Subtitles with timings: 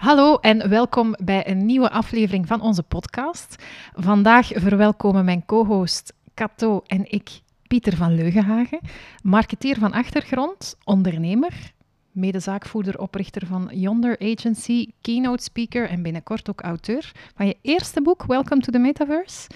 [0.00, 3.56] Hallo en welkom bij een nieuwe aflevering van onze podcast.
[3.94, 8.80] Vandaag verwelkomen mijn co-host Cato en ik Pieter van Leugenhagen,
[9.22, 11.72] marketeer van achtergrond, ondernemer,
[12.12, 18.24] medezaakvoerder, oprichter van Yonder Agency, keynote speaker en binnenkort ook auteur van je eerste boek,
[18.26, 19.48] Welcome to the Metaverse.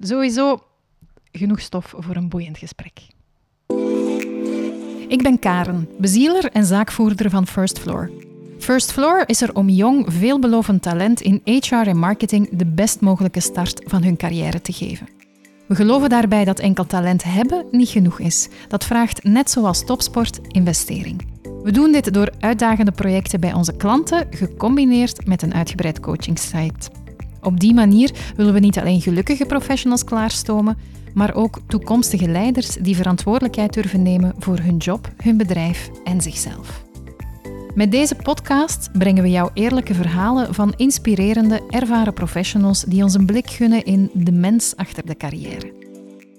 [0.00, 0.62] Sowieso
[1.32, 3.00] genoeg stof voor een boeiend gesprek.
[5.08, 8.27] Ik ben Karen, bezieler en zaakvoerder van First Floor.
[8.58, 13.40] First Floor is er om jong, veelbelovend talent in HR en marketing de best mogelijke
[13.40, 15.08] start van hun carrière te geven.
[15.66, 18.48] We geloven daarbij dat enkel talent hebben niet genoeg is.
[18.68, 21.26] Dat vraagt, net zoals topsport, investering.
[21.62, 26.90] We doen dit door uitdagende projecten bij onze klanten, gecombineerd met een uitgebreid coachingsite.
[27.42, 30.76] Op die manier willen we niet alleen gelukkige professionals klaarstomen,
[31.14, 36.87] maar ook toekomstige leiders die verantwoordelijkheid durven nemen voor hun job, hun bedrijf en zichzelf.
[37.78, 43.26] Met deze podcast brengen we jou eerlijke verhalen van inspirerende, ervaren professionals die ons een
[43.26, 45.72] blik gunnen in de mens achter de carrière.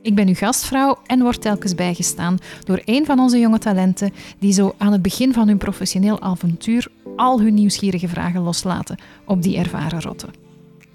[0.02, 4.54] Ik ben uw gastvrouw en word telkens bijgestaan door een van onze jonge talenten die
[4.54, 9.58] zo aan het begin van hun professioneel avontuur al hun nieuwsgierige vragen loslaten op die
[9.58, 10.34] ervaren rotten.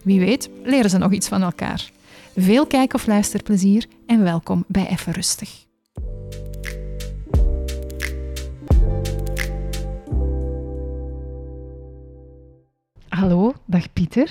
[0.03, 1.91] Wie weet leren ze nog iets van elkaar.
[2.37, 5.64] Veel kijk- of luisterplezier en welkom bij Even Rustig.
[13.25, 14.31] Hallo, dag Pieter.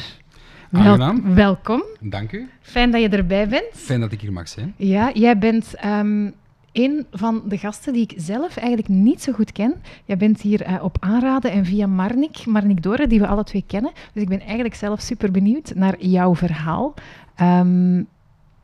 [0.70, 1.84] Wel- welkom.
[2.00, 2.50] Dank u.
[2.62, 3.66] Fijn dat je erbij bent.
[3.74, 4.74] Fijn dat ik hier mag zijn.
[4.78, 6.30] Ja, jij bent ehm,
[6.72, 9.74] een van de gasten die ik zelf eigenlijk niet zo goed ken.
[10.06, 13.64] Jij bent hier eh, op aanraden en via Marnik, Marnik Dore, die we alle twee
[13.68, 13.92] kennen.
[14.14, 16.94] Dus ik ben eigenlijk zelf super benieuwd naar jouw verhaal.
[17.36, 18.04] Ehm,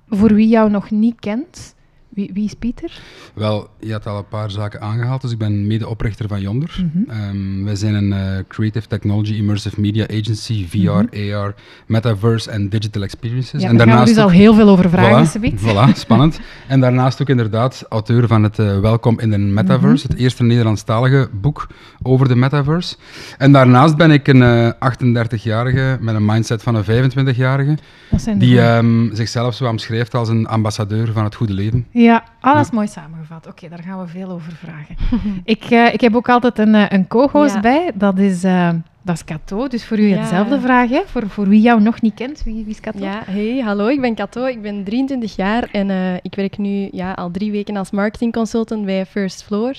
[0.10, 1.76] voor wie jou nog niet kent,
[2.10, 2.92] wie, wie is Pieter?
[3.34, 6.76] Wel, je had al een paar zaken aangehaald, dus ik ben medeoprichter van Yonder.
[6.94, 7.10] Mhm.
[7.12, 10.90] Ehm, wij zijn een eh, creative technology immersive media agency, VR,
[11.36, 11.56] AR,
[11.88, 13.52] metaverse en digital experiences.
[13.54, 13.62] Mhm.
[13.62, 16.40] Ja, en daar gaan we dus ook- al heel veel over vragen, Voilà, voilà, spannend.
[16.68, 20.12] en daarnaast ook inderdaad auteur van het eh, Welkom in de Metaverse, Mhm.
[20.14, 21.68] het eerste Nederlandstalige boek
[22.02, 22.96] over de Metaverse.
[23.38, 27.78] En daarnaast ben ik een eh, 38-jarige met een mindset van een 25-jarige,
[28.12, 31.86] Dat zijn de die ehm, zichzelf zo omschrijft als een ambassadeur van het goede leven.
[31.92, 31.99] Ja,
[32.40, 33.48] alles mooi samengevat.
[33.48, 34.96] Oké, daar gaan we veel over vragen.
[35.44, 37.60] ik, eh, ik heb ook altijd een, eh, een co-host Ja.
[37.60, 37.92] bij.
[37.94, 38.70] Dat is, eh
[39.02, 39.68] dat is Cato.
[39.68, 40.18] Dus voor u Ja.
[40.18, 40.90] hetzelfde vraag.
[40.90, 41.02] Hè?
[41.06, 43.00] Voor, voor wie jou nog niet kent, wie, wie is Cato?
[43.00, 46.90] Ja, hey, hallo, ik ben Kato, ik ben 23 jaar en eh, ik werk nu
[46.92, 49.70] ja, al drie weken als marketingconsultant bij First Floor.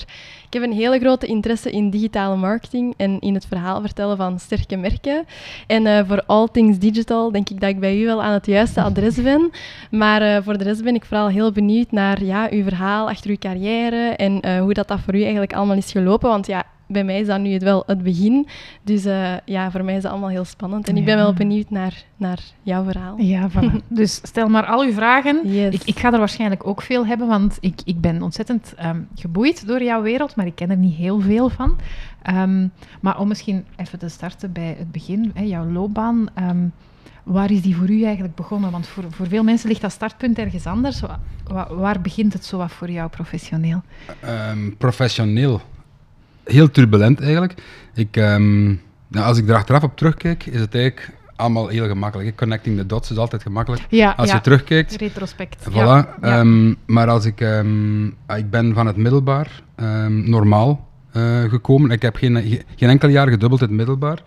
[0.46, 4.38] Ik heb een hele grote interesse in digitale marketing en in het verhaal vertellen van
[4.38, 5.24] sterke merken.
[5.66, 8.46] En eh, voor all things digital denk ik dat ik bij u wel aan het
[8.46, 9.50] juiste adres ben.
[9.90, 13.30] Maar eh, voor de rest ben ik vooral heel benieuwd naar ja, uw verhaal achter
[13.30, 16.28] uw carrière en hoe dat, dat voor u eigenlijk allemaal is gelopen.
[16.28, 18.48] Want ja, bij mij is dat nu het wel het begin.
[18.82, 20.88] Dus eh, ja, voor mij is dat allemaal heel spannend.
[20.88, 23.18] En ik ben wel benieuwd naar, naar jouw verhaal.
[23.18, 23.86] Ja, voilà.
[23.88, 25.40] dus stel maar al uw vragen.
[25.52, 25.74] Yes.
[25.74, 29.66] Ik, ik ga er waarschijnlijk ook veel hebben, want ik, ik ben ontzettend ehm, geboeid
[29.66, 31.76] door jouw wereld, maar ik ken er niet heel veel van.
[32.22, 32.66] Ehm,
[33.00, 36.28] maar om misschien even te starten bij het begin, hè, jouw loopbaan.
[36.34, 36.66] ehm,
[37.24, 38.70] waar is die voor u eigenlijk begonnen?
[38.70, 41.00] Want voor, voor veel mensen ligt dat startpunt ergens anders.
[41.00, 43.82] Wa- wa- waar begint het zo wat voor jou professioneel?
[44.20, 45.60] Ehm, professioneel.
[46.50, 47.54] Heel turbulent eigenlijk.
[47.94, 48.64] Ik, ehm,
[49.08, 52.36] nou, als ik er achteraf op terugkijk, is het eigenlijk allemaal heel gemakkelijk.
[52.36, 53.82] Connecting the dots is altijd gemakkelijk.
[53.88, 54.34] Ja, Als ja.
[54.34, 55.66] je terugkijkt, Retrospect.
[55.70, 55.74] voilà.
[55.74, 59.62] Ja, ehm, maar als ik, ehm, ah, ik ben van het middelbaar
[60.08, 61.90] normaal eh, gekomen.
[61.90, 64.22] Ik heb geen, ge- geen enkel jaar gedubbeld in het middelbaar.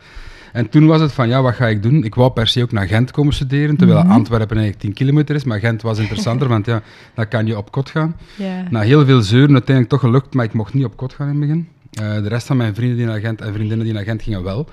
[0.54, 2.04] En toen was het van, ja, wat ga ik doen?
[2.04, 4.12] Ik wou per se ook naar Gent komen studeren, terwijl Mhm.
[4.12, 5.44] Antwerpen eigenlijk 10 kilometer is.
[5.44, 6.82] Maar Gent was interessanter, want ja,
[7.14, 8.16] dan kan je op kot gaan.
[8.36, 8.64] Ja.
[8.70, 11.32] Na heel veel zeuren uiteindelijk toch gelukt, maar ik mocht niet op kot gaan in
[11.32, 11.68] het begin.
[11.94, 14.44] Eh, de rest van mijn vrienden die naar Gent en vriendinnen die naar Gent gingen
[14.44, 14.68] wel.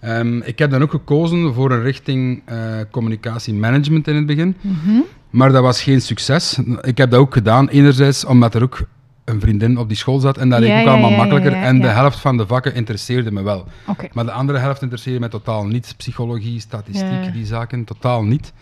[0.00, 2.56] Ehm, ik heb dan ook gekozen voor een richting eh
[2.90, 4.56] communicatiemanagement in het begin.
[4.60, 5.00] Mhm.
[5.30, 6.58] Maar dat was geen succes.
[6.80, 8.86] Ik heb dat ook gedaan, enerzijds omdat er ook
[9.24, 11.52] een vriendin op die school zat en dat leek Ja, ook ja, allemaal ja, makkelijker.
[11.52, 13.66] en de helft van de vakken interesseerde me wel.
[14.12, 15.94] Maar de andere helft interesseerde me totaal niet.
[15.96, 18.52] Psychologie, statistiek, die zaken, totaal niet.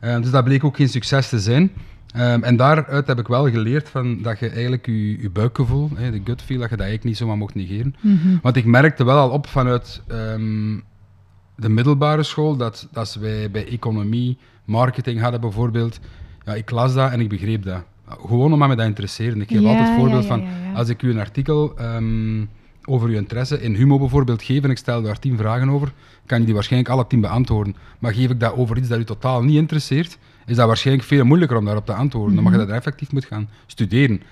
[0.00, 1.70] Eh, dus dat bleek ook geen succes te zijn.
[2.16, 6.10] Ehm, en daaruit heb ik wel geleerd van dat je eigenlijk je, je buikgevoel, hè,
[6.10, 7.94] de gut feel, dat je dat eigenlijk niet zomaar mocht negeren.
[8.00, 8.36] Mhm.
[8.42, 10.78] Want ik merkte wel al op vanuit ehm,
[11.56, 16.00] de middelbare school dat als wij bij economie, marketing hadden bijvoorbeeld,
[16.44, 17.82] ja, ik las dat en ik begreep dat.
[18.08, 19.40] Gewoon omdat me dat interesseerde.
[19.40, 22.44] Ik geef Ja, altijd het voorbeeld ja, ja, van, als ik u een artikel ehm,
[22.84, 25.92] over uw interesse in Humo bijvoorbeeld geef en ik stel daar tien vragen over,
[26.26, 27.76] kan je die waarschijnlijk alle tien beantwoorden.
[27.98, 31.24] Maar geef ik dat over iets dat u totaal niet interesseert, is dat waarschijnlijk veel
[31.24, 34.22] moeilijker om daarop te antwoorden, omdat je dat effectief moet gaan studeren.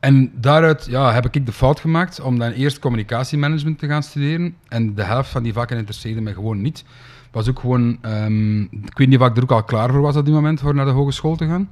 [0.00, 4.56] en daaruit ja, heb ik de fout gemaakt om dan eerst communicatiemanagement te gaan studeren.
[4.68, 6.84] En de helft van die vakken interesseerde mij gewoon niet.
[7.30, 10.16] Was ook gewoon, ehm, ik weet niet of ik er ook al klaar voor was
[10.16, 11.70] op die moment voor naar de hogeschool te gaan.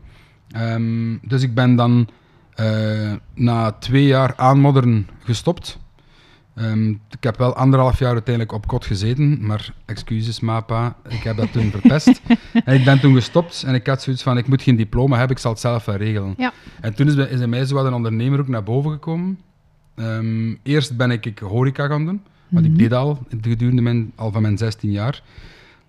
[0.50, 2.08] Ehm, dus ik ben dan
[2.52, 5.78] eh, na twee jaar aanmodderen gestopt.
[6.54, 11.36] Ehm, ik heb wel anderhalf jaar uiteindelijk op kot gezeten, maar excuses, mapa, ik heb
[11.36, 12.20] dat toen verpest.
[12.64, 15.36] en ik ben toen gestopt en ik had zoiets van, ik moet geen diploma hebben,
[15.36, 16.34] ik zal het zelf wel regelen.
[16.36, 16.52] Ja.
[16.80, 19.38] En toen is, bij- is in mij zo wat een ondernemer ook naar boven gekomen.
[19.94, 24.32] Ehm, eerst ben ik, ik horeca gaan doen, want ik deed al gedurende mijn, al
[24.32, 25.22] van mijn 16 jaar.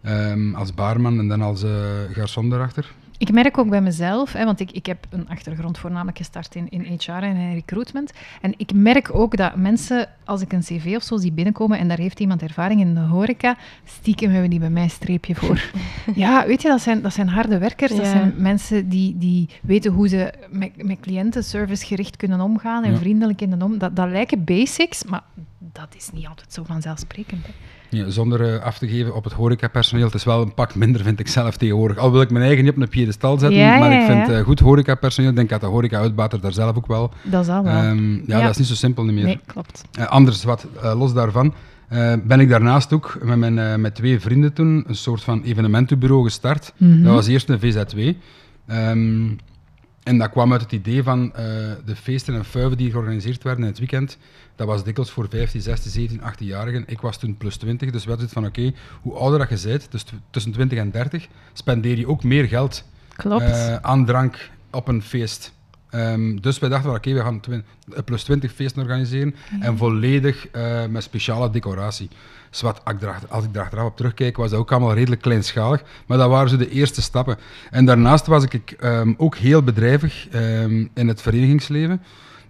[0.02, 1.72] Ehm, als baarman en dan als eh
[2.14, 2.92] garçon daarachter.
[3.24, 6.70] Ik merk ook bij mezelf, hè, want ik, ik heb een achtergrond voornamelijk gestart in,
[6.70, 8.12] in HR en in recruitment.
[8.42, 11.88] En ik merk ook dat mensen, als ik een cv of zo zie binnenkomen en
[11.88, 15.72] daar heeft iemand ervaring in de horeca, stiekem hebben die bij mij een streepje voor.
[16.16, 17.96] ja, weet je, dat zijn, dat zijn harde werkers.
[17.96, 22.92] Dat zijn mensen die, die weten hoe ze met, met cliënten servicegericht kunnen omgaan en
[22.92, 22.98] Ja.
[22.98, 23.78] vriendelijk in de om.
[23.78, 25.24] Dat, dat lijken basics, maar
[25.60, 27.46] dat is niet altijd zo vanzelfsprekend.
[27.46, 27.54] Hè.
[27.94, 30.06] Ja, zonder eh, af te geven op het horecapersoneel.
[30.06, 31.98] Het is wel een pak minder, vind ik zelf tegenwoordig.
[31.98, 34.44] Al wil ik mijn eigen niet op een piedestal zetten, Ja, maar ik vind eh,
[34.44, 35.30] goed horecapersoneel.
[35.30, 37.12] Ik denk dat de horeca-uitbater daar zelf ook wel.
[37.24, 37.74] Dat is al wel.
[37.74, 39.24] Ehm, ja, dat is niet zo simpel niet meer.
[39.24, 39.84] nee, klopt.
[39.92, 41.54] Eh, anders, wat los daarvan,
[42.24, 46.74] ben ik daarnaast ook met, mijn, met twee vrienden toen een soort van evenementenbureau gestart.
[46.78, 47.04] Mhm.
[47.04, 48.12] Dat was eerst een VZW.
[48.68, 49.26] Ehm,
[50.04, 51.46] en dat kwam uit het idee van eh,
[51.86, 54.18] de feesten en fuiven die georganiseerd werden in het weekend.
[54.56, 56.84] Dat was dikwijls voor 15, 16, 17, 18-jarigen.
[56.86, 59.68] Ik was toen plus 20, dus we hadden zoiets van oké, hoe ouder dat je
[59.68, 62.84] bent, dus tussen 20 en 30, spendeer je ook meer geld
[63.16, 63.44] Klopt.
[63.44, 65.54] eh, aan drank op een feest.
[65.94, 67.64] Ehm, dus wij dachten, oké, we gaan een
[68.06, 72.10] plus 20 feesten organiseren en volledig eh, met speciale decoratie.
[72.86, 76.18] Ik erachter- als ik er achteraf op terugkijk, was dat ook allemaal redelijk kleinschalig, maar
[76.18, 77.38] dat waren zo de eerste stappen.
[77.72, 82.02] En daarnaast was ik ehm, ook heel bedrijvig ehm, in het verenigingsleven.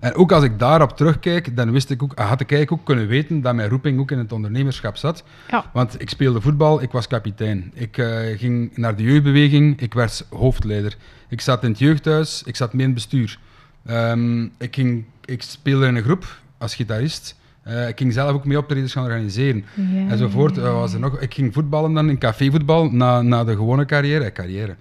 [0.03, 3.07] En ook als ik daarop terugkijk, dan wist ik ook, had ik eigenlijk ook kunnen
[3.07, 5.23] weten dat mijn roeping ook in het ondernemerschap zat.
[5.49, 5.65] Ja.
[5.73, 7.71] Want ik speelde voetbal, ik was kapitein.
[7.73, 10.97] Ik eh, ging naar de jeugdbeweging, ik werd hoofdleider.
[11.29, 13.39] Ik zat in het jeugdhuis, ik zat mee in het bestuur.
[13.85, 17.35] Ehm, ik, ging, ik speelde in een groep als gitarist.
[17.63, 19.65] Eh, ik ging zelf ook mee optredens gaan organiseren.
[20.09, 20.57] Enzovoort.
[20.57, 24.23] Eh, was er nog, ik ging voetballen dan in cafévoetbal na, na de gewone carrière.
[24.23, 24.75] Eh, carrière.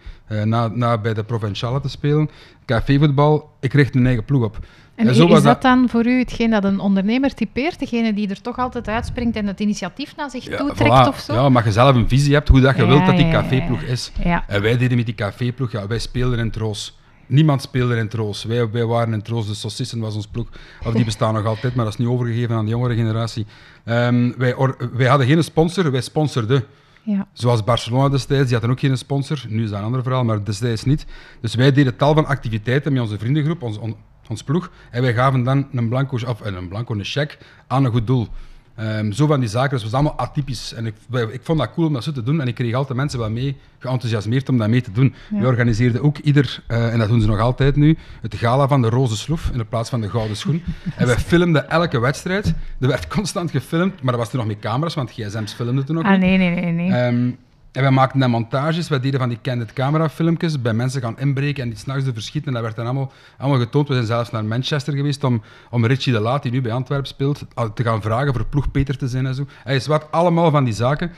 [0.45, 2.31] Na, na bij de Provinciale te spelen.
[2.67, 4.59] Cafévoetbal, ik richt mijn eigen ploeg op.
[4.95, 7.79] En En i- zo is dat dan voor u hetgeen dat een ondernemer typeert?
[7.79, 11.09] Degene die er toch altijd uitspringt en het initiatief naar zich toe trekt voilà.
[11.09, 11.35] of zo?
[11.35, 13.31] Ja, maar je zelf een visie hebt hoe dat je Ja, wilt dat die ja,
[13.31, 13.43] ja, ja.
[13.43, 14.13] caféploeg is.
[14.25, 14.45] Ja.
[14.49, 16.99] En wij deden met die caféploeg, ja, wij speelden in Troos.
[17.27, 18.45] Niemand speelde in Troos.
[18.45, 20.49] Wij, wij waren in Troos, de Saucissen was ons ploeg.
[20.85, 23.47] Of die bestaan nog altijd, maar dat is nu overgegeven aan de jongere generatie.
[23.85, 26.65] Ehm, wij, or- wij hadden geen sponsor, wij sponsorden.
[27.03, 27.27] Ja.
[27.33, 29.45] Zoals Barcelona destijds, die hadden ook geen sponsor.
[29.49, 31.07] Nu is dat een ander verhaal, maar destijds niet.
[31.41, 33.97] Dus wij deden tal van activiteiten met onze vriendengroep, ons, on-
[34.33, 34.71] ons ploeg.
[34.91, 37.37] En wij gaven dan een blanco, of eh, een blanco, een cheque
[37.67, 38.29] aan een goed doel.
[38.75, 40.75] Ehm, zo van die zaken, dus het was allemaal atypisch.
[40.75, 40.95] En ik,
[41.33, 42.41] ik vond dat cool om dat zo te doen.
[42.41, 45.15] En ik kreeg altijd mensen wel mee, geenthousiasmeerd om dat mee te doen.
[45.31, 45.39] Ja.
[45.41, 48.83] We organiseerden ook ieder, eh, en dat doen ze nog altijd nu, het gala van
[48.83, 50.63] de roze sloef in de plaats van de gouden schoen.
[50.97, 52.47] en wij filmden elke wedstrijd.
[52.81, 55.95] Er werd constant gefilmd, maar dat was toen nog met camera's, want gsm's filmden toen
[55.95, 56.21] nog Ah, niet.
[56.21, 56.73] nee, nee, nee.
[56.73, 56.91] nee.
[56.91, 57.31] Ehm,
[57.73, 61.19] en wij maakten dan montages, wij deden van die candid camera filmpjes, bij mensen gaan
[61.19, 62.49] inbreken en die s'nachts te verschieten.
[62.49, 63.89] En dat werd dan allemaal, allemaal getoond.
[63.89, 67.07] We zijn zelfs naar Manchester geweest om, om Richie de Laat, die nu bij Antwerpen
[67.09, 69.47] speelt, te gaan vragen voor ploegpeter te zijn en zo.
[69.65, 71.13] Hij is wat allemaal van die zaken.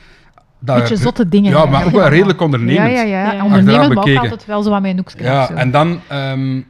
[0.59, 1.51] Dat- Beetje zotte dingen.
[1.51, 2.91] Ja, maar ook wel redelijk ondernemend.
[2.91, 3.43] Ja, ja, ja.
[3.43, 5.23] Ondernemend, maar ook altijd wel zo aan mijn hoekje.
[5.23, 6.61] Ja, en dan ehm,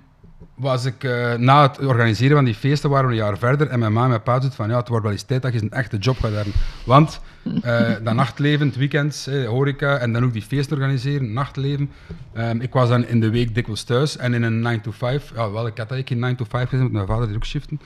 [0.55, 3.67] was ik eh, na het organiseren van die feesten, waren we een jaar verder.
[3.67, 5.53] En mijn ma en mijn pa zitten van, ja, het wordt wel eens tijd dat
[5.53, 6.53] je een echte job gaat hebben.
[6.85, 7.19] Want
[7.61, 11.91] eh dat nachtleven, het weekend, eh, horeca, en dan ook die feesten organiseren, nachtleven.
[12.33, 15.31] Ehm, ik was dan in de week dikwijls thuis en in een 9 to 5,
[15.35, 17.45] ja, wel, ik had eigenlijk geen 9 to 5 gezien, want mijn vader die ook
[17.45, 17.79] shiften.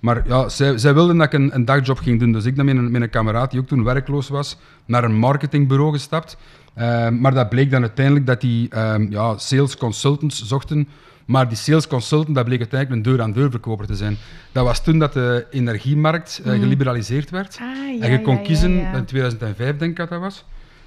[0.00, 2.32] Maar ja, zij, zij wilden dat ik een, een dagjob ging doen.
[2.32, 5.14] Dus ik ben met een, met een kameraad die ook toen werkloos was, naar een
[5.18, 6.36] marketingbureau gestapt.
[6.74, 10.88] Ehm, maar dat bleek dan uiteindelijk dat die ehm, ja, sales consultants zochten.
[11.26, 14.16] Maar die sales consultant, dat bleek uiteindelijk een deur-aan-deur verkoper te zijn.
[14.52, 17.58] Dat was toen dat de energiemarkt eh, geliberaliseerd werd.
[17.60, 20.44] Ah, ja, en je kon ja, ja, kiezen, in 2005 denk ik dat dat was.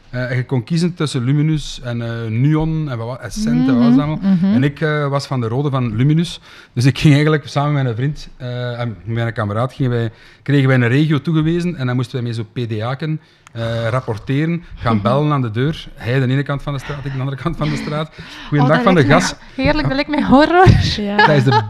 [0.09, 3.83] Eh, en je kon kiezen tussen Luminus en eh Nuon en wat, Essent en wat
[3.85, 4.19] was dat allemaal.
[4.35, 4.53] mhm.
[4.53, 6.39] En ik eh, was van de rode van Luminus.
[6.73, 10.11] Dus ik ging eigenlijk samen met een vriend eh, en met een kameraad gingen wij,
[10.43, 11.75] kregen wij een regio toegewezen.
[11.75, 13.19] En dan moesten wij met zo'n PDA'ken
[13.51, 15.87] eh, rapporteren, gaan bellen aan de deur.
[15.95, 17.75] Hij aan de ene kant van de straat, ik aan de andere kant van de
[17.75, 18.11] straat.
[18.47, 19.33] Goeiedag Oh, van dat de gas.
[19.55, 20.67] me Heerlijk, dat lijkt mij horror.
[20.97, 21.17] Ja.
[21.17, 21.61] Dat is de,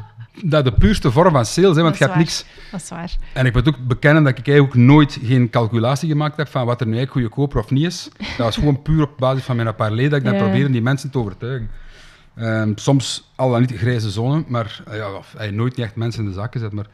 [0.43, 2.45] dat de puurste vorm van sales, hè, want je hebt niks.
[2.71, 3.15] Dat is waar.
[3.33, 6.65] En ik moet ook bekennen dat ik eigenlijk ook nooit geen calculatie gemaakt heb van
[6.65, 8.09] wat er nu eigenlijk goedkoper of niet is.
[8.17, 10.39] Dat was gewoon puur op basis van mijn paar leden dat ik dan Ja.
[10.41, 11.69] probeerde die mensen te overtuigen.
[12.35, 15.95] Ehm, soms al dan niet grijze zone, maar eh, ja, of, eh, nooit niet echt
[15.95, 16.85] mensen in de zak gezet, maar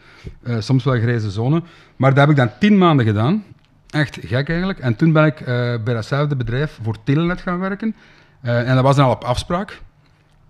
[0.43, 1.61] eh, soms wel grijze zone.
[1.95, 3.43] Maar dat heb ik dan tien maanden gedaan.
[3.89, 4.79] Echt gek eigenlijk.
[4.79, 5.45] En toen ben ik
[5.83, 7.95] bij datzelfde bedrijf voor Telenet gaan werken.
[8.41, 9.81] En dat was dan al op afspraak.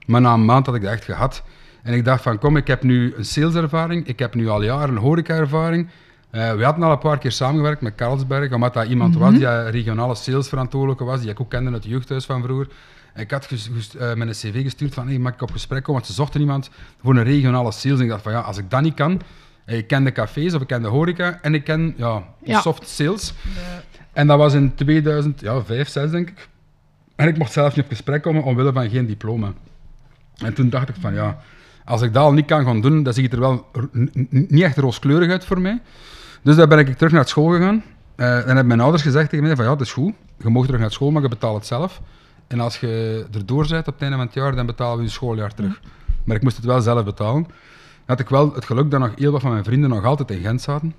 [0.06, 1.44] Maar na een maand had ik dat echt gehad.
[1.86, 4.08] En ik dacht van, kom, ik heb nu een saleservaring.
[4.08, 5.88] Ik heb nu al jaren een horeca-ervaring.
[6.30, 9.48] Eh, we hadden al een paar keer samengewerkt met Carlsberg, omdat dat iemand was die
[9.48, 12.68] eh, regionale salesverantwoordelijke was, die ik ook kende uit het jeugdhuis van vroeger.
[13.14, 15.94] En ik had ges- eh, een cv gestuurd van, hey, mag ik op gesprek komen?
[16.02, 16.70] Want ze zochten iemand
[17.02, 17.98] voor een regionale sales.
[17.98, 19.22] En ik dacht van, ja, als ik dat niet kan,
[19.66, 22.24] ik ken de cafés of ik ken de horeca en ik ken ja,
[22.62, 23.34] soft sales.
[24.14, 26.48] En dat was in 2005, 6 denk ik.
[27.16, 29.54] En ik mocht zelf niet op gesprek komen omwille van geen diploma.
[30.38, 31.38] En toen dacht ik van ja,
[31.86, 33.66] als ik dat al niet kan gaan doen, dan ziet het er wel
[34.30, 35.82] niet echt rooskleurig uit voor mij.
[36.42, 37.84] Dus daar ben ik terug naar school gegaan.
[38.16, 40.14] Eh, en hebben mijn ouders gezegd tegen mij van ja, dat is goed.
[40.38, 42.02] Je mag terug naar school, maar je betaalt het zelf.
[42.48, 45.10] En als je erdoor bent op het einde van het jaar, dan betalen we je
[45.10, 45.82] schooljaar terug.
[46.24, 47.44] Maar ik moest het wel zelf betalen.
[47.44, 47.52] Dan
[48.06, 50.42] had ik wel het geluk dat nog heel wat van mijn vrienden nog altijd in
[50.42, 50.94] Gent zaten.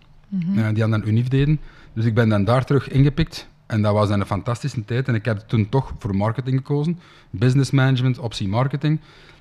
[0.57, 1.61] Eh, die aan dan UNIF deden.
[1.93, 3.49] Dus ik ben dan daar terug ingepikt.
[3.67, 5.09] En dat was dan een fantastische tijd.
[5.09, 6.99] En ik heb toen toch voor marketing gekozen.
[7.31, 9.01] Business management, optie marketing.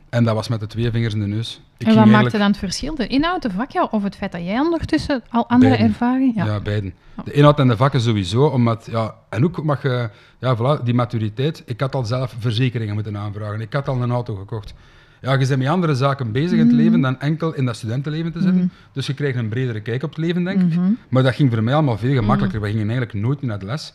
[0.10, 1.62] En dat was met de twee vingers in de neus.
[1.78, 2.96] Ik en wat maakte dan het verschil?
[2.96, 5.90] De inhoud, de vakje of het feit dat jij ondertussen al andere Beiden.
[5.90, 6.94] ervaring Ja, beiden.
[7.24, 10.10] De inhoud en de vakken sowieso, omdat, ja, en ook mag je,
[10.40, 11.64] ja, voilà, die maturiteit.
[11.66, 13.62] Ik had al zelf verzekeringen moeten aanvragen.
[13.62, 14.74] Ik had al een auto gekocht.
[15.22, 16.76] Ja, je bent met andere zaken bezig in het Mhm.
[16.76, 18.72] leven dan enkel in dat studentenleven te zitten.
[18.94, 20.68] Dus je krijgt een bredere kijk op het leven, denk ik.
[20.78, 20.92] Mhm.
[21.10, 22.62] Maar dat ging voor mij allemaal veel gemakkelijker.
[22.62, 23.94] We gingen eigenlijk nooit meer naar de les.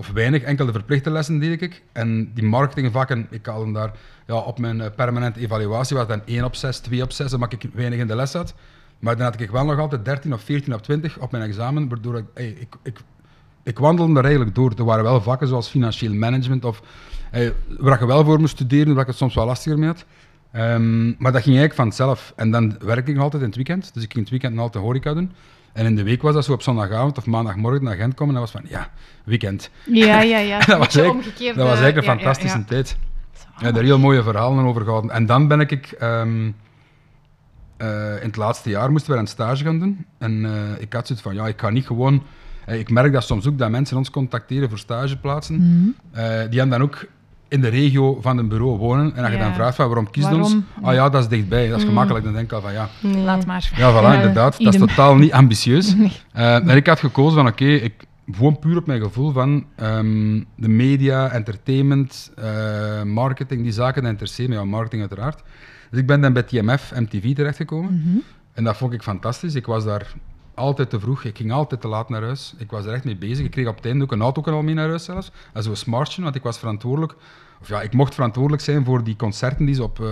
[0.00, 1.82] Of weinig, enkel de verplichte lessen deed ik.
[1.92, 3.92] En die marketingvakken, ik haalde daar
[4.26, 7.52] ja, op mijn eh, permanente evaluatie, was dan 1 op 6, 2 op 6, omdat
[7.52, 8.54] ik weinig in de les had.
[8.98, 11.88] Maar dan had ik wel nog altijd 13 of 14 op 20 op mijn examen,
[11.88, 12.98] waardoor ik, hey, ik, ik,
[13.62, 14.72] ik wandelde er eigenlijk door.
[14.76, 16.82] Er waren wel vakken zoals financieel management, of,
[17.78, 20.04] waar je wel voor moest studeren, waar ik het soms wel lastiger mee had.
[20.52, 22.32] Ehm, maar dat ging eigenlijk vanzelf.
[22.36, 24.58] En dan werkte ik nog altijd in het weekend, dus ik ging in het weekend
[24.58, 25.32] altijd horeca doen.
[25.72, 28.40] En in de week was dat zo op zondagavond of maandagmorgen naar Gent komen en
[28.40, 28.90] dat was van, ja,
[29.24, 29.70] weekend.
[29.84, 30.58] Ja, ja, ja.
[30.66, 32.64] dat was eigenlijk, dat was eigenlijk een ja, fantastische ja.
[32.64, 32.96] tijd.
[33.58, 35.10] Ik heb er heel mooie verhalen over gehouden.
[35.10, 36.50] En dan ben ik, ehm,
[37.76, 40.06] eh, in het laatste jaar moesten we een stage gaan doen.
[40.18, 42.22] En eh, ik had zoiets van, ja, ik ga niet gewoon...
[42.66, 45.54] eh, ik merk dat soms ook dat mensen ons contacteren voor stageplaatsen.
[45.56, 45.88] Mhm.
[46.10, 47.06] Eh, die hebben dan ook
[47.50, 49.16] in de regio van een bureau wonen.
[49.16, 49.44] En als je Ja.
[49.44, 50.52] dan vraagt van waarom kies je Waarom?
[50.52, 50.56] ons?
[50.82, 51.88] Ah ja, dat is dichtbij, dat is Mm.
[51.88, 52.24] gemakkelijk.
[52.24, 53.22] Dan denk ik al van ja, Nee.
[53.22, 53.70] Laat maar.
[53.76, 54.58] ja, voilà, Ja, inderdaad.
[54.62, 55.94] Dat is totaal niet ambitieus.
[55.96, 56.12] Nee.
[56.32, 57.94] Eh, en ik had gekozen van, oké, ik
[58.32, 64.10] gewoon puur op mijn gevoel van ehm, de media, entertainment, eh, marketing, die zaken, dat
[64.10, 65.42] interesseert me, ja, marketing uiteraard.
[65.90, 68.02] Dus ik ben dan bij TMF, MTV terechtgekomen.
[68.06, 68.16] Mhm.
[68.52, 69.54] En dat vond ik fantastisch.
[69.54, 70.06] Ik was daar
[70.60, 71.24] altijd te vroeg.
[71.24, 72.54] Ik ging altijd te laat naar huis.
[72.58, 73.44] Ik was er echt mee bezig.
[73.44, 75.30] Ik kreeg op het einde ook een auto al mee naar huis zelfs.
[75.52, 77.14] En zo'n smartje, want ik was verantwoordelijk...
[77.60, 80.06] Of ja, ik mocht verantwoordelijk zijn voor die concerten die ze op eh,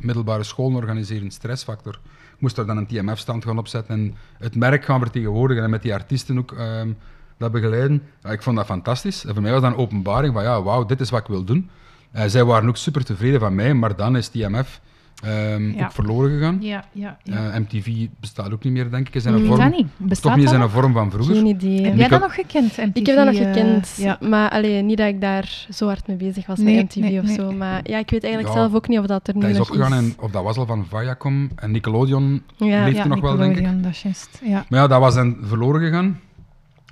[0.00, 1.30] middelbare scholen organiseren.
[1.30, 1.98] Stressfactor.
[2.34, 5.82] Ik moest daar dan een TMF-stand gaan opzetten en het merk gaan vertegenwoordigen en met
[5.82, 6.92] die artiesten ook ehm,
[7.36, 8.02] dat begeleiden.
[8.22, 9.24] Ja, ik vond dat fantastisch.
[9.24, 11.44] En voor mij was dat een openbaring van ja, wauw, dit is wat ik wil
[11.44, 11.70] doen.
[12.10, 14.80] Eh, zij waren ook super tevreden van mij, maar dan is TMF
[15.24, 15.84] ehm, Ja.
[15.84, 16.58] ook verloren gegaan.
[16.60, 17.52] Ja, ja, ja.
[17.52, 19.14] Eh, MTV bestaat ook niet meer, denk ik.
[19.14, 19.86] Is een Weet vorm, dat niet?
[19.96, 21.34] Bestaat toch niet eens in dat een vorm van vroeger.
[21.34, 21.82] Geen idee.
[21.82, 22.94] Heb ik jij dat nog gekend, MTV?
[22.94, 24.18] Ik heb dat nog eh, gekend, ja.
[24.20, 27.18] maar allee, niet dat ik daar zo hard mee bezig was Nee, met MTV nee,
[27.20, 27.34] of nee.
[27.34, 27.52] zo.
[27.52, 29.60] Maar ja, ik weet eigenlijk Ja, zelf ook niet of dat er nu Dat is
[29.60, 29.98] opgegaan is.
[29.98, 32.84] en of dat was al van Viacom en Nickelodeon Ja.
[32.84, 33.56] leeft ja, er nog wel, denk ik.
[33.56, 34.40] Nickelodeon, dat is juist.
[34.44, 34.64] Ja.
[34.68, 36.20] Maar ja, dat was dan verloren gegaan,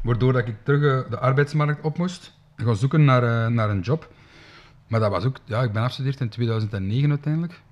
[0.02, 3.71] waardoor dat ik terug eh, de arbeidsmarkt op moest en gaan zoeken naar, eh, naar
[3.71, 4.12] een job.
[4.87, 7.62] Maar dat was ook, ja, ik ben afgestudeerd in 2009 uiteindelijk.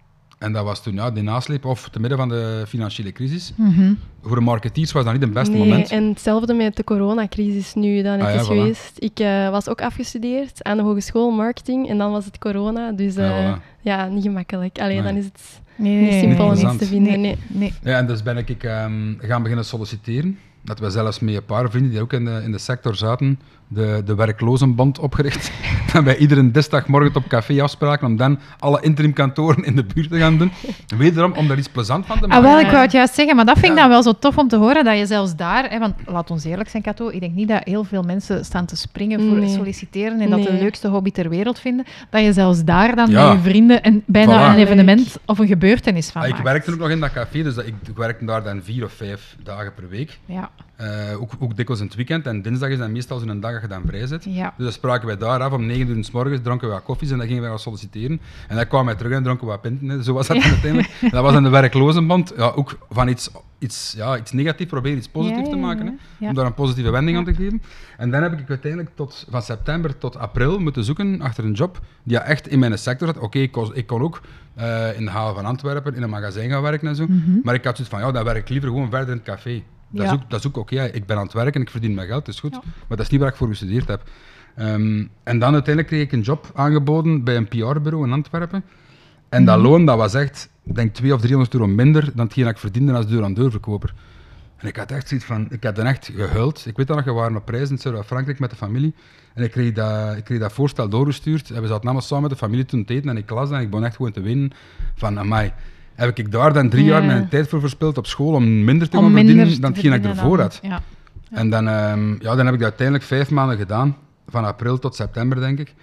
[0.44, 3.52] En dat was toen ja, de nasleep, of te midden van de financiële crisis.
[3.56, 3.92] Mhm.
[4.22, 5.90] Voor de marketeers was dat niet het beste nee, moment.
[5.90, 8.48] En hetzelfde met de coronacrisis nu dan het Ah ja, is voilà.
[8.48, 8.92] geweest.
[8.98, 12.92] Ik eh, was ook afgestudeerd aan de hogeschool marketing en dan was het corona.
[12.92, 14.12] Dus eh, Ja, ja, voilà.
[14.12, 14.78] niet gemakkelijk.
[14.78, 15.12] Alleen Nee.
[15.12, 17.20] dan is het Nee, niet simpel om iets te vinden.
[17.20, 17.20] Nee.
[17.20, 17.36] Nee.
[17.46, 17.72] Nee.
[17.82, 20.38] Ja, en dus ben ik ehm, gaan beginnen solliciteren.
[20.62, 23.38] Dat we zelfs met een paar vrienden die ook in de, in de sector zaten,
[23.74, 25.50] de, de werklozenband opgericht.
[25.92, 30.18] dat wij iedere dinsdagmorgen op café afspraken om dan alle interimkantoren in de buurt te
[30.18, 30.52] gaan doen.
[30.98, 32.42] Wederom om daar iets plezant van te Ah, maken.
[32.44, 33.80] wel, ik wou het juist zeggen, maar dat vind ik Ja.
[33.82, 36.44] dan wel zo tof om te horen, dat je zelfs daar, hè, want laat ons
[36.44, 39.48] eerlijk zijn, Kato, ik denk niet dat heel veel mensen staan te springen voor Nee.
[39.54, 43.28] solliciteren en dat de leukste hobby ter wereld vinden, dat je zelfs daar dan Ja.
[43.28, 44.54] met je vrienden en bijna Voilà.
[44.54, 46.44] een evenement of een gebeurtenis van Ah, ik maakt.
[46.44, 48.92] werkte ook nog in dat café, dus dat, ik, ik werkte daar dan vier of
[48.92, 50.18] vijf dagen per week.
[50.26, 52.26] Ja, Eh, ook, ook dikwijls in het weekend.
[52.26, 54.24] En dinsdag is dan meestal zo'n dag je dan vrij zit.
[54.24, 54.54] ja.
[54.56, 57.10] Dus dan spraken wij daar af om 9 uur s morgens, dronken we wat koffies
[57.10, 58.20] en dan gingen wij gaan solliciteren.
[58.48, 59.88] En dan kwamen wij terug en dronken we wat pinten.
[59.88, 60.02] hè.
[60.02, 60.88] Zo was dat uiteindelijk.
[61.00, 62.32] En dat was dan de werklozenband.
[62.36, 65.98] Ja, ook van iets, iets, ja, iets negatief proberen iets positiefs te maken.
[66.18, 66.28] Hè.
[66.28, 67.62] Om daar een positieve wending aan te geven.
[67.96, 71.80] En dan heb ik uiteindelijk tot, van september tot april moeten zoeken achter een job
[72.02, 73.18] die echt in mijn sector zat.
[73.18, 74.20] Oké, ik, kon- ik kon ook
[74.54, 77.06] eh, in de haven van Antwerpen in een magazijn gaan werken en zo.
[77.08, 77.30] Mhm.
[77.42, 79.62] Maar ik had zoiets van, ja, dan werk ik liever gewoon verder in het café.
[79.90, 80.12] Dat Ja.
[80.12, 80.82] is ook, dat is ook oké.
[80.84, 82.52] ik ben aan het werken, ik verdien mijn geld, dat is goed.
[82.52, 82.60] Ja.
[82.64, 84.02] Maar dat is niet waar ik voor gestudeerd heb.
[84.56, 88.64] Ehm, en dan uiteindelijk kreeg ik een job aangeboden bij een PR-bureau in Antwerpen.
[89.28, 89.66] En dat Mhm.
[89.66, 92.58] loon, dat was echt, ik denk 200 of 300 euro minder dan hetgeen dat ik
[92.58, 93.94] verdiende als deur-aan-deurverkoper.
[94.56, 96.66] En ik had echt zoiets van, ik had dan echt gehuild.
[96.66, 98.94] Ik weet dat nog, we waren op reis in Zuid-Frankrijk met de familie.
[99.34, 101.50] En ik kreeg, dat, ik kreeg dat voorstel doorgestuurd.
[101.50, 103.10] En we zaten allemaal samen met de familie toen te eten.
[103.10, 104.50] En ik las dat en ik begon echt gewoon te winnen
[104.94, 105.52] van, amai.
[105.94, 106.90] Heb ik daar dan drie Ja.
[106.90, 109.72] jaar mijn tijd voor verspild op school om minder te Om gaan minder verdienen dan
[109.72, 110.58] hetgeen ik ervoor had.
[110.62, 110.80] Ja.
[111.30, 113.96] En dan, ehm, ja, dan heb ik dat uiteindelijk vijf maanden gedaan.
[114.28, 115.74] Van april tot september, denk ik.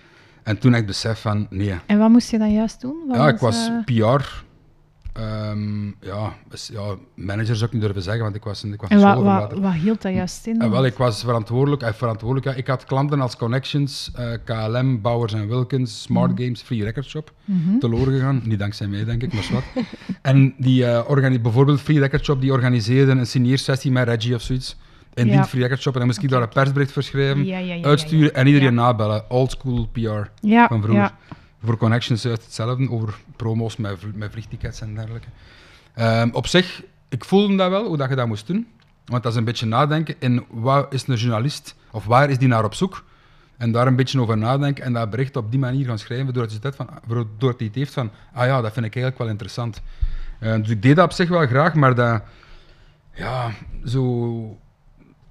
[0.44, 1.74] En toen heb ik besef van, nee.
[1.86, 2.96] En wat moest je dan juist doen?
[3.08, 3.84] Wat Ja, ik was eh,
[4.18, 4.44] PR.
[5.14, 8.90] Ehm, ja, dus, ja, manager zou ik niet durven zeggen, want ik was, ik was
[8.90, 10.62] En wat, wat, wat hield dat juist in?
[10.62, 11.82] Eh, wel, ik was verantwoordelijk.
[11.82, 16.84] eh, verantwoordelijk ja, ik had klanten als Connections, eh, KLM, Bowers Wilkins, Smart Games, Free
[16.84, 17.32] Record Shop.
[17.46, 17.78] Mhm.
[17.78, 18.42] Teloor gegaan.
[18.44, 19.84] Niet dankzij mij, denk ik, maar wat.
[20.22, 24.78] en die, organi- bijvoorbeeld Free Record Shop, die organiseerde een signeersessie met Reggie of zoiets.
[25.14, 25.34] In Ja.
[25.36, 25.94] die Free Record Shop.
[25.94, 29.30] En dan moest ik daar een persbericht voor schrijven, Ja, uitsturen en iedereen nabellen.
[29.30, 30.00] Old school PR
[30.68, 31.12] van vroeger.
[31.64, 35.28] Voor Connections uit hetzelfde, over promo's met, met vliegtickets en dergelijke.
[35.94, 38.68] Ehm, op zich, ik voelde dat wel, hoe dat je dat moest doen.
[39.06, 42.48] Want dat is een beetje nadenken in wat is een journalist, of waar is die
[42.48, 43.04] naar op zoek?
[43.58, 46.52] En daar een beetje over nadenken en dat bericht op die manier gaan schrijven, doordat
[46.52, 46.90] je het, van,
[47.74, 49.82] heeft van, ah ja, dat vind ik eigenlijk wel interessant.
[50.40, 52.22] Eh, dus ik deed dat op zich wel graag, maar dat,
[53.14, 53.52] ja,
[53.86, 54.58] zo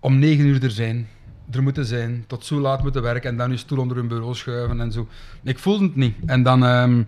[0.00, 1.08] om negen uur er zijn,
[1.52, 4.34] er moeten zijn, tot zo laat moeten werken en dan je stoel onder hun bureau
[4.34, 5.08] schuiven en zo.
[5.42, 6.14] Ik voelde het niet.
[6.26, 7.02] En dan, ehm,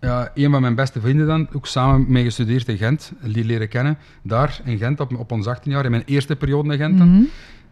[0.00, 3.68] ja, een van mijn beste vrienden dan, ook samen mee gestudeerd in Gent, die leren
[3.68, 6.98] kennen, daar in Gent op, op ons 18 jaar, in mijn eerste periode in Gent
[6.98, 7.08] dan.
[7.08, 7.22] Mhm.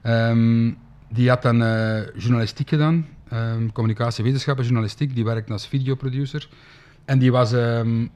[0.02, 0.72] Ehm,
[1.08, 5.14] die had dan eh, journalistiek gedaan, ehm communicatiewetenschappen, journalistiek.
[5.14, 6.48] Die werkte als videoproducer.
[7.04, 7.54] En die, was,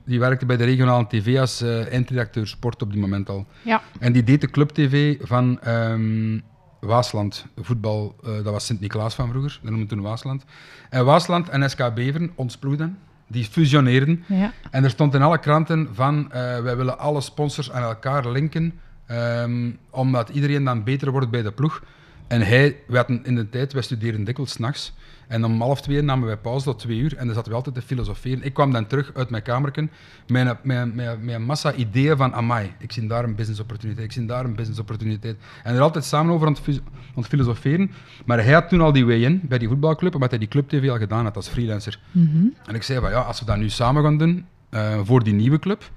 [0.04, 3.46] die werkte bij de regionale tv als eh, eindredacteur sport op die moment al.
[3.62, 3.82] Ja.
[3.98, 6.38] En die deed de club-tv van ehm,
[6.80, 8.16] Waasland, voetbal.
[8.24, 10.44] eh, dat was Sint-Niklaas van vroeger, dat noemden we toen Waasland.
[10.90, 12.98] En Waasland en SK Beveren ontsploegden.
[13.26, 14.24] Die fusioneerden.
[14.26, 14.52] Ja.
[14.70, 18.80] En er stond in alle kranten van, eh, wij willen alle sponsors aan elkaar linken,
[19.06, 21.82] ehm, omdat iedereen dan beter wordt bij de ploeg.
[22.28, 24.92] En hij, we hadden in de tijd, wij studeerden dikwijls s'nachts.
[25.28, 27.74] En om half twee namen wij pauze tot twee uur en dan zaten we altijd
[27.74, 28.42] te filosoferen.
[28.42, 29.90] Ik kwam dan terug uit mijn kamerken
[30.26, 34.44] met een, massa ideeën van, amai, ik zie daar een business opportuniteit, ik zie daar
[34.44, 35.36] een business opportuniteit.
[35.62, 37.90] En er altijd samen over aan het, fis- aan het filosoferen.
[38.24, 40.68] Maar hij had toen al die way in bij die voetbalclub, omdat hij die club
[40.68, 42.00] TV al gedaan had als freelancer.
[42.10, 42.46] Mhm.
[42.66, 45.34] En ik zei van ja, als we dat nu samen gaan doen eh, voor die
[45.34, 45.90] nieuwe club.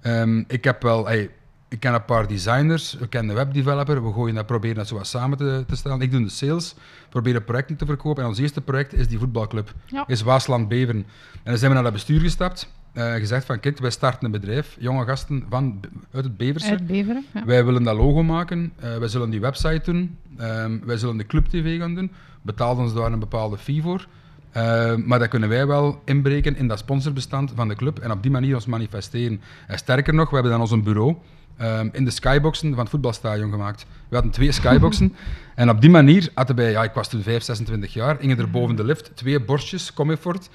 [0.00, 1.30] Ehm, ik heb wel, hey,
[1.72, 4.94] ik ken een paar designers, ik ken de webdeveloper, we gooien dat, proberen dat zo
[4.94, 6.00] wat samen te, te stellen.
[6.00, 6.74] Ik doe de sales,
[7.08, 8.22] proberen projecten te verkopen.
[8.22, 10.04] En ons eerste project is die voetbalclub, Ja.
[10.06, 10.96] is Waasland Beveren.
[11.32, 14.30] En dan zijn we naar dat bestuur gestapt, eh, gezegd van kijk, wij starten een
[14.30, 15.80] bedrijf, jonge gasten van,
[16.12, 16.70] uit het Beverse.
[16.70, 17.24] Uit Beveren.
[17.34, 17.44] Ja.
[17.44, 21.26] Wij willen dat logo maken, eh, wij zullen die website doen, ehm, wij zullen de
[21.26, 22.10] Club TV gaan doen,
[22.42, 24.06] betaalt ons daar een bepaalde fee voor.
[24.50, 28.22] Eh, maar dat kunnen wij wel inbreken in dat sponsorbestand van de club en op
[28.22, 29.40] die manier ons manifesteren.
[29.66, 31.16] En sterker nog, we hebben dan ons een bureau
[31.56, 33.86] ehm, in de skyboxen van het voetbalstadion gemaakt.
[34.08, 35.14] We hadden twee skyboxen
[35.54, 38.50] en op die manier hadden wij, ja, ik was toen 5, 26 jaar, gingen er
[38.50, 40.48] boven de lift twee borstjes, Comifort.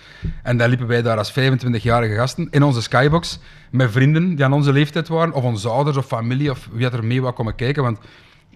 [0.44, 3.40] En dan liepen wij daar als 25-jarige gasten in onze skybox
[3.72, 6.94] met vrienden die aan onze leeftijd waren, of onze ouders of familie, of wie had
[6.94, 7.84] er mee wou komen kijken.
[7.84, 8.00] Want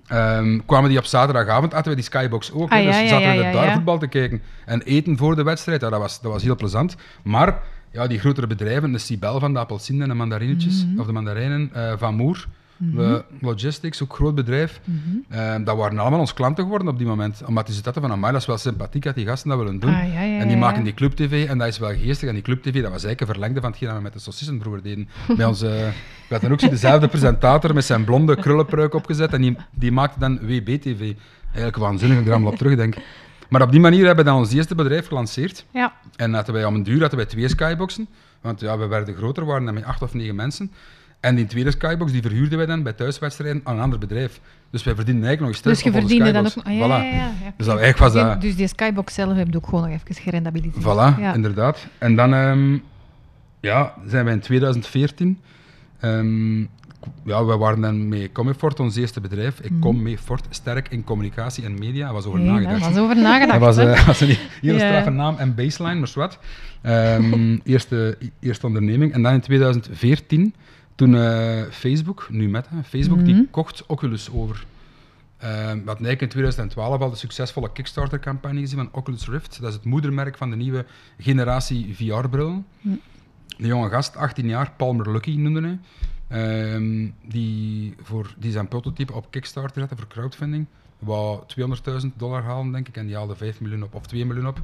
[0.08, 2.72] ehm, kwamen die op zaterdagavond, hadden we die skybox ook.
[2.72, 4.42] Ah, ja, dus ja, zaten we ja, ja, daar voetbal te kijken.
[4.66, 6.96] En eten voor de wedstrijd, ja, dat, was, dat was heel plezant.
[7.24, 7.60] Maar
[7.92, 11.00] ja, die grotere bedrijven, de Cibel van de appelsinen en de mandarinetjes, Mhm.
[11.00, 12.46] of de mandarijnen, eh, Van Moer,
[12.78, 14.80] de Logistics, ook groot bedrijf.
[14.84, 14.98] Mhm.
[15.40, 17.42] Eh, dat waren allemaal onze klanten geworden op die moment.
[17.48, 19.94] Omdat die zetten van, amai, dat is wel sympathiek dat die gasten dat willen doen.
[19.94, 22.28] Ah, ja, ja, en die ja, maken die Club TV en dat is wel geestig.
[22.28, 24.20] En die Club TV, dat was eigenlijk een verlengde van hetgeen dat we met de
[24.20, 25.08] Saucissenbroer deden.
[25.38, 25.94] Bij onze, we
[26.30, 30.40] hadden ook zo dezelfde presentator met zijn blonde krullenpruik opgezet en die, die maakte dan
[30.40, 31.14] WBTV.
[31.46, 32.96] Eigenlijk waanzinnig, ik er allemaal op terugdenk.
[33.52, 35.66] Maar op die manier hebben we dan ons eerste bedrijf gelanceerd.
[35.74, 35.94] Ja.
[36.16, 38.08] En hadden wij om een duur hadden wij twee skyboxen.
[38.42, 40.72] Want ja, we werden groter, waren dan met acht of negen mensen.
[41.20, 44.40] En die tweede skybox die verhuurden wij dan bij thuiswedstrijden aan een ander bedrijf.
[44.70, 46.66] Dus wij verdienden eigenlijk nog eens Dus je verdiende dan ook...
[46.66, 47.14] Ah, ja, Voilà.
[47.14, 47.54] ja, ja.
[47.58, 48.42] Dus dat, eigenlijk was Die- dat...
[48.42, 50.84] Dus die skybox zelf heb je ook gewoon nog even gerendabiliseerd.
[50.84, 51.88] Voilà, inderdaad.
[51.98, 52.78] En dan ehm,
[53.60, 55.40] ja, zijn wij in 2014.
[56.00, 56.66] ehm,
[57.26, 59.60] ja, we waren dan met Comifort, ons eerste bedrijf.
[59.60, 62.04] Ik kom mee Fort, sterk in communicatie en media.
[62.06, 62.80] Daar was over Nee, nagedacht.
[62.82, 63.60] daar was over nagedacht.
[63.60, 66.40] Dat was, eh, was een hele straffe naam en baseline, maar wat.
[66.82, 69.14] Ehm, eerste, eerste onderneming.
[69.14, 70.54] En dan in 2014,
[70.96, 73.44] Toen eh, Facebook, nu Meta, Facebook, die Mhm.
[73.52, 74.66] kocht Oculus over.
[75.38, 79.58] Eh, we hadden eigenlijk in 2012 al de succesvolle Kickstarter-campagne gezien van Oculus Rift.
[79.62, 80.86] Dat is het moedermerk van de nieuwe
[81.18, 82.66] generatie VR-brillen.
[82.82, 82.88] Hm.
[83.58, 85.80] Een jonge gast, 18 jaar, Palmer Lucky noemde hij.
[86.32, 90.66] Ehm, die, voor, die zijn prototype op Kickstarter zette voor crowdfunding.
[91.00, 91.44] Wou
[92.04, 94.62] 200.000 dollar halen, denk ik, en die haalde 5 miljoen op, of 2 miljoen op.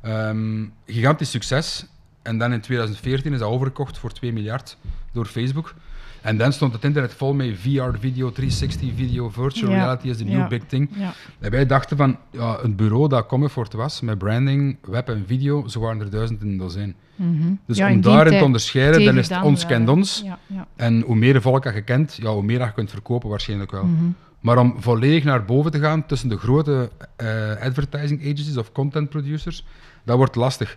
[0.00, 1.86] Ehm, gigantisch succes.
[2.22, 4.76] En dan in 2014 is dat overgekocht voor 2 miljard
[5.12, 5.74] door Facebook.
[6.20, 9.76] En dan stond het internet vol met VR, video, 360 video, virtual Ja.
[9.76, 10.48] reality is de new Ja.
[10.48, 10.88] big thing.
[10.96, 11.12] Ja.
[11.38, 15.68] En wij dachten van, ja, een bureau dat Comfort was, met branding, web en video,
[15.68, 16.94] zo waren er duizend in een dozijn.
[17.16, 17.52] Mhm.
[17.66, 20.22] Dus om daarin te onderscheiden, dan is het ons kent ons.
[20.24, 20.66] Ja, ja.
[20.76, 23.70] En hoe meer volk dat je kent, ja, hoe meer dat je kunt verkopen waarschijnlijk
[23.70, 23.84] wel.
[23.84, 24.04] Mhm.
[24.40, 27.26] Maar om volledig naar boven te gaan tussen de grote eh,
[27.62, 29.64] advertising agencies of content producers,
[30.04, 30.76] dat wordt lastig.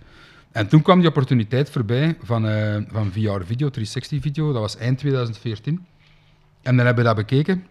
[0.53, 4.77] En toen kwam die opportuniteit voorbij van, eh, van VR video, 360 video, dat was
[4.77, 5.85] eind 2014.
[6.61, 7.65] En dan hebben we dat bekeken.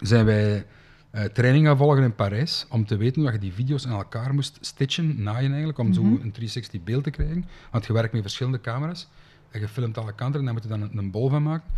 [0.00, 0.64] Zijn wij
[1.10, 4.34] eh training gaan volgen in Parijs om te weten hoe je die video's in elkaar
[4.34, 6.12] moest stitchen, naaien eigenlijk, om zo Mhm.
[6.12, 7.44] een 360 beeld te krijgen.
[7.70, 9.08] Want je werkt met verschillende camera's
[9.50, 11.68] en je filmt alle kanten en dan moet je dan een, een bol van maken.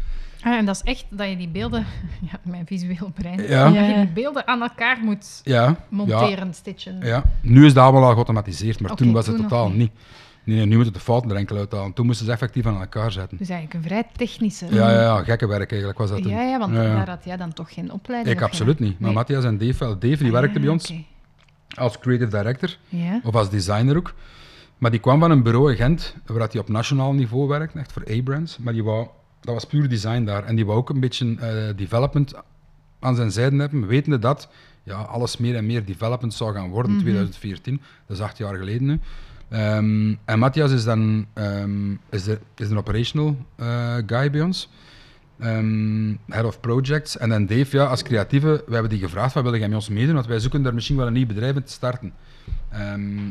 [0.45, 1.87] Ah, en dat is echt dat je die beelden,
[2.31, 3.65] ja, mijn visueel brein, Ja.
[3.65, 6.99] dat je die beelden aan elkaar moet Ja, ja, monteren, stitchen.
[7.03, 9.77] Ja, nu is dat allemaal al geautomatiseerd, maar toen was het toen totaal niet.
[9.79, 9.91] niet.
[10.45, 11.93] Nee, nee, nu moeten de fouten er enkel uithalen.
[11.93, 13.39] Toen moesten ze effectief aan elkaar zetten.
[13.39, 14.67] Dus eigenlijk een vrij technische.
[14.75, 16.31] Ja, ja, ja, gekke werk eigenlijk was dat toen.
[16.31, 16.95] ja, ja, want Ja, ja.
[16.95, 18.99] daar had jij dan toch geen opleiding Ik absoluut geen- niet.
[18.99, 19.17] Maar Nee.
[19.19, 19.99] Matthias en Dave wel.
[19.99, 20.93] Dave die Ah, werkte ja, bij ons
[21.75, 23.21] als creative director, Ja.
[23.23, 24.15] of als designer ook.
[24.83, 27.93] Maar die kwam van een bureau in Gent, waar hij op nationaal niveau werkte, echt
[27.93, 28.59] voor A-brands.
[28.59, 29.07] Maar die wou,
[29.41, 30.45] dat was puur design daar.
[30.45, 32.35] En die wou ook een beetje eh, development
[33.01, 34.49] aan zijn zijde hebben, wetende dat
[34.83, 37.05] ja, alles meer en meer development zou gaan worden in Mhm.
[37.07, 37.81] 2014.
[38.07, 39.01] Dat is acht jaar geleden nu.
[39.49, 44.69] Ehm, en Matthias is dan ehm, is is een operational eh, guy bij ons.
[45.39, 47.19] Ehm, head of projects.
[47.19, 49.89] En dan Dave, ja, als creatieve, we hebben die gevraagd, wat wil jij met ons
[49.89, 50.15] meedoen?
[50.15, 52.13] Want wij zoeken daar misschien wel een nieuw bedrijf in te starten.
[52.71, 52.83] Ehm,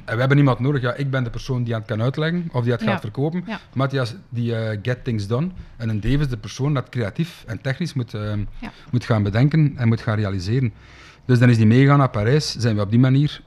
[0.05, 2.63] en we hebben iemand nodig, ja, ik ben de persoon die het kan uitleggen, of
[2.63, 2.87] die het Ja.
[2.91, 3.43] gaat verkopen.
[3.47, 3.59] Ja.
[3.73, 5.49] Matthias, die eh, get things done.
[5.77, 8.71] En een Dave is de persoon dat creatief en technisch moet, ehm, Ja.
[8.91, 10.73] moet gaan bedenken en moet gaan realiseren.
[11.25, 13.41] Dus dan is die meegegaan naar Parijs, zijn we op die manier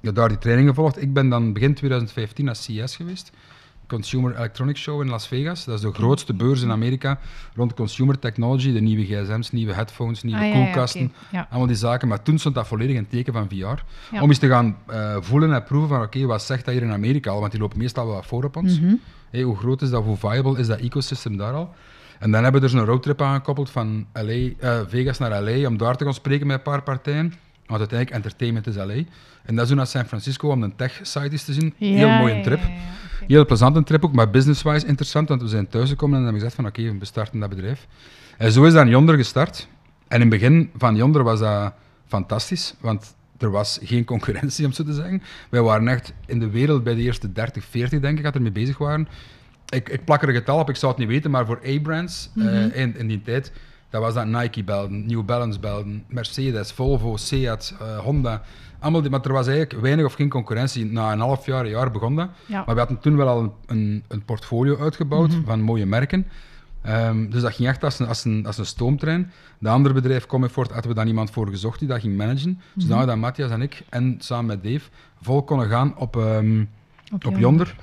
[0.00, 1.02] ja, daar die training gevolgd.
[1.02, 3.32] Ik ben dan begin 2015 naar CES geweest.
[3.86, 5.64] Consumer Electronics Show in Las Vegas.
[5.64, 7.18] Dat is de grootste beurs in Amerika
[7.54, 8.72] rond consumer technology.
[8.72, 11.12] De nieuwe gsm's, nieuwe headphones, nieuwe Ah, ja, ja, koelkasten.
[11.32, 12.08] Allemaal die zaken.
[12.08, 13.54] Maar toen stond dat volledig in teken van VR.
[13.54, 14.20] Ja.
[14.20, 16.92] Om eens te gaan eh, voelen en proeven van oké, wat zegt dat hier in
[16.92, 17.40] Amerika al?
[17.40, 18.80] Want die lopen meestal wel voor op ons.
[18.80, 18.94] Mhm.
[19.30, 21.74] Hey, hoe groot is dat, hoe viable is dat ecosystem daar al?
[22.18, 24.22] En dan hebben we dus een roadtrip aangekoppeld van LA,
[24.58, 27.34] eh, Vegas naar LA, om daar te gaan spreken met een paar partijen.
[27.66, 29.02] Want uiteindelijk, entertainment is LA.
[29.44, 31.74] En dat is toen naar San Francisco om een tech-site eens te zien.
[31.78, 32.58] Heel Ja, mooie ja, trip.
[32.60, 33.24] ja, ja, oké.
[33.26, 36.66] Heel plezante trip ook, maar business-wise interessant, want we zijn thuisgekomen en hebben gezegd van
[36.66, 37.86] oké, we starten dat bedrijf.
[38.38, 39.68] En zo is dat in Yonder gestart.
[40.08, 41.72] En in het begin van Yonder was dat
[42.06, 45.22] fantastisch, want er was geen concurrentie, om zo te zeggen.
[45.50, 48.42] Wij waren echt in de wereld bij de eerste 30, 40, denk ik, dat er
[48.42, 49.08] mee bezig waren.
[49.68, 52.30] Ik, ik plak er een getal op, ik zou het niet weten, maar voor A-brands
[52.36, 53.52] eh, in, in die tijd,
[53.94, 58.42] dat was dat Nike belden, New Balance belden, Mercedes, Volvo, Seat, eh, Honda.
[58.78, 60.84] Allemaal die, maar er was eigenlijk weinig of geen concurrentie.
[60.84, 62.28] Na een half jaar, een jaar begon dat.
[62.46, 62.62] Ja.
[62.66, 66.26] Maar we hadden toen wel al een, een, portfolio uitgebouwd van mooie merken.
[66.82, 69.32] Ehm, dus dat ging echt als een, als, een, als een stoomtrein.
[69.58, 72.60] De andere bedrijf, Comfort, hadden we dan iemand voor gezocht die dat ging managen.
[72.76, 76.64] Zodat dat Matthias en ik, en samen met Dave, vol konden gaan op, ehm,
[77.12, 77.76] Op op Yonder.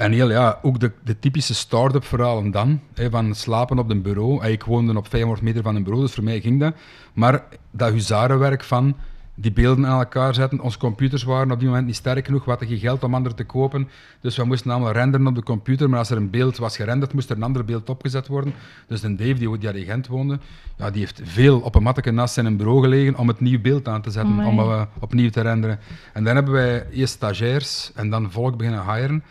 [0.00, 4.02] En heel, ja, ook de, de typische start-up verhalen dan, hè, van slapen op een
[4.02, 4.42] bureau.
[4.42, 6.74] Eh, Ik woonde op 500 meter van een bureau, dus voor mij ging dat.
[7.12, 8.96] Maar dat huzarenwerk van
[9.34, 10.60] die beelden aan elkaar zetten.
[10.60, 13.36] Onze computers waren op die moment niet sterk genoeg, we hadden geen geld om anderen
[13.36, 13.88] te kopen.
[14.20, 17.12] Dus we moesten allemaal renderen op de computer, maar als er een beeld was gerenderd,
[17.12, 18.54] moest er een ander beeld opgezet worden.
[18.86, 20.38] Dus een Dave, die, die aan Gent woonde,
[20.76, 23.88] ja, die heeft veel op een matteke naast zijn bureau gelegen om het nieuw beeld
[23.88, 25.78] aan te zetten, om uh, opnieuw te renderen.
[26.12, 29.22] En dan hebben wij eerst stagiairs en dan volk beginnen hiren.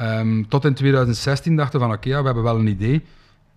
[0.00, 3.02] Um, tot in 2016 dachten we van oké, okay, ja, we hebben wel een idee.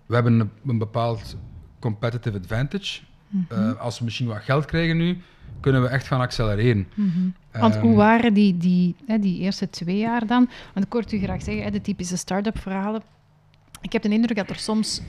[0.06, 1.38] We hebben een, een bepaald
[1.80, 3.02] competitive advantage.
[3.28, 3.70] Mm -hmm.
[3.70, 5.22] uh, als we misschien wat geld krijgen nu,
[5.60, 6.88] kunnen we echt gaan accelereren.
[6.94, 7.34] Mm -hmm.
[7.62, 10.50] Want hoe waren die, die, die eerste twee jaar dan?
[10.74, 13.02] Want ik hoorde u graag zeggen, de typische start-up verhalen.
[13.82, 15.02] Ik heb de indruk dat er soms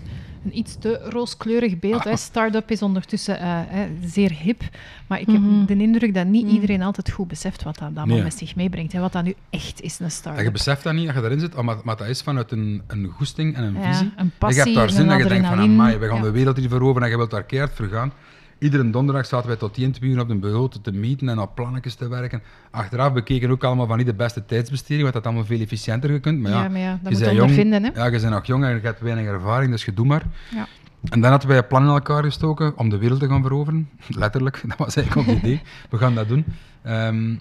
[0.44, 2.22] een iets te rooskleurig beeld is.
[2.31, 4.62] Start-up is ondertussen uh, hè, zeer hip.
[5.07, 5.66] Maar ik heb mm -hmm.
[5.66, 8.22] de indruk dat niet iedereen altijd goed beseft wat dat allemaal nee.
[8.22, 8.94] met zich meebrengt.
[8.94, 10.38] En wat dat nu echt is, een start-up.
[10.38, 12.83] En je beseft dat niet als je daarin zit, maar, maar dat is vanuit een,
[12.87, 14.12] een goesting en een ja, visie.
[14.16, 16.22] een passie, je hebt daar zin dat je denkt van, amai, we gaan ja.
[16.22, 18.12] de wereld hier veroveren en je wilt daar keihard voor gaan.
[18.58, 21.54] Iedere donderdag zaten wij tot 1, 2 uur op de bureau te meeten en op
[21.54, 22.42] plannetjes te werken.
[22.70, 26.40] Achteraf bekeken ook allemaal van niet de beste tijdsbesteding, want dat allemaal veel efficiënter gekund.
[26.40, 28.00] Maar ja, ja, maar ja, dat je moet je jong, hè.
[28.00, 30.22] ja, je bent nog jong en je hebt weinig ervaring, dus je doet maar.
[30.50, 30.66] Ja.
[31.10, 33.88] En dan hadden wij een plan in elkaar gestoken om de wereld te gaan veroveren.
[34.08, 35.60] Letterlijk, dat was eigenlijk ons idee.
[35.90, 36.44] We gaan dat doen.
[36.82, 37.34] Ehm,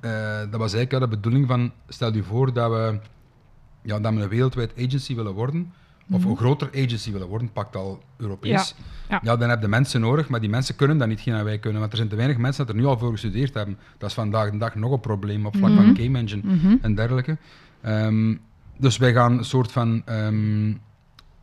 [0.00, 2.98] eh, dat was eigenlijk ja, de bedoeling van, stel je voor dat we,
[3.82, 5.72] ja, dat we een wereldwijd agency willen worden,
[6.10, 8.74] of een groter agency willen worden, pakt al Europees.
[9.08, 9.36] Ja, ja.
[9.36, 11.80] dan heb je mensen nodig, maar die mensen kunnen dat niet, geen wij kunnen.
[11.80, 13.78] Want er zijn te weinig mensen dat er nu al voor gestudeerd hebben.
[13.98, 16.76] Dat is vandaag de dag nog een probleem op vlak van game engine Mhm.
[16.80, 17.36] en dergelijke.
[17.80, 18.34] Ehm,
[18.78, 20.72] dus wij gaan een soort van ehm,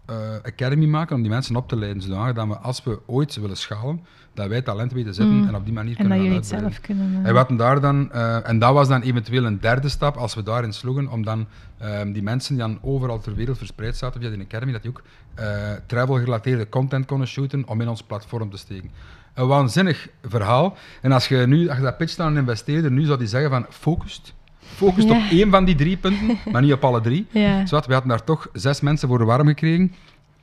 [0.10, 3.36] eh, academy maken om die mensen op te leiden, zodanig dat we, als we ooit
[3.36, 4.02] willen schalen,
[4.34, 5.48] dat wij talent weten zetten Mm.
[5.48, 7.24] en op die manier En dat kunnen jullie gaan het zelf kunnen...
[7.24, 10.36] eh, En, hadden daar dan, eh, en dat was dan eventueel een derde stap, als
[10.36, 14.22] we daarin sloegen, om dan ehm, die mensen die dan overal ter wereld verspreid zaten
[14.22, 15.02] via de Academy, dat die ook
[15.36, 15.45] eh,
[15.86, 18.91] travel-gerelateerde content konden shooten om in ons platform te steken.
[19.34, 20.78] Een waanzinnig verhaal.
[21.02, 23.50] En als je nu als je dat pitcht aan een investeerder, nu zou die zeggen
[23.50, 24.34] van focust.
[24.75, 25.15] Focust Ja.
[25.17, 27.27] op één van die drie punten, maar niet op alle drie.
[27.32, 27.65] Ja.
[27.65, 29.93] Zowat, we hadden daar toch zes mensen voor warm gekregen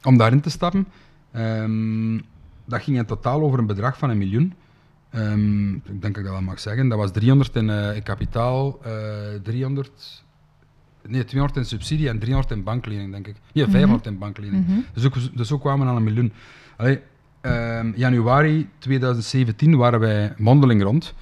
[0.02, 0.86] om daarin te stappen.
[1.32, 2.14] Ehm,
[2.64, 4.54] dat ging in totaal over een bedrag van een miljoen.
[5.10, 6.88] Ehm, ik denk dat ik dat wel mag zeggen.
[6.88, 8.92] Dat was 300 in, eh, in kapitaal, eh
[9.42, 10.24] 300,
[11.06, 13.36] nee, 200 in subsidie en 300 in banklening, denk ik.
[13.52, 14.66] Nee, 500 in banklening.
[14.66, 14.78] Mhm.
[14.92, 16.32] dus, ook, dus ook kwamen we aan een miljoen.
[16.76, 17.00] Allee,
[17.40, 21.14] ehm, januari 2017 waren wij mondeling rond.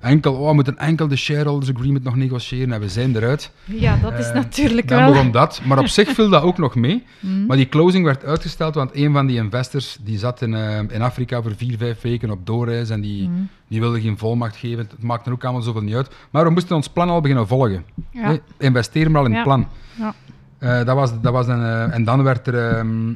[0.00, 3.50] Enkel, oh, we moeten enkel de shareholders agreement nog negociëren en we zijn eruit.
[3.64, 5.12] Ja, dat is Eh, natuurlijk Dan wel...
[5.12, 7.04] begon dat, maar op zich viel dat ook nog mee.
[7.20, 7.46] Mhm.
[7.46, 11.02] Maar die closing werd uitgesteld, want een van die investors die zat in, eh, in
[11.02, 13.40] Afrika voor vier, vijf weken op doorreis en die, Mhm.
[13.68, 14.78] die wilde geen volmacht geven.
[14.78, 16.08] Het maakte ook allemaal zoveel niet uit.
[16.30, 17.84] Maar we moesten ons plan al beginnen volgen.
[18.10, 18.38] Ja.
[18.58, 19.38] Investeren maar al in Ja.
[19.38, 19.68] het plan.
[19.98, 20.14] Ja.
[20.58, 23.12] Eh, dat was, dat was een, en dan werd er, ehm,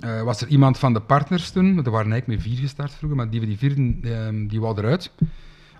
[0.00, 3.16] eh, was er iemand van de partners toen, er waren eigenlijk met vier gestart vroeger,
[3.18, 5.10] maar die, die vier ehm, die wou eruit.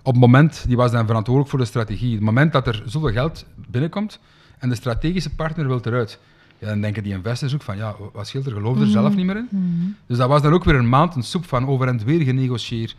[0.03, 2.13] Op het moment, die was dan verantwoordelijk voor de strategie.
[2.13, 4.19] Het moment dat er zoveel geld binnenkomt
[4.59, 6.19] en de strategische partner wil eruit,
[6.59, 9.25] ja, dan denken die investors ook van, ja, wat scheelt er, geloof er zelf niet
[9.25, 9.47] meer in?
[9.49, 9.87] Mhm.
[10.07, 12.95] Dus dat was dan ook weer een maand een soep van over en weer genegocieerd.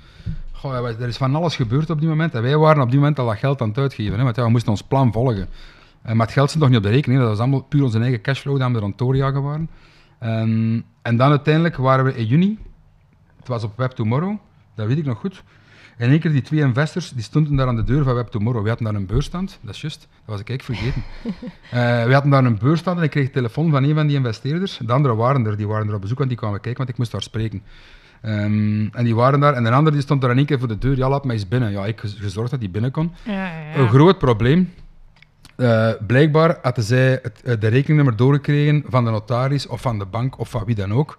[0.53, 2.35] Goh, ja, er is van alles gebeurd op die moment.
[2.35, 4.19] En wij waren op die moment al dat geld aan het uitgeven.
[4.19, 5.49] Hè, want ja, we moesten ons plan volgen.
[6.03, 7.21] Eh, maar het geld zit nog niet op de rekening.
[7.21, 7.27] hè.
[7.27, 9.71] Dat was allemaal puur onze eigen cashflow dat we er aan het doorjagen waren.
[10.19, 12.59] Ehm, en dan uiteindelijk waren we in juni.
[13.37, 14.37] Het was op Web Tomorrow.
[14.75, 15.43] Dat weet ik nog goed.
[16.03, 18.29] En in één keer die twee investors, die stonden daar aan de deur van Web
[18.29, 18.63] Tomorrow.
[18.63, 21.03] We hadden daar een beursstand, dat is juist, dat was ik eigenlijk vergeten.
[21.71, 24.81] Eh, we hadden daar een beursstand en ik kreeg telefoon van een van die investeerders.
[24.83, 26.99] De anderen waren er, die waren er op bezoek, want die kwamen kijken, want ik
[26.99, 27.63] moest daar spreken.
[28.23, 30.69] Ehm, en die waren daar, en de andere die stond daar in één keer voor
[30.69, 31.71] de deur, ja, laat mij eens binnen.
[31.71, 33.13] Ja, ik gez- gezorgd dat die binnen kon.
[33.23, 33.75] Ja, ja.
[33.77, 34.73] Een groot probleem.
[35.57, 40.07] Eh, blijkbaar hadden zij het, eh, de rekeningnummer doorgekregen van de notaris of van de
[40.07, 41.19] bank of van wie dan ook.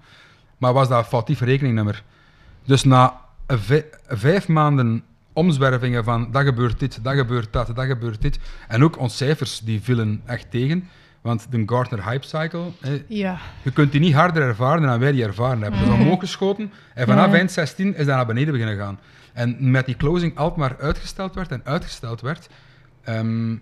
[0.57, 2.03] Maar was dat een foutief rekeningnummer.
[2.65, 3.21] Dus na
[4.07, 5.03] vijf maanden
[5.33, 8.39] omzwervingen van dat gebeurt dit, dat gebeurt dat, dat gebeurt dit.
[8.67, 10.87] En ook onze cijfers die vielen echt tegen.
[11.21, 12.71] Want de Gartner Hype Cycle,
[13.07, 13.37] Ja.
[13.61, 15.79] je kunt die niet harder ervaren dan wij die ervaren hebben.
[15.79, 18.99] Dat is omhoog geschoten en vanaf eind 16 is dat naar beneden beginnen gaan.
[19.33, 22.49] En met die closing altijd maar uitgesteld werd en uitgesteld werd,
[23.03, 23.55] ehm,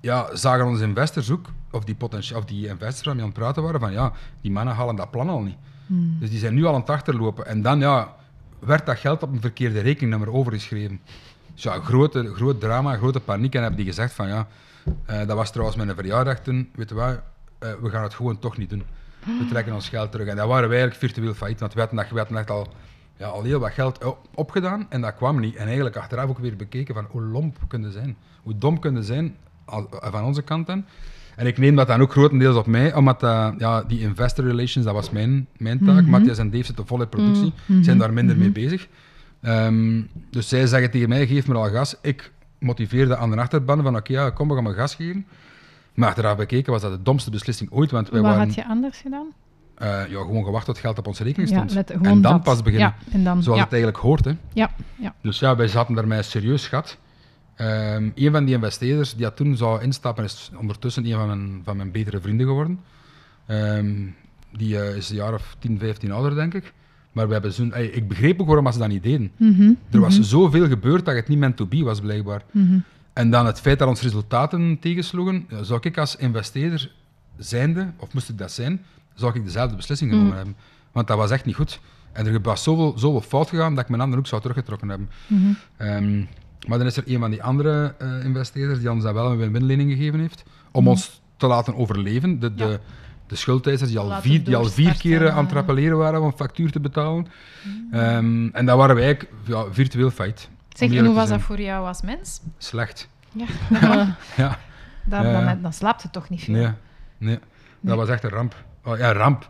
[0.00, 1.96] ja, zagen onze investors ook, of die,
[2.34, 5.28] of die investors waarmee aan het praten waren, van ja, die mannen halen dat plan
[5.28, 5.56] al niet.
[5.86, 6.16] Hmm.
[6.20, 7.46] Dus die zijn nu al aan het achterlopen.
[7.46, 8.14] En dan ja,
[8.60, 11.00] werd dat geld op een verkeerde rekeningnummer overgeschreven.
[11.54, 13.54] Dus ja, grote, groot drama, grote paniek.
[13.54, 14.46] En hebben die gezegd van ja,
[15.06, 17.20] eh, dat was trouwens mijn verjaardag toen, weet wat,
[17.58, 18.82] eh, we gaan het gewoon toch niet doen.
[19.24, 20.26] We trekken ons geld terug.
[20.26, 22.68] En dat waren wij eigenlijk virtueel failliet, want we hadden, we hadden echt al,
[23.16, 25.56] ja, al heel wat geld op- opgedaan en dat kwam niet.
[25.56, 29.36] En eigenlijk achteraf ook weer bekeken van hoe lomp kunnen zijn, hoe dom kunnen zijn
[29.90, 30.84] van onze kant dan.
[31.40, 34.84] En ik neem dat dan ook grotendeels op mij, omdat eh, ja, die investor relations,
[34.86, 36.00] dat was mijn, mijn taak.
[36.00, 36.10] Mhm.
[36.10, 37.82] Matthias en Dave zitten vol in productie, Mhm.
[37.82, 38.44] zijn daar minder Mhm.
[38.44, 38.88] mee bezig.
[39.40, 41.96] Ehm, dus zij zeggen tegen mij, geef me al gas.
[42.02, 45.26] Ik motiveerde aan de achterban van, oké, ja, kom, we gaan me gas geven.
[45.94, 48.66] Maar achteraf bekeken was dat de domste beslissing ooit, want wij Wat waren had je
[48.66, 49.26] anders gedaan?
[49.74, 51.90] eh, ja, gewoon gewacht tot geld op onze rekening stond.
[51.90, 52.42] en dan dat.
[52.42, 53.64] pas beginnen, Ja, en dan, zoals ja.
[53.64, 54.24] het eigenlijk hoort.
[54.24, 54.32] Hè.
[54.52, 55.14] Ja, ja.
[55.22, 56.98] Dus ja, wij zaten daar met een serieus gat.
[57.60, 61.60] Ehm een van die investeerders die dat toen zou instappen, is ondertussen een van mijn,
[61.64, 62.80] van mijn betere vrienden geworden.
[63.46, 63.94] Ehm,
[64.56, 66.72] die eh, is een jaar of 10, 15 ouder, denk ik.
[67.12, 69.32] Maar we hebben zo'n, ik begreep ook waarom ze dat niet deden.
[69.36, 72.42] Mhm, Er was mhm, zoveel gebeurd dat het niet meant to be was, blijkbaar.
[72.50, 72.78] mhm.
[73.12, 76.92] En dan het feit dat onze resultaten tegensloegen, zou ik als investeerder
[77.36, 80.56] zijnde, of moest ik dat zijn, zou ik dezelfde beslissing genomen hebben.
[80.92, 81.80] Want dat was echt niet goed.
[82.12, 85.10] En er was zoveel, zoveel fout gegaan dat ik mijn handen ook zou teruggetrokken hebben.
[85.26, 86.22] Mhm.
[86.66, 89.36] Maar dan is er een van die andere eh, investeerders die ons dat wel een
[89.38, 90.90] win-win lening gegeven heeft, om Mhm.
[90.90, 92.40] ons te laten overleven.
[92.40, 92.80] De, de,
[93.26, 95.52] de schuldeisers die al Laten vier, die al vier keer aan het eh.
[95.54, 97.26] rappelleren waren om een factuur te betalen.
[97.92, 100.48] Ehm, en dat waren wij eigenlijk ja, virtueel feit.
[100.68, 102.40] Zeg, en hoe was dat voor jou als mens?
[102.58, 103.08] Slecht.
[103.32, 103.46] Ja.
[104.36, 104.58] Ja,
[105.04, 106.54] dan, dan, dan slaapt het toch niet veel.
[106.54, 106.68] nee,
[107.18, 107.38] nee.
[107.80, 108.64] Dat was echt een ramp.
[108.84, 109.48] Oh, ja, ramp.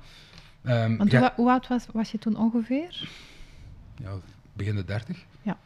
[0.63, 3.09] Ehm, Want ja, hoe, hoe oud was, was je toen ongeveer?
[3.97, 4.11] ja,
[4.53, 5.19] begin de dertig.
[5.43, 5.57] Ja.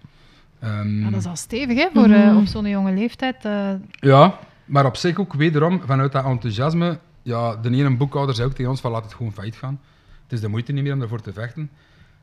[0.65, 3.45] Ja, dat is al stevig, hè, voor, eh, op zo'n jonge leeftijd.
[3.45, 8.49] eh, Ja, maar op zich ook wederom, vanuit dat enthousiasme, ja, de ene boekhouder zei
[8.49, 9.81] ook tegen ons van laat het gewoon failliet gaan.
[10.23, 11.71] Het is de moeite niet meer om ervoor te vechten.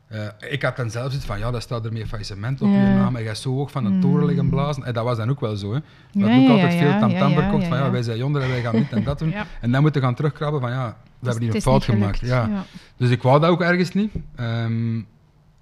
[0.08, 2.74] Eh, ik had dan zelf zoiets van, ja, dat staat er meer faillissement op je
[2.74, 3.16] naam.
[3.16, 4.84] En je gaat zo hoog van de toren liggen blazen.
[4.84, 5.72] En dat was dan ook wel zo.
[5.72, 5.78] Hè.
[6.12, 8.18] Dat Ja, ook ja, altijd veel ja, tamtam ja, er komt van, ja, wij zijn
[8.18, 9.34] jonder en wij gaan dit en dat doen.
[9.60, 12.20] En dan moeten we gaan terugkrabben van, ja, we hebben hier een fout gemaakt.
[12.20, 12.64] Ja.
[12.96, 14.12] Dus ik wou dat ook ergens niet.
[14.36, 15.00] Ehm,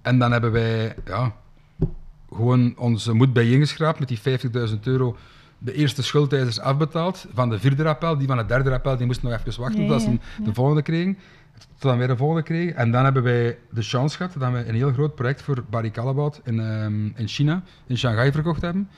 [0.01, 1.33] en dan hebben wij ja,
[2.33, 4.19] gewoon onze moed bijeengeschraapt met die
[4.69, 5.17] 50.000 euro.
[5.57, 8.17] De eerste schuldeisers afbetaald van de vierde rappel.
[8.17, 10.45] Die van de derde rappel die moesten nog even wachten Ja, tot ja, ze ja.
[10.45, 11.17] de volgende kregen.
[11.57, 12.75] Tot dan weer de volgende kregen.
[12.75, 15.91] En dan hebben wij de chance gehad dat we een heel groot project voor Barry
[15.91, 18.89] Callebaut in, ehm, in China, in Shanghai, verkocht hebben.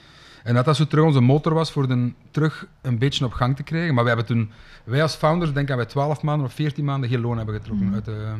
[0.44, 3.56] En dat dat zo terug onze motor was voor de, terug een beetje op gang
[3.56, 3.94] te krijgen.
[3.94, 4.52] Maar we hebben toen,
[4.84, 7.94] wij als founders, denk ik wij 12 maanden of 14 maanden geen loon hebben getrokken
[7.94, 8.34] uit, de,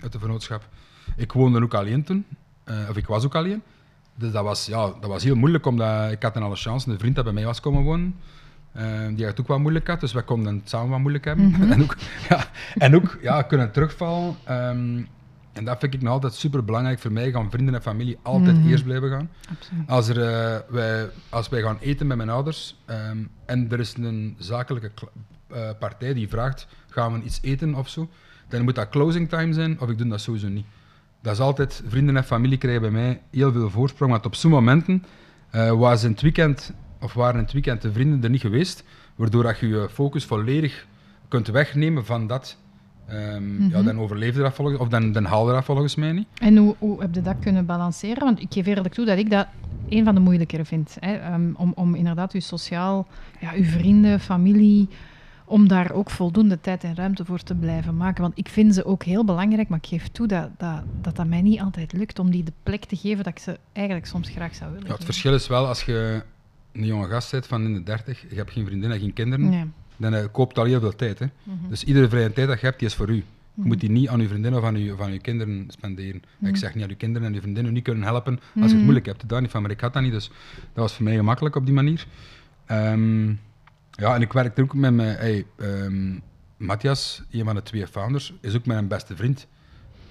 [0.00, 0.68] uit de vennootschap.
[1.16, 2.24] Ik woonde ook alleen toen,
[2.64, 3.62] eh, of ik was ook alleen.
[4.18, 6.90] Dus dat was, ja, dat was heel moeilijk, omdat ik had dan alle chance.
[6.90, 8.14] Een vriend dat bij mij was komen wonen,
[8.72, 10.00] eh, die het ook wat moeilijk had.
[10.00, 11.48] Dus wij konden het samen wat moeilijk hebben.
[11.50, 11.72] Mhm.
[11.72, 11.96] en ook,
[12.28, 12.44] ja,
[12.78, 14.34] en ook ja, kunnen terugvallen.
[14.44, 15.00] Ehm,
[15.52, 17.30] en dat vind ik nog altijd super belangrijk voor mij.
[17.30, 18.68] Gaan vrienden en familie altijd Mhm.
[18.68, 19.30] eerst blijven gaan.
[19.50, 19.88] Absoluut.
[19.88, 23.94] Als, er, eh, wij, als wij gaan eten met mijn ouders ehm, en er is
[23.96, 24.90] een zakelijke
[25.48, 28.08] eh, partij die vraagt, gaan we iets eten of zo,
[28.48, 30.66] dan moet dat closing time zijn of ik doe dat sowieso niet.
[31.22, 34.50] Dat is altijd, vrienden en familie krijgen bij mij heel veel voorsprong, want op zo'n
[34.50, 35.04] momenten
[35.50, 38.84] waren ze in het weekend, of waren in het weekend de vrienden er niet geweest,
[39.14, 40.86] waardoor dat je je focus volledig
[41.28, 42.56] kunt wegnemen van dat.
[43.06, 43.84] Ehm, Ja, Mhm.
[43.84, 46.26] dan overleefde dat volgens, of dan, dan dat volgens mij niet.
[46.40, 48.24] En hoe, hoe heb je dat kunnen balanceren?
[48.24, 49.46] Want ik geef eerlijk toe dat ik dat
[49.88, 50.96] een van de moeilijkere vind.
[51.00, 51.14] Hè?
[51.14, 53.06] Ehm, om, om inderdaad uw sociaal,
[53.40, 54.88] ja, uw vrienden, familie,
[55.48, 58.22] om daar ook voldoende tijd en ruimte voor te blijven maken.
[58.22, 61.26] Want ik vind ze ook heel belangrijk, maar ik geef toe dat dat, dat, dat
[61.26, 64.28] mij niet altijd lukt om die de plek te geven dat ik ze eigenlijk soms
[64.28, 66.22] graag zou willen Ja, het verschil is wel als je
[66.72, 69.72] een jonge gast bent van in de 30, je hebt geen vriendin en geen kinderen,
[69.96, 71.18] dan eh, koopt al heel veel tijd.
[71.18, 71.26] Hè.
[71.42, 71.68] Mhm.
[71.68, 73.14] Dus iedere vrije tijd dat je hebt, die is voor u.
[73.14, 73.22] Je
[73.54, 73.68] Mhm.
[73.68, 76.22] moet die niet aan je vriendin of aan je, of aan je kinderen spenderen.
[76.38, 76.48] Mhm.
[76.50, 78.72] Ik zeg niet aan je kinderen en je vriendinnen niet kunnen helpen als je het
[78.72, 78.82] Mhm.
[78.82, 79.40] moeilijk hebt.
[79.40, 80.28] Niet van, maar ik had dat niet, dus
[80.72, 82.06] dat was voor mij gemakkelijk op die manier.
[82.66, 83.32] Ehm,
[83.98, 85.16] ja, en ik werkte ook met mijn...
[85.16, 86.18] Hey, ehm,
[86.56, 89.46] Matthias, een van de twee founders, is ook mijn beste vriend.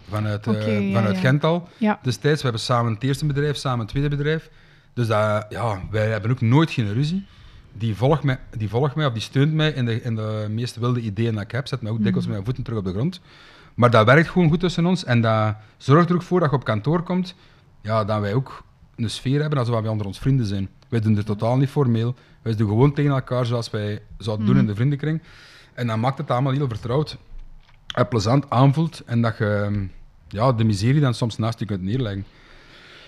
[0.09, 1.21] Vanuit, eh, ja, vanuit ja.
[1.21, 1.69] Gent al.
[1.77, 1.99] Ja.
[2.01, 4.49] Destijds, we hebben samen het eerste bedrijf, samen het tweede bedrijf.
[4.93, 7.25] Dus dat, ja, wij hebben ook nooit geen ruzie.
[7.73, 10.75] Die volgt mij, die volgt mij of die steunt mij in de, in de meest
[10.75, 11.67] wilde ideeën dat ik heb.
[11.67, 13.21] Zet mij ook dikwijls met mijn voeten terug op de grond.
[13.73, 15.03] Maar dat werkt gewoon goed tussen ons.
[15.03, 17.35] En dat zorgt er ook voor dat je op kantoor komt,
[17.81, 18.63] ja, dat wij ook
[18.97, 20.69] een sfeer hebben alsof wij onder ons vrienden zijn.
[20.89, 22.15] Wij doen er totaal niet formeel.
[22.41, 25.21] Wij doen gewoon tegen elkaar zoals wij zouden doen in de vriendenkring.
[25.73, 27.17] En dat maakt het allemaal heel vertrouwd
[27.95, 29.01] en plezant aanvoelt.
[29.05, 29.85] En dat je ehm,
[30.27, 32.25] ja, de miserie dan soms naast je kunt neerleggen.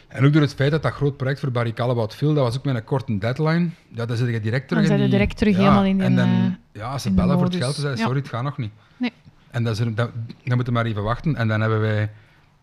[0.08, 2.58] En ook door het feit dat dat groot project voor Barry Callebaut viel, dat was
[2.58, 3.69] ook met een korte deadline.
[3.89, 6.15] Ja, dan zit je direct terug Dan in die- direct terug ja, helemaal in En
[6.15, 8.06] dan, eh, ja, ze bellen voor het geld te zeggen, Ja.
[8.06, 8.71] sorry, het gaat nog niet.
[8.97, 9.12] Nee.
[9.52, 10.10] En dat is er, dat,
[10.43, 11.36] dan moeten we maar even wachten.
[11.36, 12.12] En dan hebben wij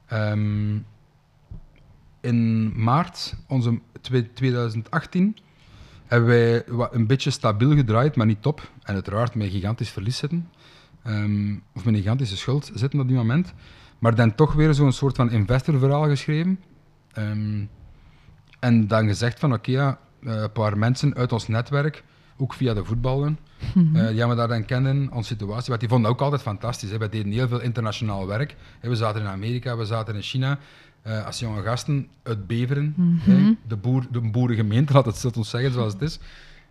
[0.06, 0.74] ehm,
[2.26, 5.36] in maart, onze twe- 2018,
[6.06, 8.70] hebben wij een beetje stabiel gedraaid, maar niet top.
[8.82, 10.48] En uiteraard met een gigantisch verlies zitten.
[11.02, 13.54] Ehm, of met een gigantische schuld zitten op die moment.
[13.98, 16.60] Maar dan toch weer zo'n soort van investorverhaal geschreven.
[17.12, 17.64] Ehm,
[18.60, 22.04] en dan gezegd van, oké, ja, eh, een paar mensen uit ons netwerk,
[22.36, 23.38] ook via de voetballen,
[23.94, 25.68] eh, die we daar dan kennen, onze situatie.
[25.68, 26.90] Want die vonden ook altijd fantastisch.
[26.90, 26.98] Hè.
[26.98, 28.56] Wij deden heel veel internationaal werk.
[28.80, 28.88] Hè.
[28.88, 30.58] We zaten in Amerika, we zaten in China.
[31.06, 33.30] Eh, als jonge gasten uit Beveren, Mhm.
[33.30, 36.18] hè, de, boer, de boerengemeente, laat het zult ons zeggen zoals het is.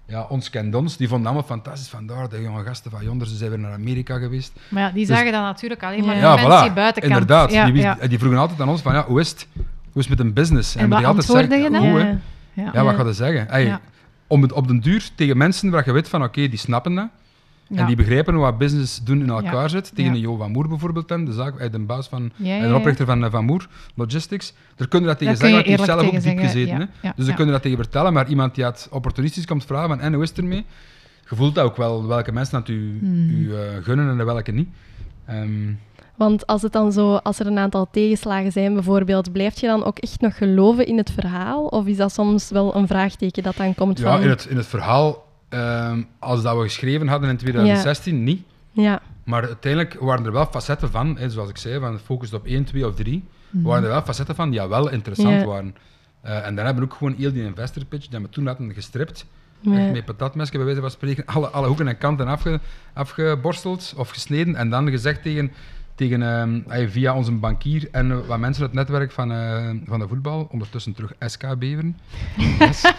[0.08, 0.98] Ja, ons kent ons.
[0.98, 1.88] Die vonden allemaal fantastisch.
[1.88, 4.52] Vandaar, de jonge gasten van yonder, ze zijn weer naar Amerika geweest.
[4.70, 6.36] Maar ja, die Dus- zagen dan natuurlijk alleen maar Ja.
[6.36, 6.76] de Ja, mensen voilà.
[6.76, 7.14] buitenkant.
[7.14, 7.52] Inderdaad.
[7.52, 8.08] Ja, die, wist- ja.
[8.08, 9.48] die vroegen altijd aan ons van, ja, hoe is het?
[9.92, 10.76] Hoe is het met een business?
[10.76, 11.92] En we wat die altijd zeggen, je dan?
[11.92, 12.08] goed, hè.
[12.10, 12.18] Ja.
[12.54, 12.84] Ja.
[12.84, 13.02] Wat Ja.
[13.02, 13.46] ga je zeggen?
[13.50, 13.80] Hey, Ja.
[14.28, 17.08] om het op den duur tegen mensen waar je weet van, oké, die snappen dat.
[17.68, 17.78] Ja.
[17.80, 19.68] En die begrijpen wat business doen in elkaar Ja.
[19.68, 19.96] zit.
[19.96, 20.18] Tegen Ja.
[20.18, 22.70] een Jo van Moer bijvoorbeeld, dan, de, zaak, eh, de baas van, Ja, ja, en
[22.70, 24.54] de oprichter van, eh, van Moer Logistics.
[24.76, 26.78] Daar kunnen dat tegen zeggen, je want die heeft zelf ook diep zeggen, gezeten.
[26.80, 26.90] ja.
[27.02, 27.08] hè.
[27.08, 27.36] Ja, Dus ze ja.
[27.36, 30.30] kunnen dat tegen vertellen, maar iemand die het opportunistisch komt vragen van, en hoe is
[30.30, 30.66] het ermee?
[31.30, 33.30] Je voelt dat ook wel, welke mensen dat u, Hmm.
[33.30, 34.70] u eh, gunnen en welke niet.
[35.26, 35.72] Ehm,
[36.16, 39.84] Want als het dan zo, als er een aantal tegenslagen zijn bijvoorbeeld, blijf je dan
[39.84, 41.66] ook echt nog geloven in het verhaal?
[41.66, 44.22] Of is dat soms wel een vraagteken dat dan komt ja, van...
[44.22, 45.25] in het, in het verhaal,
[45.56, 48.44] ehm, als dat we geschreven hadden in 2016, niet.
[48.72, 52.46] Ja, Maar uiteindelijk waren er wel facetten van, hè, zoals ik zei, van focus op
[52.46, 53.64] 1, 2 of 3, Mhm.
[53.68, 55.46] waren er wel facetten van die ja, wel interessant Ja.
[55.46, 55.76] waren.
[56.22, 58.44] Eh, en dan hebben we ook gewoon heel die investor pitch, die hebben we toen
[58.44, 59.26] laten gestript,
[59.60, 59.78] Ja.
[59.78, 62.60] echt met patatmesje bij wijze van spreken, alle, alle hoeken en kanten afge,
[62.94, 65.52] afgeborsteld of gesneden en dan gezegd tegen,
[65.96, 66.22] tegen
[66.68, 70.48] eh, via onze bankier en wat mensen uit het netwerk van, eh, van de voetbal,
[70.52, 71.98] ondertussen terug SK Beveren.
[72.60, 72.84] Yes.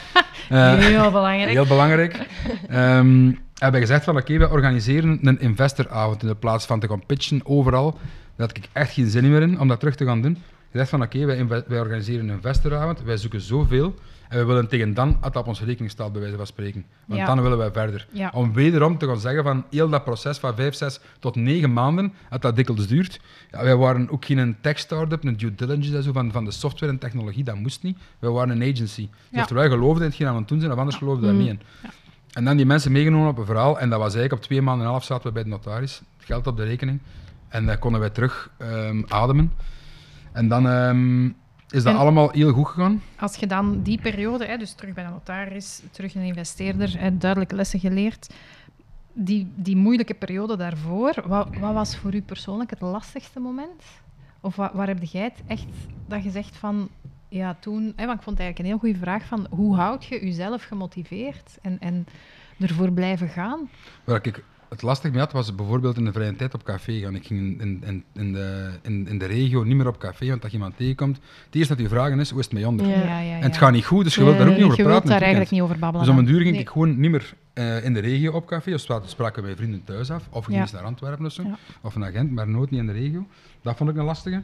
[0.48, 1.50] Eh, Heel belangrijk.
[1.50, 2.26] Heel belangrijk.
[2.68, 7.06] Ehm hebben gezegd van oké, wij organiseren een investoravond in de plaats van te gaan
[7.06, 7.90] pitchen overal.
[8.36, 10.38] Daar had ik echt geen zin meer in om dat terug te gaan doen.
[10.70, 13.94] Gezegd van oké, wij, wij organiseren een investoravond, wij zoeken zoveel
[14.28, 16.84] en we willen tegen dan dat op onze rekening staat, bij wijze van spreken.
[17.06, 17.26] Want Ja.
[17.26, 18.06] dan willen wij verder.
[18.10, 18.30] Ja.
[18.34, 22.12] Om wederom te gaan zeggen van heel dat proces van 5, 6 tot 9 maanden,
[22.30, 23.20] dat dat dikwijls duurt.
[23.50, 26.92] Ja, wij waren ook geen tech-startup, een due diligence en zo van, van de software
[26.92, 27.98] en technologie, dat moest niet.
[28.18, 29.08] Wij waren een agency.
[29.30, 31.38] Dus wij geloofden in hetgeen aan het doen zijn, of anders geloofden we Mm.
[31.44, 31.90] daar niet in.
[32.32, 33.78] En dan die mensen meegenomen op een verhaal.
[33.80, 36.02] En dat was eigenlijk op twee maanden en een half zaten we bij de notaris.
[36.18, 37.00] Geld op de rekening.
[37.48, 39.52] En dan konden wij terug ehm, ademen.
[40.32, 41.28] En dan ehm,
[41.70, 43.02] is dat En- allemaal heel goed gegaan.
[43.18, 47.16] Als je dan die periode, hè, dus terug bij de notaris, terug een investeerder, hè,
[47.16, 48.34] duidelijke lessen geleerd,
[49.12, 53.82] die, die moeilijke periode daarvoor, wat, wat was voor u persoonlijk het lastigste moment?
[54.40, 55.64] Of wa- waar heb jij het echt
[56.06, 56.88] dat je zegt van,
[57.28, 60.04] ja toen, hè, want ik vond het eigenlijk een heel goede vraag van, hoe houd
[60.04, 62.06] je jezelf gemotiveerd en, en
[62.60, 63.68] ervoor blijven gaan?
[64.04, 67.14] Waar ik het lastig mee had, was bijvoorbeeld in de vrije tijd op café gaan.
[67.14, 70.42] Ik ging in, in, in, de, in, in de regio niet meer op café, want
[70.42, 72.86] als je iemand tegenkomt, het eerste dat je vragen is, hoe is het mee onder?
[72.86, 73.20] Ja.
[73.20, 74.90] En het gaat niet goed, dus je wilt daar ook niet over je praten.
[74.92, 76.06] wilt daar het eigenlijk niet over babbelen.
[76.06, 76.32] Dus om een dan.
[76.34, 76.62] duur ging Nee.
[76.64, 78.74] ik gewoon niet meer eh, in de regio op café.
[78.74, 80.28] Of stra- spraken wij vrienden thuis af.
[80.30, 80.62] Of ging Ja.
[80.62, 81.42] eens naar Antwerpen of zo.
[81.42, 81.56] Ja.
[81.82, 83.26] Of een agent, maar nooit niet in de regio.
[83.62, 84.42] Dat vond ik een lastige.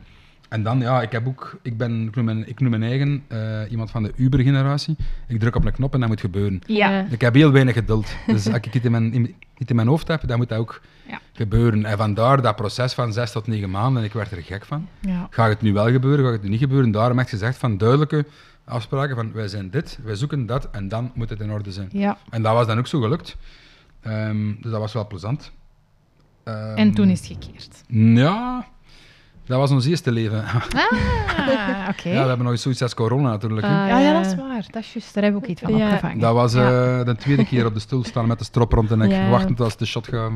[0.52, 1.58] En dan, ja, ik heb ook...
[1.62, 4.96] Ik, ben, ik, noem, mijn, ik noem mijn eigen eh, iemand van de Uber-generatie.
[5.28, 6.60] Ik druk op een knop en dat moet gebeuren.
[6.66, 7.06] Ja.
[7.10, 8.14] Ik heb heel weinig geduld.
[8.26, 10.58] Dus als ik iets in mijn, in- iets in mijn hoofd heb, dan moet dat
[10.58, 11.20] ook Ja.
[11.32, 11.84] gebeuren.
[11.84, 14.02] En vandaar dat proces van zes tot negen maanden.
[14.02, 14.88] En ik werd er gek van.
[15.00, 15.26] Ja.
[15.30, 16.90] Gaat het nu wel gebeuren, gaat het nu niet gebeuren?
[16.90, 18.26] Daarom heb ik gezegd van duidelijke
[18.64, 21.88] afspraken van wij zijn dit, wij zoeken dat en dan moet het in orde zijn.
[21.92, 22.18] ja.
[22.30, 23.36] En dat was dan ook zo gelukt.
[24.00, 25.52] Ehm, dus dat was wel plezant.
[26.44, 27.82] Ehm, En toen is het gekeerd.
[28.18, 28.66] Ja,
[29.46, 30.44] dat was ons eerste leven.
[31.36, 32.08] Ah, oké.
[32.08, 33.66] Ja, we hebben nog eens zoiets als corona natuurlijk.
[33.66, 34.64] Ah, Ja, ja, dat is waar.
[34.70, 35.14] Dat is juist.
[35.14, 35.84] Daar hebben we ook iets van Ja.
[35.86, 36.18] opgevangen.
[36.18, 36.98] Dat was Ja.
[36.98, 39.28] eh, de tweede keer op de stoel staan met de strop rond de nek, Ja.
[39.28, 40.30] wachtend als de shot gaat.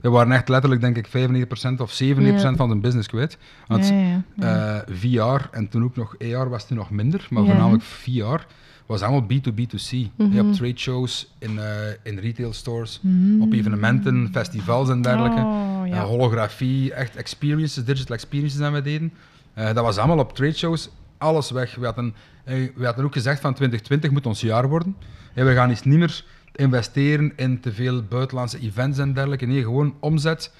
[0.00, 2.56] We waren echt letterlijk, denk ik, 95% of 97% Ja.
[2.56, 3.38] van zijn business kwijt.
[3.66, 4.82] Want Ja, ja, ja.
[4.86, 7.48] eh, VR en toen ook nog AR was toen nog minder, maar Ja.
[7.48, 8.40] voornamelijk VR
[8.88, 9.90] was allemaal B2B2C.
[10.16, 10.30] Mhm.
[10.30, 11.66] Je hebt trade shows in, eh,
[12.02, 13.42] in retail stores, Mm.
[13.42, 15.40] op evenementen, festivals en dergelijke.
[15.40, 15.94] Oh, ja.
[15.94, 19.12] Eh, holografie, echt experiences, digital experiences dat we deden.
[19.54, 21.74] Eh, dat was allemaal op trade shows, alles weg.
[21.74, 22.14] We hadden,
[22.44, 24.96] we hadden ook gezegd van 2020 moet ons jaar worden.
[25.34, 26.24] We gaan eens niet meer
[26.54, 29.46] investeren in te veel buitenlandse events en dergelijke.
[29.46, 30.52] Nee, gewoon omzet,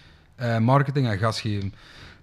[0.61, 1.73] marketing en gas geven.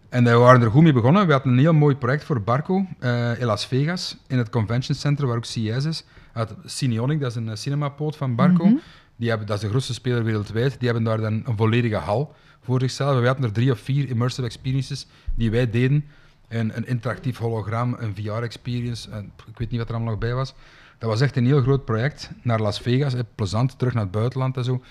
[0.09, 1.25] En we waren er goed mee begonnen.
[1.25, 4.97] We hadden een heel mooi project voor Barco eh, in Las Vegas, in het convention
[4.97, 6.05] center waar ook CES is.
[6.33, 8.65] Het Cineonic, dat is een eh, cinemapoot van Barco.
[8.65, 8.75] Mhm.
[9.15, 10.79] Die hebben, dat is de grootste speler wereldwijd.
[10.79, 13.19] Die hebben daar dan een volledige hal voor zichzelf.
[13.19, 16.05] We hadden er drie of vier immersive experiences die wij deden.
[16.47, 19.09] Een, een interactief hologram, een VR-experience.
[19.47, 20.53] Ik weet niet wat er allemaal nog bij was.
[20.97, 23.13] Dat was echt een heel groot project naar Las Vegas.
[23.13, 24.81] Hè, plezant, terug naar het buitenland en zo.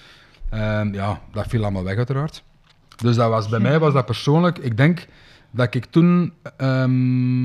[0.48, 2.42] Ehm, ja, dat viel allemaal weg uiteraard.
[2.96, 4.58] Dus dat was, bij mij was dat persoonlijk...
[4.58, 5.06] Ik denk
[5.50, 7.42] dat ik toen ehm,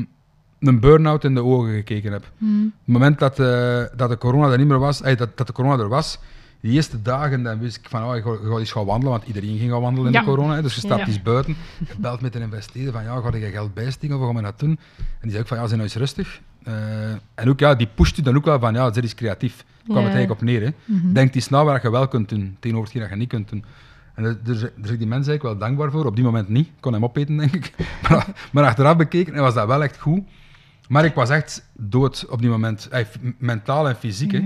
[0.60, 2.32] een burn-out in de ogen gekeken heb.
[2.38, 2.66] Mm.
[2.66, 5.48] Op het moment dat, eh, dat de corona er niet meer was, eh, dat, dat
[5.48, 6.20] de corona er was,
[6.62, 9.12] die eerste dagen, dan wist ik van, oh, ik ga, ik ga eens gaan wandelen,
[9.12, 10.56] want iedereen ging gaan wandelen in de corona.
[10.56, 11.08] Hè, dus je staat Ja.
[11.08, 11.56] eens buiten,
[11.88, 14.60] je belt met een investeerder van, ja, ga je geld bijsteken of gaan we dat
[14.60, 14.70] doen?
[14.70, 16.42] En die zei ook van, ja, zijn nou eens rustig.
[16.64, 19.56] Eh, en ook, ja, die pusht je dan ook wel van, ja, zit eens creatief.
[19.56, 20.62] Daar kwam het eigenlijk op neer.
[20.62, 20.70] Hè.
[20.86, 21.14] Mhm.
[21.14, 23.64] Denk eens na wat je wel kunt doen, tegenover hetgeen dat je niet kunt doen.
[24.20, 26.06] En daar daar zijn die mensen eigenlijk wel dankbaar voor.
[26.06, 26.66] Op die moment niet.
[26.66, 27.74] Ik kon hem opeten, denk ik.
[28.10, 30.22] Maar, maar achteraf bekeken was dat wel echt goed.
[30.88, 32.90] Maar ik was echt dood op die moment.
[33.38, 34.32] Mentaal en fysiek.
[34.32, 34.44] Hè.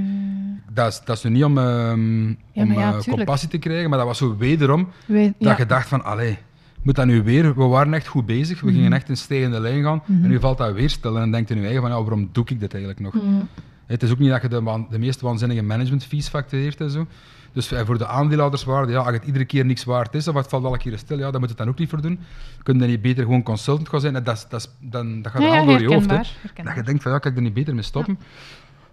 [0.73, 3.89] Dat, is, dat is nu niet om, ehm, Ja, om ja, eh, compassie te krijgen,
[3.89, 5.57] maar dat was zo wederom dat ja.
[5.57, 6.37] je dacht van, allee,
[6.81, 7.55] moet dat nu weer?
[7.55, 8.61] We waren echt goed bezig.
[8.61, 10.01] We gingen echt in stijgende lijn gaan.
[10.05, 10.23] Mhm.
[10.23, 11.13] En nu valt dat weer stil.
[11.13, 13.13] En dan denkt je nu eigen van, ja, waarom doe ik dit eigenlijk nog?
[13.13, 13.43] Mhm.
[13.85, 17.07] Het is ook niet dat je de, de meest waanzinnige management fees factureert en zo.
[17.53, 20.65] Dus voor de aandeelhouderswaarde, ja, als het iedere keer niks waard is, of het valt
[20.65, 22.19] alle keer stil, ja, dan moet het dan ook niet voor doen.
[22.63, 24.15] Kun je dan niet beter gewoon consultant gaan zijn?
[24.15, 26.09] En dat, dat, dan, dat gaat Ja, al door je hoofd.
[26.09, 26.17] Hè.
[26.63, 28.19] Dat je denkt van, ja, kan ik er niet beter mee stoppen?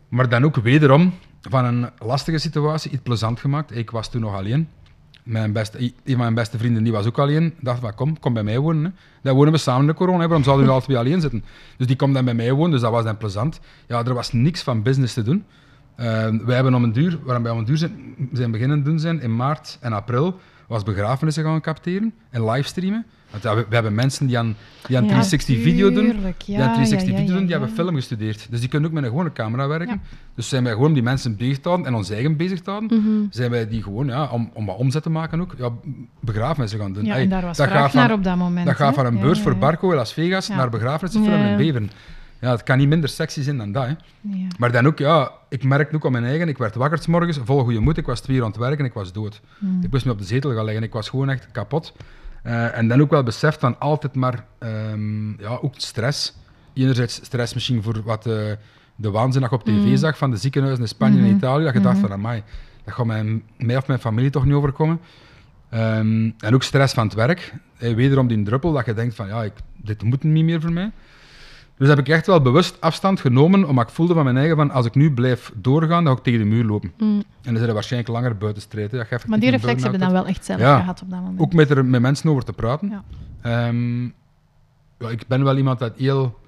[0.08, 3.76] Maar dan ook wederom van een lastige situatie iets plezant gemaakt.
[3.76, 4.68] Ik was toen nog alleen.
[5.22, 7.44] Mijn beste, een van mijn beste vrienden die was ook alleen.
[7.44, 8.84] Ik dacht van, kom, kom bij mij wonen.
[8.84, 8.90] Hè.
[9.22, 10.18] Dan wonen we samen in de corona.
[10.18, 10.26] Hè.
[10.26, 11.44] Waarom zouden we alle twee alleen zitten?
[11.76, 13.60] Dus die komt dan bij mij wonen, dus dat was dan plezant.
[13.86, 15.44] Ja, er was niks van business te doen.
[16.00, 16.06] Eh,
[16.44, 17.92] wij hebben om een duur, waarom wij om een duur zijn,
[18.32, 20.38] zijn beginnen doen zijn, in maart en april,
[20.68, 23.06] was begrafenissen gaan capteren en livestreamen.
[23.30, 26.14] Want ja, we, we hebben mensen die aan, die aan Ja, 360 video doen, die
[26.62, 28.46] aan 360 ja, ja, video doen, die hebben film gestudeerd.
[28.50, 30.00] Dus die kunnen ook met een gewone camera werken.
[30.34, 32.70] Dus zijn wij gewoon om die mensen bezig te houden en ons eigen bezig te
[32.70, 33.10] houden, Mhm.
[33.30, 35.70] zijn wij die gewoon, ja, om, om wat omzet te maken ook, ja,
[36.20, 37.04] begrafenissen gaan doen.
[37.04, 38.66] Ja, Hey, en daar was dat gaat van- naar op dat moment.
[38.66, 39.56] dat gaat van een beurs voor.
[39.56, 41.90] Barco in Las Vegas naar begrafenissenfilm in Beveren.
[42.40, 43.84] Ja, het kan niet minder sexy zijn dan dat.
[43.86, 43.88] Hè.
[44.20, 44.46] Ja.
[44.58, 47.38] Maar dan ook, ja, ik merkte ook aan mijn eigen, ik werd wakker 's morgens,
[47.44, 49.40] vol goede moed, ik was twee uur aan het werken, ik was dood.
[49.58, 49.80] Hmm.
[49.82, 51.92] Ik moest me op de zetel gaan liggen, ik was gewoon echt kapot.
[52.42, 56.36] Eh, en dan ook wel beseft van altijd maar, ehm, ja, ook stress.
[56.74, 58.34] Enerzijds stress misschien voor wat eh,
[58.96, 59.96] de waanzin dat je op tv Mm.
[59.96, 61.34] zag van de ziekenhuizen in Spanje en Mhm.
[61.36, 62.42] Italië, dat je dacht van, amai,
[62.84, 65.00] dat gaat mij, mij of mijn familie toch niet overkomen.
[65.70, 67.54] Ehm, en ook stress van het werk.
[67.78, 70.72] Eh, wederom die druppel dat je denkt van, ja, ik, dit moet niet meer voor
[70.72, 70.90] mij.
[71.80, 74.70] Dus heb ik echt wel bewust afstand genomen, omdat ik voelde van mijn eigen van,
[74.70, 76.92] als ik nu blijf doorgaan, dan ga ik tegen de muur lopen.
[76.98, 77.16] Mm.
[77.16, 80.44] En dan zijn er waarschijnlijk langer je effectief Maar die reflex hebben dan wel echt
[80.44, 80.78] zelf Ja.
[80.78, 81.40] gehad op dat moment.
[81.40, 82.88] Ook met er met mensen over te praten.
[82.90, 83.02] Ja.
[83.40, 84.02] Ehm,
[84.98, 86.38] ja, ik ben wel iemand dat heel,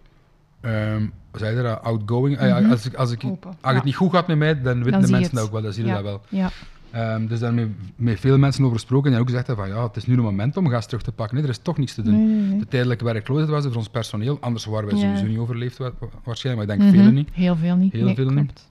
[0.61, 2.39] hoe zei je dat, outgoing.
[2.39, 2.71] Ah Mhm.
[2.71, 3.75] als, ik, als, ik, als ja.
[3.75, 5.87] het niet goed gaat met mij, dan weten de mensen dat ook wel, dan zie
[5.87, 6.21] je dat wel.
[6.29, 6.51] Ja.
[6.93, 9.83] Ehm, dus daar met, met veel mensen over gesproken en ook gezegd hebben van ja,
[9.87, 11.35] het is nu een moment om gas terug te pakken.
[11.37, 12.15] Nee, er is toch niets te doen.
[12.27, 12.59] Nee, nee, nee.
[12.59, 15.03] De tijdelijke werkloosheid was er voor ons personeel, anders waren wij Ja.
[15.05, 17.03] sowieso niet overleefd wa- wa- waarschijnlijk, maar ik denk Mhm.
[17.03, 17.29] velen niet.
[17.33, 17.93] Heel veel niet.
[17.93, 18.69] Heel Nee, veel niet.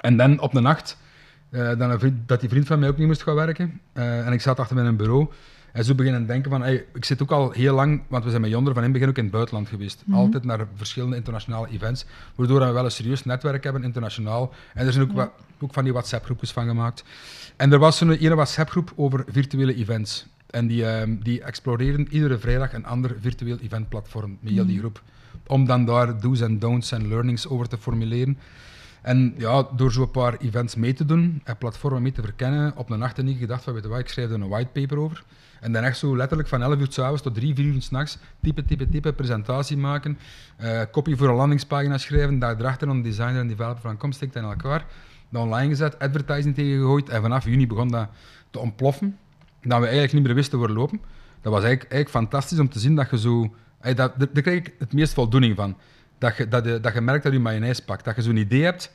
[0.00, 0.98] En dan op de nacht,
[1.50, 3.80] eh, dan vriend, dat die vriend van mij ook niet moest gaan werken.
[3.92, 5.28] Eh, en ik zat achter mijn bureau.
[5.76, 8.42] En zo beginnen denken van, hey, ik zit ook al heel lang, want we zijn
[8.42, 10.02] met Jonder van in het begin ook in het buitenland geweest.
[10.06, 10.16] Mhm.
[10.18, 12.04] Altijd naar verschillende internationale events,
[12.34, 14.52] waardoor we wel een serieus netwerk hebben internationaal.
[14.74, 15.30] En er zijn ook, Ja.
[15.60, 17.04] ook van die WhatsApp-groepjes van gemaakt.
[17.56, 20.26] En er was zo'n ene WhatsApp-groep over virtuele events.
[20.50, 24.80] En die, ehm, die exploreren iedere vrijdag een ander virtueel eventplatform met heel die Mhm.
[24.82, 25.02] groep.
[25.46, 28.38] Om dan daar do's en don'ts en learnings over te formuleren.
[29.02, 32.90] En ja, door zo'n paar events mee te doen en platformen mee te verkennen, op
[32.90, 35.24] een nacht en niet gedacht van, weet je wat, ik schrijf er een whitepaper over.
[35.60, 38.66] En dan echt zo letterlijk van 11 uur s'avonds tot 3, 4 uur s'nachts typen,
[38.66, 40.18] typen, typen, presentatie maken,
[40.56, 44.36] eh kopie voor een landingspagina schrijven, daar erachter een designer en developer van kom, stikt
[44.36, 44.84] in elkaar,
[45.28, 48.08] dat online gezet, advertising tegengegooid en vanaf juni begon dat
[48.50, 49.16] te ontploffen,
[49.62, 51.00] dat we eigenlijk niet meer wisten waar lopen.
[51.40, 53.54] Dat was eigenlijk, eigenlijk fantastisch om te zien dat je zo...
[53.80, 55.76] eh, Dat, daar krijg ik het meest voldoening van.
[56.18, 58.04] Dat je, dat, je, dat je merkt dat je mayonaise pakt.
[58.04, 58.92] Dat je zo'n idee hebt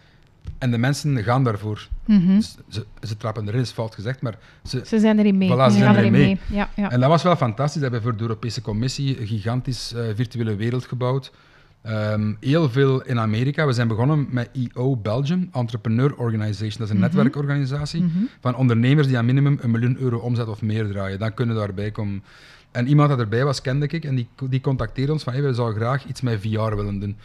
[0.58, 1.88] en de mensen gaan daarvoor.
[2.06, 2.42] Mhm.
[2.42, 5.50] Ze, ze, ze trappen erin, is fout gezegd, maar ze, Ze zijn erin mee.
[5.50, 6.22] Voilà, ze ze zijn gaan erin mee.
[6.26, 6.40] mee.
[6.58, 6.92] Ja, ja.
[6.92, 7.76] en dat was wel fantastisch.
[7.76, 11.32] We hebben voor de Europese Commissie een gigantisch eh, virtuele wereld gebouwd.
[11.82, 13.66] Ehm, heel veel in Amerika.
[13.66, 16.78] We zijn begonnen met EO Belgium, Entrepreneur Organization.
[16.78, 17.06] Dat is een Mhm.
[17.06, 18.18] netwerkorganisatie Mhm.
[18.40, 21.20] van ondernemers die aan minimum een miljoen euro omzet of meer draaien.
[21.20, 22.24] Dan kunnen daarbij komen.
[22.72, 25.54] En iemand dat erbij was, kende ik, en die, die contacteerde ons van hey, we
[25.54, 27.18] zouden graag iets met VR willen doen.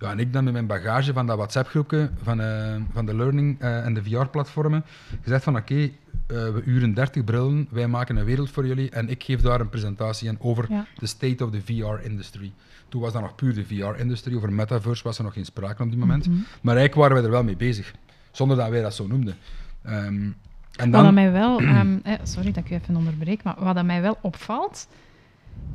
[0.00, 3.60] Ja, en ik dan met mijn bagage van dat WhatsApp-groepje van, eh, van de learning
[3.60, 4.84] eh, en de VR-platformen
[5.22, 5.90] gezegd van oké, eh,
[6.26, 9.68] we uren 30 brillen, wij maken een wereld voor jullie en ik geef daar een
[9.68, 10.86] presentatie aan over Ja.
[10.98, 12.52] de state of the VR-industry.
[12.88, 15.88] Toen was dat nog puur de VR-industrie, over metaverse was er nog geen sprake op
[15.90, 16.26] die moment.
[16.26, 16.36] Mhm.
[16.36, 17.94] Maar eigenlijk waren wij er wel mee bezig,
[18.30, 19.34] zonder dat wij dat zo noemden.
[19.82, 20.34] Ehm, en
[20.76, 23.74] Wat dan, dat mij wel, ehm, eh, sorry dat ik u even onderbreek, maar wat
[23.74, 24.88] dat mij wel opvalt,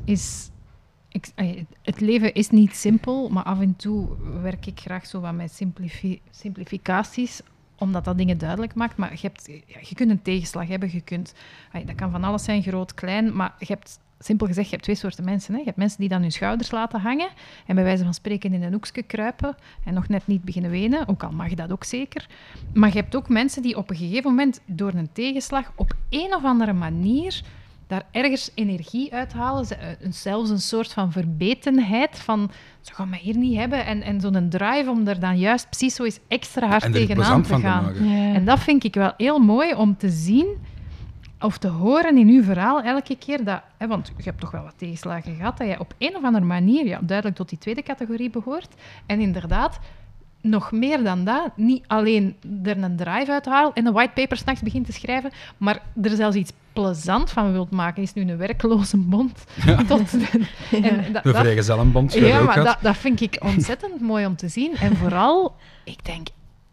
[0.06, 0.50] is.
[1.82, 4.08] Het leven is niet simpel, maar af en toe
[4.42, 7.42] werk ik graag zo wat met simplifi- simplificaties,
[7.78, 8.98] omdat dat dingen duidelijk maakt.
[8.98, 9.46] Maar je, hebt,
[9.88, 11.34] je kunt een tegenslag hebben, je kunt,
[11.86, 14.96] dat kan van alles zijn, groot, klein, maar je hebt, simpel gezegd, je hebt twee
[14.96, 15.54] soorten mensen.
[15.54, 15.60] Hè.
[15.60, 17.30] Je hebt mensen die dan hun schouders laten hangen
[17.66, 19.56] en bij wijze van spreken in een hoekje kruipen
[19.86, 22.28] en nog net niet beginnen wenen, ook al mag dat ook zeker.
[22.74, 26.36] Maar je hebt ook mensen die op een gegeven moment door een tegenslag op een
[26.36, 27.42] of andere manier
[27.90, 29.66] daar ergens energie uithalen.
[29.70, 33.86] Eh, Zelfs een soort van verbetenheid van ze gaan mij hier niet hebben.
[33.86, 37.60] En, en zo'n drive om er dan juist precies zo eens extra hard tegenaan te
[37.60, 37.94] gaan.
[38.04, 38.34] Ja.
[38.34, 40.48] En dat vind ik wel heel mooi om te zien
[41.40, 44.64] of te horen in uw verhaal elke keer dat, hè, want je hebt toch wel
[44.64, 47.84] wat tegenslagen gehad, dat je op een of andere manier ja, duidelijk tot die tweede
[47.84, 48.76] categorie behoort.
[49.06, 49.80] En inderdaad,
[50.42, 54.86] nog meer dan dat, niet alleen er een drive uithalen en een whitepaper s'nachts begint
[54.86, 58.04] te schrijven, maar er zelfs iets plezant van wilt maken.
[58.04, 59.44] Is nu een werkloze bond.
[59.88, 60.14] Tot,
[60.72, 64.76] en dat, vrijgezellenbond, ja, maar dat, dat vind ik ontzettend mooi om te zien.
[64.76, 66.28] En vooral, ik denk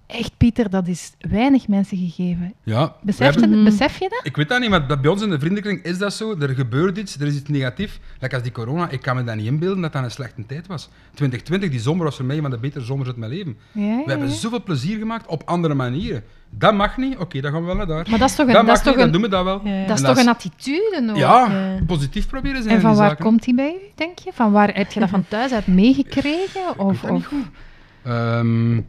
[0.06, 2.54] echt, Pieter, dat is weinig mensen gegeven.
[2.62, 4.20] Ja, Besef, hebben- je, besef je dat?
[4.22, 6.36] Ik weet dat niet, maar bij ons in de vriendenkring is dat zo.
[6.38, 7.98] Er gebeurt iets, er is iets negatief.
[8.20, 10.66] Like als die corona, ik kan me dat niet inbeelden dat dat een slechte tijd
[10.66, 10.88] was.
[11.14, 13.56] 2020, die zomer was voor mij een van de betere zomers uit mijn leven.
[13.72, 16.22] Ja, We hebben zoveel plezier gemaakt op andere manieren.
[16.50, 18.06] Dat mag niet, oké, dan gaan we wel naar daar.
[18.10, 19.62] Maar dat is toch een, dat is toch niet, dan een, doen we dat wel.
[19.86, 21.16] Dat is toch een attitude ook?
[21.16, 21.50] Ja,
[21.86, 23.24] positief proberen zijn En van waar zaken.
[23.24, 24.30] komt die bij u, denk je?
[24.34, 26.78] Van waar heb je dat van thuis uit meegekregen?
[26.78, 28.84] Of, dat niet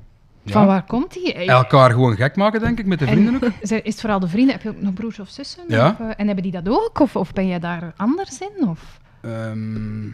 [0.48, 1.34] Ehm, Van waar komt die?
[1.34, 3.52] Elkaar gewoon gek maken, denk ik, met de vrienden ook.
[3.62, 4.54] Is het vooral de vrienden?
[4.54, 5.64] Heb je ook nog broers of zussen?
[5.68, 5.90] Ja.
[5.90, 7.00] Of, eh, en hebben die dat ook?
[7.00, 8.68] Of, of ben jij daar anders in?
[8.68, 9.00] Of?
[9.22, 10.06] Ehm,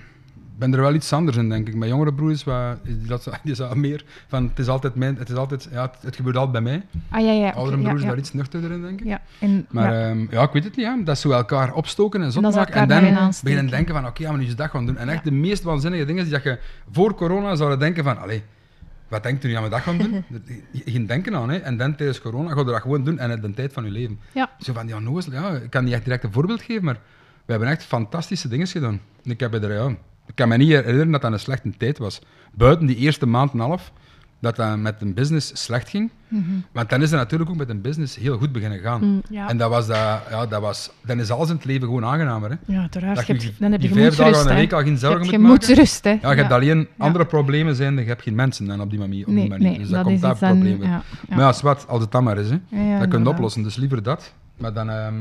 [0.53, 1.75] Ik ben er wel iets anders in, denk ik.
[1.75, 5.15] Mijn jongere broer is, wat, is dat, die is meer van, het is altijd mijn,
[5.17, 6.85] het is altijd, ja, het, het gebeurt altijd bij mij.
[7.09, 7.49] Ah ja, ja.
[7.49, 9.05] Oudere oké, broer is ja, daar iets nuchterder in, denk ik.
[9.07, 10.07] Ja, en, Maar ja.
[10.07, 10.15] ja.
[10.29, 10.85] ja, ik weet het niet.
[10.85, 10.97] Ja.
[11.03, 12.73] Dat is zo elkaar opstoken en is maken.
[12.89, 14.97] En dan beginnen denken van, oké, ja, maar nu is dat gaan doen.
[14.97, 16.59] En echt de meest waanzinnige dingen die dat je
[16.91, 18.43] voor corona zouden denken van, allee,
[19.13, 20.23] wat denkt u nu aan we dat gaan doen?
[20.85, 21.57] Geen denken aan, hè.
[21.57, 23.91] En dan tijdens corona ga je dat gewoon doen en het de tijd van je
[23.91, 24.19] leven.
[24.33, 24.49] Ja.
[24.59, 26.99] Zo van, ja, nozel, ja, ik kan niet echt direct een voorbeeld geven, maar
[27.45, 29.01] we hebben echt fantastische dingen gedaan.
[29.23, 29.87] Ik, heb er, ja,
[30.27, 32.21] ik kan me niet herinneren dat dat een slechte tijd was.
[32.53, 33.91] Buiten die eerste maand en half,
[34.43, 36.11] dat dat met een business slecht ging.
[36.27, 36.41] Mhm.
[36.71, 39.03] Want dan is het natuurlijk ook met een business heel goed beginnen gaan.
[39.03, 39.21] Mm.
[39.29, 39.49] Ja.
[39.49, 39.97] En dat was dat,
[40.29, 42.49] ja, dat was, dan is alles in het leven gewoon aangenamer.
[42.49, 42.55] Hè?
[42.73, 43.15] ja, uiteraard.
[43.15, 44.97] Dat Je je hebt- dan heb je vijf dagen aan de week al geen Je
[44.97, 45.41] zorgen moet maken.
[45.45, 46.09] gemoedsrust, hè.
[46.21, 49.27] Ja, je hebt alleen andere problemen zijn, je hebt geen mensen dan op die manier.
[49.27, 49.69] Op die manier.
[49.69, 50.87] nee, dus dat dat, komt daar probleem bij.
[51.29, 52.57] Maar ja, zwart, als het dan maar is, hè.
[52.99, 54.33] Dat kun je oplossen, dus liever dat.
[54.57, 55.13] Maar dan, ehm,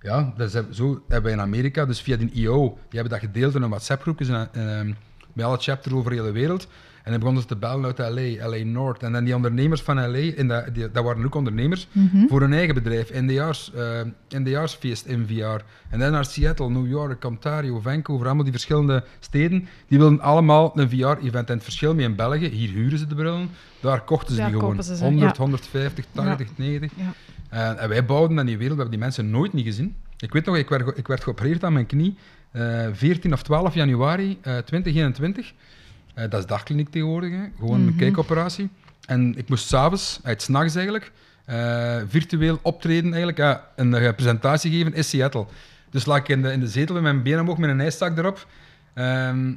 [0.00, 3.28] ja, dat is, zo hebben wij in Amerika, dus via die IO, die hebben dat
[3.30, 4.92] gedeeld in een WhatsApp-groepjes en, ehm,
[5.32, 6.68] bij alle chapters over de hele wereld.
[7.02, 9.02] En dan begonnen ze te bellen uit LA, LA North.
[9.02, 12.26] En dan die ondernemers van LA, in dat, die, dat waren ook ondernemers, Mhm.
[12.26, 13.10] voor hun eigen bedrijf.
[13.10, 15.64] Eh NDR's-feest in VR.
[15.90, 19.68] En dan naar Seattle, New York, Ontario, Vancouver, allemaal die verschillende steden.
[19.88, 21.48] Die wilden allemaal een VR-event.
[21.48, 23.48] En het verschil met in België, hier huren ze de brillen,
[23.80, 24.70] daar kochten ze Daar die gewoon.
[24.70, 25.42] kopen ze ze, 100, ja.
[25.42, 26.90] 150, 80, 90.
[26.96, 27.12] Ja.
[27.48, 29.94] En, en wij bouwden dan die wereld, we hebben die mensen nooit niet gezien.
[30.18, 32.16] Ik weet nog, ik werd, ik werd geopereerd aan mijn knie,
[32.50, 35.52] eh 14 of 12 januari eh 2021.
[36.14, 37.42] Eh, dat is dagkliniek tegenwoordig, hè.
[37.58, 37.96] gewoon een Mhm.
[37.96, 38.68] kijkoperatie.
[39.06, 41.12] En ik moest s'avonds, uit s'nachts eigenlijk,
[41.44, 45.46] eh, virtueel optreden, eigenlijk, ja, een eh, presentatie geven in Seattle.
[45.90, 48.18] Dus lag ik in de, in de zetel met mijn benen omhoog, met een ijszak
[48.18, 48.46] erop.
[48.94, 49.54] Ehm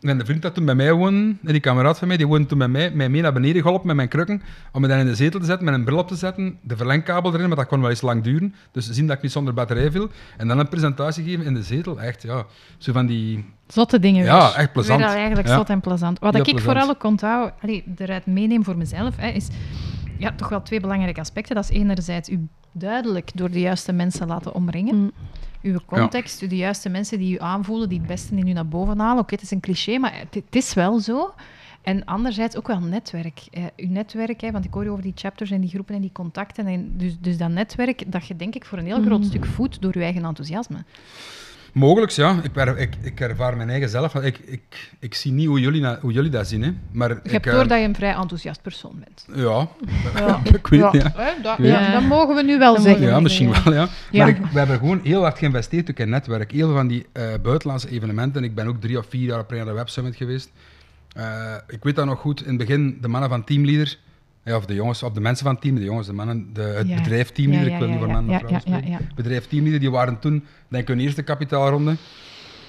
[0.00, 2.58] mijn vriend dat toen bij mij woonde, en die kameraad van mij, die woonde toen
[2.58, 5.14] bij mij, mij mee naar beneden geholpen met mijn krukken, om me dan in de
[5.14, 7.80] zetel te zetten, met een bril op te zetten, de verlengkabel erin, maar dat kon
[7.80, 8.54] wel eens lang duren.
[8.72, 10.08] Dus zien dat ik niet zonder batterij viel.
[10.36, 12.44] En dan een presentatie geven in de zetel, echt, ja,
[12.78, 13.44] zo van die...
[13.66, 14.56] Zotte dingen Ja, weer.
[14.56, 15.00] echt plezant.
[15.00, 15.56] Weer eigenlijk Ja.
[15.56, 16.18] zot en plezant.
[16.18, 16.62] Wat ik plezant.
[16.64, 19.48] vooral ook onthoud, allee, eruit meeneem voor mezelf, hè, is
[20.18, 21.54] ja, toch wel twee belangrijke aspecten.
[21.54, 24.94] Dat is enerzijds u duidelijk door de juiste mensen laten omringen.
[24.94, 25.10] Mm.
[25.62, 28.98] Uw context, de juiste mensen die u aanvoelen, die het beste in u naar boven
[28.98, 29.22] halen.
[29.22, 31.34] Oké, het is een cliché, maar het, het is wel zo.
[31.82, 33.40] En anderzijds ook wel netwerk.
[33.50, 36.00] Eh, uw netwerk, hè, want ik hoor je over die chapters en die groepen en
[36.00, 36.66] die contacten.
[36.66, 39.24] En dus, dus dat netwerk, dat je denk ik voor een heel groot Mm.
[39.24, 40.84] stuk voedt door uw eigen enthousiasme.
[41.72, 42.40] Mogelijks, ja.
[42.42, 44.14] Ik, er- ik, ik ervaar mijn eigen zelf.
[44.14, 46.72] Ik, ik, ik zie niet hoe jullie, na- hoe jullie dat zien, hè.
[46.92, 49.26] Maar Je ik, hebt eh, door dat je een vrij enthousiast persoon bent.
[49.40, 49.68] Ja,
[50.16, 50.40] Ja.
[50.58, 51.34] ik weet het, ja.
[51.42, 51.80] dat, Ja.
[51.80, 53.06] ja, dat mogen we nu wel Dat zeggen.
[53.06, 53.88] Ja, misschien wel, ja.
[54.10, 54.18] Ja.
[54.24, 56.52] Maar ik, we hebben gewoon heel hard geïnvesteerd ook in netwerk.
[56.52, 58.44] Heel veel van die eh, buitenlandse evenementen.
[58.44, 60.50] Ik ben ook drie of vier jaar op de Web Summit geweest.
[61.12, 62.40] Eh, ik weet dat nog goed.
[62.42, 63.98] In het begin, de mannen van Teamleader,
[64.44, 66.60] ja, of de jongens, of de mensen van het team, de jongens, de mannen, de,
[66.62, 66.96] het Ja.
[66.96, 68.90] bedrijf Teamleader, Ja, ik wil ja, niet voor ja, mannen of vrouwen ja, spreken.
[68.98, 69.14] ja, ja.
[69.14, 71.96] Bedrijf Teamleader, die waren toen, denk ik, hun eerste kapitaalronde.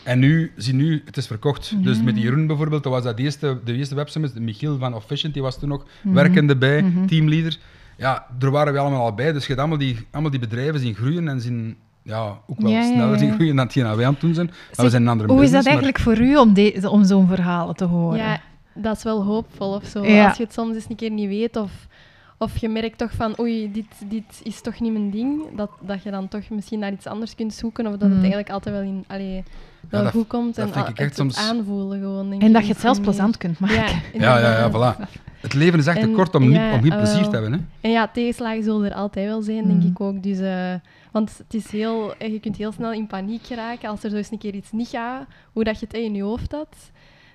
[0.03, 1.83] En nu, zie nu, het is verkocht.
[1.83, 4.39] Dus met Jeroen bijvoorbeeld, dat was dat de eerste, de eerste websummit.
[4.39, 6.15] Michiel van Officient, die was toen nog Mhm.
[6.15, 7.57] werkende bij, teamleader.
[7.97, 9.31] Ja, daar waren we allemaal al bij.
[9.31, 12.71] Dus je hebt allemaal die, allemaal die bedrijven zien groeien en zien ja, ook wel
[12.71, 13.17] Ja, sneller ja.
[13.17, 14.45] zien groeien dan hetgeen wij aan het doen zijn.
[14.47, 16.53] Maar Zeg, we zijn een andere Hoe is dat maar- eigenlijk voor u om,
[16.89, 18.39] om zo'n verhalen te horen?
[18.73, 20.05] Dat is wel hoopvol of zo.
[20.05, 20.27] Ja.
[20.27, 21.71] Als je het soms eens een keer niet weet of,
[22.37, 26.03] of je merkt toch van oei, dit, dit is toch niet mijn ding, dat, dat
[26.03, 28.09] je dan toch misschien naar iets anders kunt zoeken of dat Mm.
[28.09, 29.43] het eigenlijk altijd wel, in, allee,
[29.89, 32.29] wel dat- goed komt dat en vind al- ik echt het soms- aanvoelen gewoon.
[32.29, 33.75] Denk En ik, dat je het zelfs plezant kunt maken.
[34.13, 34.97] Ja, Ja, ja, inderdaad.
[34.97, 35.19] voilà.
[35.41, 37.51] Het leven is echt te En- kort om, niet, ja, om niet plezier te hebben.
[37.53, 37.59] Hè?
[37.81, 39.89] En ja, tegenslagen zullen er altijd wel zijn, denk Mm.
[39.89, 40.23] ik ook.
[40.23, 40.73] Dus, eh,
[41.11, 44.15] want het is heel, eh, je kunt heel snel in paniek geraken als er zo
[44.15, 46.75] eens een keer iets niet gaat, hoe dat je het in je hoofd had.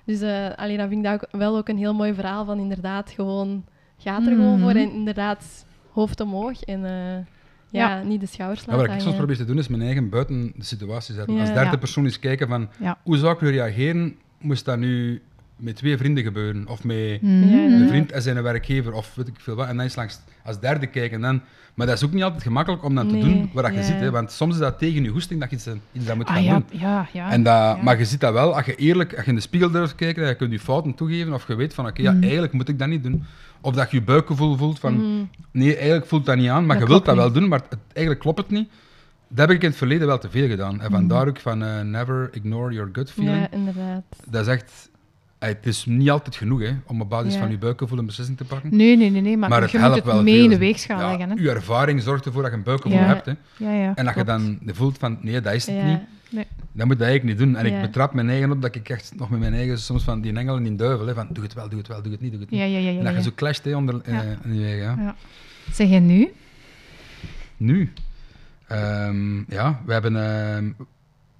[0.07, 2.59] Dus eh alleen dan vind ik dat ook wel ook een heel mooi verhaal van
[2.59, 3.65] inderdaad gewoon,
[3.97, 4.61] gaat er gewoon Mhm.
[4.61, 6.91] voor en inderdaad hoofd omhoog en eh,
[7.69, 8.03] ja, Ja.
[8.03, 10.53] niet de schouders Ja, laten wat ik soms probeer te doen, is mijn eigen buiten
[10.55, 11.33] de situatie zetten.
[11.33, 11.39] Ja.
[11.39, 11.77] Als derde Ja.
[11.77, 12.97] persoon eens kijken van, Ja.
[13.03, 15.21] hoe zou ik nu reageren, moest dat nu
[15.55, 16.67] met twee vrienden gebeuren?
[16.67, 17.53] Of met Mhm.
[17.53, 19.67] Een vriend en zijn werkgever, of weet ik veel wat.
[19.67, 21.15] En dan eens langs als derde kijken.
[21.15, 21.41] En dan,
[21.77, 23.79] maar dat is ook niet altijd gemakkelijk om dan te Nee, doen wat dat je
[23.79, 23.85] ja.
[23.85, 23.95] ziet.
[23.99, 26.37] Hè, want soms is dat tegen je goesting dat je iets, iets dat moet gaan
[26.37, 26.79] Ah, ja, doen.
[26.79, 27.31] ja, ja.
[27.31, 27.81] En dat.
[27.81, 30.21] Maar je ziet dat wel, als je eerlijk, als je in de spiegel durft kijken,
[30.21, 32.23] dat je kunt je fouten toegeven, of je weet van, oké, ja, Mhm.
[32.23, 33.23] eigenlijk moet ik dat niet doen.
[33.61, 35.23] Of dat je je buikgevoel voelt van, Mhm.
[35.51, 37.79] nee, eigenlijk voelt dat niet aan, maar Dat je wilt dat wel doen, maar het,
[37.93, 38.69] eigenlijk klopt het niet.
[39.29, 40.81] Dat heb ik in het verleden wel te veel gedaan.
[40.81, 43.37] En vandaar ook van, eh, never ignore your gut feeling.
[43.39, 44.03] Ja, inderdaad.
[44.29, 44.86] Dat is echt
[45.39, 47.39] het is niet altijd genoeg hè, om op basis Ja.
[47.39, 48.75] van je buikgevoel een beslissing te pakken.
[48.77, 50.57] Nee, nee, nee, nee maar, Maar het je moet helpt het wel mee in de
[50.57, 51.29] weegschaal Ja, leggen.
[51.29, 51.35] Hè?
[51.35, 53.05] Uw ervaring zorgt ervoor dat je een buikgevoel Ja.
[53.05, 53.25] hebt.
[53.25, 53.33] Hè.
[53.57, 55.99] Ja, ja, En dat je dan voelt van, nee, dat is het niet.
[56.29, 56.45] Nee.
[56.71, 57.55] Dat moet dat eigenlijk niet doen.
[57.55, 60.21] En ik betrap mijn eigen op dat ik echt nog met mijn eigen soms van
[60.21, 62.21] die engel en die duivel, hè, van doe het wel, doe het wel, doe het
[62.21, 62.61] niet, doe het niet.
[62.61, 65.15] En dat je zo clasht hè, onder, eh, in je eigen.
[65.71, 66.31] Zeg je nu?
[67.57, 67.91] Nu,
[68.67, 70.15] ehm, ja, we hebben...
[70.15, 70.69] ehm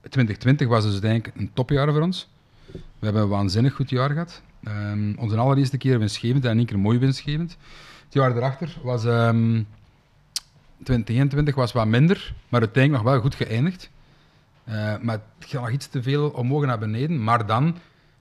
[0.10, 2.30] 2020 was dus denk ik een topjaar voor ons.
[2.72, 4.42] We hebben een waanzinnig goed jaar gehad.
[4.64, 7.58] Ehm, onze allereerste keer winstgevend en één keer mooi winstgevend.
[8.06, 9.06] Het jaar erachter was...
[9.06, 9.62] ehm
[10.84, 13.90] 2021 was wat minder, maar uiteindelijk nog wel goed geëindigd.
[14.64, 17.24] Eh, maar het gaat nog iets te veel omhoog naar beneden.
[17.24, 17.76] Maar dan,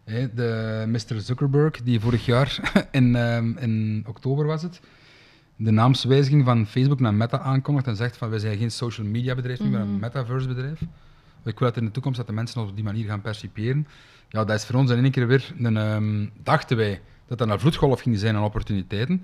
[0.04, 1.20] de Mr.
[1.20, 4.80] Zuckerberg, die vorig jaar in, ehm, in oktober was het,
[5.56, 9.34] de naamswijziging van Facebook naar Meta aankondigt en zegt van wij zijn geen social media
[9.34, 10.00] bedrijf meer, maar een Mhm.
[10.00, 10.80] metaverse bedrijf.
[11.46, 13.86] Ik wil dat in de toekomst dat de mensen op die manier gaan percipiëren.
[14.28, 17.48] Ja, dat is voor ons in één keer weer, een, ehm, dachten wij, dat dat
[17.48, 19.22] een vloedgolf ging zijn aan opportuniteiten.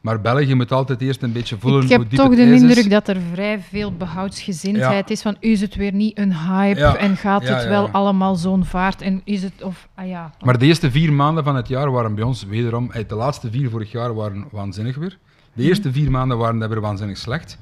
[0.00, 2.44] Maar België moet altijd eerst een beetje voelen ik hoe heb diep toch het de
[2.44, 2.68] ijs is.
[2.68, 6.96] indruk dat er vrij veel behoudsgezindheid is van is het weer niet een hype Ja,
[6.96, 10.32] en gaat ja, het wel allemaal zo'n vaart en is het of ah ja.
[10.44, 12.90] Maar de eerste vier maanden van het jaar waren bij ons wederom...
[12.92, 15.18] eh, De laatste vier vorig jaar waren waanzinnig weer.
[15.52, 17.58] De eerste vier maanden waren dat weer waanzinnig slecht.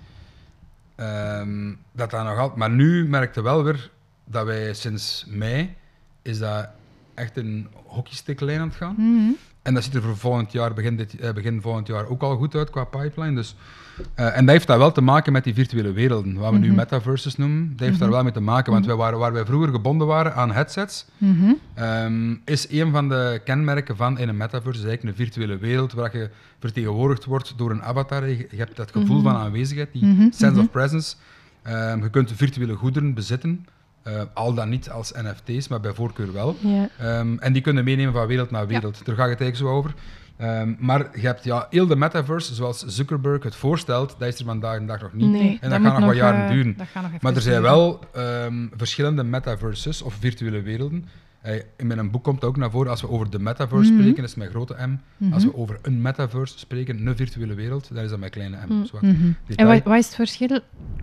[0.96, 3.90] Ehm, dat dat nog altijd, maar nu merkte wel weer
[4.30, 5.74] dat wij sinds mei...
[6.22, 6.68] Is dat
[7.14, 8.94] echt een hockeysticklijn aan het gaan.
[8.98, 9.30] Mhm.
[9.62, 12.36] En dat ziet er voor volgend jaar, begin, dit, eh, begin volgend jaar ook al
[12.36, 13.34] goed uit qua pipeline.
[13.34, 13.56] Dus,
[14.14, 16.66] eh, en dat heeft dat wel te maken met die virtuele werelden, wat we nu
[16.66, 16.76] Mhm.
[16.76, 17.72] metaverses noemen.
[17.76, 20.34] Dat heeft daar wel mee te maken, want wij waren, waar wij vroeger gebonden waren
[20.34, 21.52] aan headsets, Mhm.
[21.74, 25.92] Ehm, is een van de kenmerken van in een metaverse is eigenlijk een virtuele wereld
[25.92, 28.28] waar je vertegenwoordigd wordt door een avatar.
[28.28, 30.58] Je, je hebt dat gevoel van aanwezigheid, die Mhm, sense mhm.
[30.60, 31.14] of presence.
[31.62, 33.66] Ehm, je kunt virtuele goederen bezitten,
[34.02, 36.56] eh, al dan niet als NFT's, maar bij voorkeur wel.
[36.60, 36.88] Ja.
[36.98, 39.04] Ehm, en die kunnen meenemen van wereld naar wereld.
[39.04, 39.94] Daar gaat het eigenlijk zo over.
[40.36, 44.44] Ehm, maar je hebt ja, heel de metaverse, zoals Zuckerberg het voorstelt, dat is er
[44.44, 45.30] vandaag de dag nog niet.
[45.30, 45.58] Nee.
[45.60, 46.76] En dat, gaat nog wat jaren eh, duren.
[46.76, 51.04] dat Maar er zijn wel ehm, verschillende metaverses of virtuele werelden.
[51.40, 52.90] Eh, in mijn boek komt dat ook naar voren.
[52.90, 54.00] Als we over de metaverse Mhm.
[54.00, 54.98] spreken, is het met grote M.
[55.16, 55.32] Mhm.
[55.32, 58.72] Als we over een metaverse spreken, een virtuele wereld, dan is dat met kleine M.
[58.72, 59.06] Mhm.
[59.06, 59.32] Mhm.
[59.56, 60.60] En wat, wat is het verschil?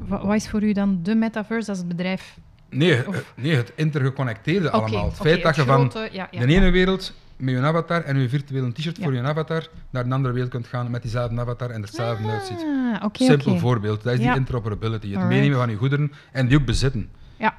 [0.07, 2.37] Wat, wat is voor u dan de metaverse als het bedrijf?
[2.69, 5.05] Nee, Of- eh, nee, het intergeconnecteerde allemaal.
[5.05, 6.57] Het feit dat je van grote- ja, ja, de ja.
[6.59, 10.33] ene wereld met je avatar en je virtuele t-shirt voor je avatar naar een andere
[10.33, 12.57] wereld kunt gaan met diezelfde avatar en er hetzelfde uitziet.
[12.93, 15.07] Ah, oké, Simpel voorbeeld, dat is die interoperability.
[15.07, 15.35] Het Alright.
[15.35, 17.09] meenemen van je goederen en die ook bezitten.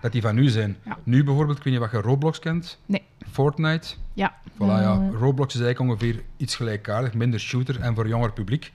[0.01, 0.77] Dat die van u zijn.
[1.03, 2.79] Nu bijvoorbeeld, ik weet niet wat je Roblox kent.
[2.87, 3.03] Nee.
[3.33, 3.89] Fortnite.
[4.15, 4.35] Ja.
[4.55, 4.81] Voilà, ja.
[4.81, 5.11] Ja.
[5.19, 8.73] Roblox is eigenlijk ongeveer iets gelijkaardig, minder shooter en voor jonger publiek.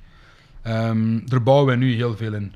[0.61, 2.53] Ehm daar bouwen wij nu heel veel in.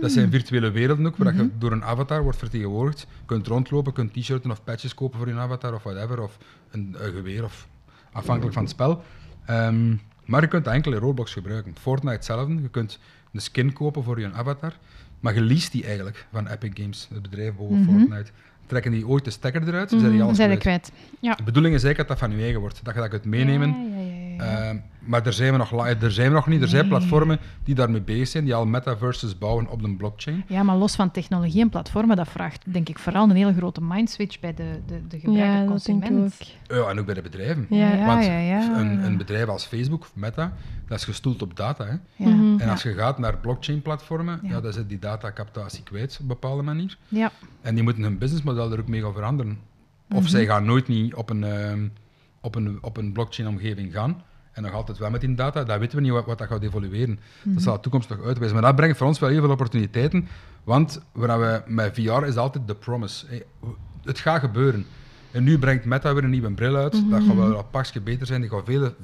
[0.00, 3.00] Dat zijn virtuele werelden ook, waar je door een avatar wordt vertegenwoordigd.
[3.00, 6.38] Je kunt rondlopen, kunt t-shirten of patches kopen voor je avatar of whatever, of
[6.70, 7.68] een, een geweer, of
[8.12, 9.02] afhankelijk van het spel.
[9.44, 11.74] Ehm, maar je kunt dat enkel in Roblox gebruiken.
[11.80, 12.98] Fortnite hetzelfde, je kunt
[13.32, 14.72] een skin kopen voor je avatar,
[15.20, 17.90] maar je leest die eigenlijk van Epic Games, het bedrijf boven Mhm.
[17.98, 18.30] Fortnite.
[18.70, 20.90] Trekken die ooit de stekker eruit, dan zijn die alles zijn kwijt.
[20.90, 20.92] kwijt.
[21.20, 21.34] Ja.
[21.34, 23.68] De bedoeling is eigenlijk dat dat van je eigen wordt, dat je dat kunt meenemen.
[23.68, 24.68] Ja, ja, ja, ja, ja.
[24.68, 26.62] Ehm, maar daar zijn, we nog, la- daar zijn we nog niet.
[26.62, 26.90] Er zijn Nee.
[26.98, 30.44] platformen die daarmee bezig zijn, die al metaverses bouwen op de blockchain.
[30.46, 33.82] Ja, maar los van technologie en platformen, dat vraagt denk ik vooral een hele grote
[33.82, 36.38] mindswitch bij de, de, de gebruiker Ja, dat denk ik consument.
[36.68, 36.76] ook.
[36.76, 37.66] Ja, en ook bij de bedrijven.
[37.70, 37.92] Ja.
[37.94, 38.78] ja, Want ja, ja.
[38.80, 40.52] Een, een bedrijf als Facebook of Meta,
[40.88, 41.84] dat is gestoeld op data.
[41.84, 41.94] Hè?
[42.24, 42.30] Ja.
[42.34, 42.60] Mhm.
[42.60, 44.48] En als je gaat naar blockchain-platformen, Ja.
[44.50, 44.60] ja.
[44.60, 46.98] dan zit die datacaptatie kwijt op een bepaalde manier.
[47.08, 47.30] Ja.
[47.60, 49.58] En die moeten hun businessmodel er ook mee gaan veranderen.
[50.10, 50.28] Of Mhm.
[50.28, 51.88] zij gaan nooit niet op een, ehm,
[52.40, 54.22] op een, op een blockchain-omgeving gaan.
[54.52, 56.62] En nog altijd wel met die data, dat weten we niet wat, wat dat gaat
[56.62, 57.18] evolueren.
[57.42, 57.54] Mhm.
[57.54, 58.56] Dat zal de toekomst nog uitwijzen.
[58.56, 60.28] Maar dat brengt voor ons wel heel veel opportuniteiten.
[60.64, 63.26] Want waar we, met VR is altijd de promise.
[63.26, 63.44] Hey,
[64.04, 64.86] Het gaat gebeuren.
[65.30, 67.10] En nu brengt Meta weer een nieuwe bril uit.
[67.10, 68.40] Dat gaat wel een pakje beter zijn.
[68.40, 68.94] Die gaat veel,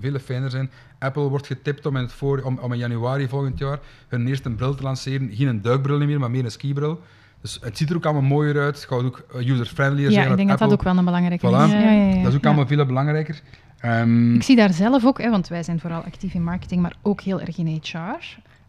[0.00, 0.70] veel fijner zijn.
[0.98, 3.78] Apple wordt getipt om in, het voor, om, om in januari volgend jaar
[4.08, 5.30] hun eerste bril te lanceren.
[5.32, 7.00] Geen een duikbril meer, maar meer een skibril.
[7.42, 8.74] Dus het ziet er ook allemaal mooier uit.
[8.74, 10.24] Het gaat ook user-friendlier zijn.
[10.24, 11.64] ja, ik denk dat dat ook wel een belangrijke Voilà.
[11.64, 11.72] is.
[11.72, 12.48] Ja, ja, ja, Dat is ook ja.
[12.48, 13.40] allemaal veel belangrijker.
[13.80, 16.94] Ehm, Ik zie daar zelf ook, hè, want wij zijn vooral actief in marketing, maar
[17.02, 17.96] ook heel erg in HR.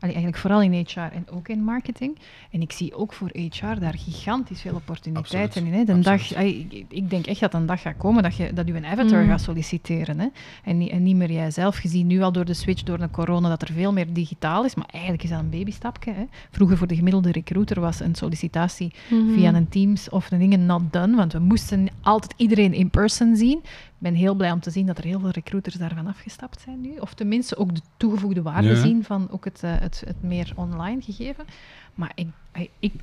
[0.04, 2.18] Allee, eigenlijk vooral in HR en ook in marketing.
[2.52, 5.68] En ik zie ook voor HR daar gigantisch veel opportuniteiten Absoluut.
[5.74, 5.80] in.
[5.80, 5.84] Hè.
[6.02, 6.30] De Absoluut.
[6.30, 8.86] dag, allee, ik, denk echt dat een dag gaat komen dat je, dat je een
[8.86, 9.30] avatar Mm.
[9.30, 10.20] gaat solliciteren.
[10.20, 10.28] Hè.
[10.64, 11.78] En, niet- en niet meer jijzelf.
[11.78, 14.76] gezien nu al door de switch, door de corona, dat er veel meer digitaal is.
[14.76, 16.14] Maar eigenlijk is dat een babystapje.
[16.14, 16.24] Hè.
[16.52, 19.34] Vroeger voor de gemiddelde recruiter was een sollicitatie Mhm.
[19.34, 23.36] via een Teams of een dingen not done, want we moesten altijd iedereen in person
[23.36, 23.62] zien.
[24.04, 26.82] Ik ben heel blij om te zien dat er heel veel recruiters daarvan afgestapt zijn
[26.82, 26.98] nu.
[26.98, 28.76] Of tenminste ook de toegevoegde waarde Ja.
[28.76, 31.46] zien van ook het, eh, het, het meer online gegeven.
[31.94, 32.28] Maar ik,
[32.80, 32.94] ik,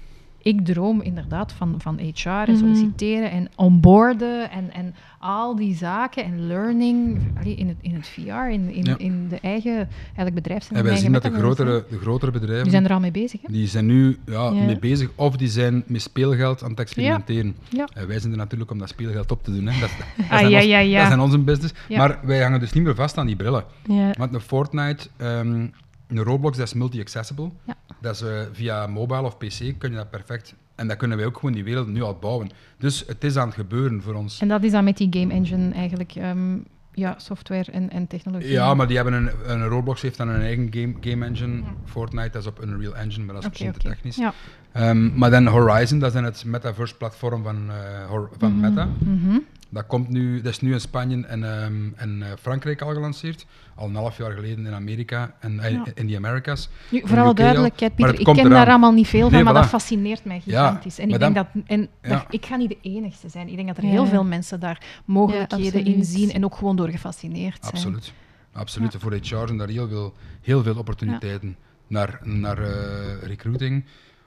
[0.43, 2.57] ik droom inderdaad van, van HR en Mhm.
[2.59, 8.09] solliciteren en onboarden en, en al die zaken en learning allee, in, het, in het
[8.09, 8.95] VR, in, in, Ja.
[8.99, 12.73] in de eigen eigenlijk bedrijfs- En wij zien dat de grotere, de grotere bedrijven, Die
[12.73, 13.53] zijn er al mee bezig, hè?
[13.53, 14.51] die zijn nu ja, Ja.
[14.65, 17.57] mee bezig, of die zijn met speelgeld aan het experimenteren.
[17.69, 17.89] Ja.
[17.95, 19.67] En wij zijn er natuurlijk om dat speelgeld op te doen.
[19.67, 19.81] Hè.
[19.81, 20.99] Dat, dat, Ah, zijn ja, ons- ja, ja.
[20.99, 21.75] dat zijn onze business.
[21.89, 21.99] Ja.
[21.99, 23.65] Maar wij hangen dus niet meer vast aan die brillen.
[23.87, 24.11] Ja.
[24.19, 25.67] Want een Fortnite, ehm,
[26.11, 27.51] een Roblox, dat is multi-accessible.
[27.65, 27.75] Ja.
[28.01, 30.55] Dat is eh, via mobile of PC kun je dat perfect.
[30.75, 32.51] En dat kunnen wij ook gewoon die wereld nu al bouwen.
[32.79, 34.41] Dus het is aan het gebeuren voor ons.
[34.41, 36.57] En dat is dan met die game engine eigenlijk, ehm,
[36.93, 38.51] ja, software en, en technologie.
[38.51, 41.63] Ja, maar die hebben een, een Roblox heeft dan een eigen game, game engine.
[41.85, 44.17] Fortnite dat is op Unreal Engine, maar dat is Oké, misschien te technisch.
[44.17, 44.33] Ja.
[44.73, 48.61] Ehm, maar dan Horizon, dat is dan het metaverse platform van, eh, van Mhm.
[48.61, 48.89] Meta.
[48.99, 49.39] Mhm.
[49.73, 53.47] Dat, komt nu, dat is nu in Spanje en, ehm, en eh, Frankrijk al gelanceerd.
[53.75, 55.85] Al een half jaar geleden in Amerika en eh, Ja.
[55.95, 56.69] in de Americas.
[56.91, 58.51] Nu, In voor alle UK al, duidelijkheid, Pieter, ik ken eraan.
[58.51, 59.57] daar allemaal niet veel van, Nee, maar voilà.
[59.57, 60.99] dat fascineert mij Ja, gigantisch.
[60.99, 62.09] en ik denk dat, en ja.
[62.09, 63.49] dat- ik ga niet de enigste zijn.
[63.49, 63.91] Ik denk dat er Ja.
[63.91, 67.75] heel veel mensen daar mogelijkheden in zien en ook gewoon door gefascineerd zijn.
[67.75, 68.13] Absoluut.
[68.53, 68.95] Absoluut.
[68.99, 71.57] Voor HR zijn daar heel veel, heel veel opportuniteiten
[71.87, 73.85] naar, naar eh, recruiting,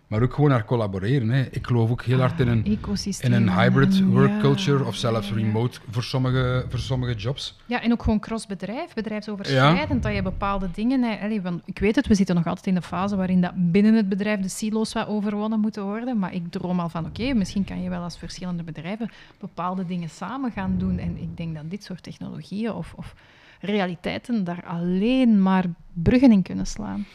[0.07, 1.29] maar ook gewoon naar collaboreren.
[1.29, 1.43] Hè.
[1.51, 3.33] Ik geloof ook heel hard in een, Ecosysteem.
[3.33, 5.41] in een hybrid work ja, culture of zelfs ja, ja.
[5.41, 7.59] remote voor sommige, voor sommige jobs.
[7.65, 11.03] Ja, en ook gewoon cross-bedrijf, bedrijfsoverschrijdend, dat je bepaalde dingen...
[11.03, 13.95] hè, want ik weet het, we zitten nog altijd in de fase waarin dat binnen
[13.95, 17.63] het bedrijf de silo's wat overwonnen moeten worden, maar ik droom al van, oké, misschien
[17.63, 20.99] kan je wel als verschillende bedrijven bepaalde dingen samen gaan doen.
[20.99, 23.15] En ik denk dat dit soort technologieën of, of
[23.59, 27.05] realiteiten daar alleen maar bruggen in kunnen slaan.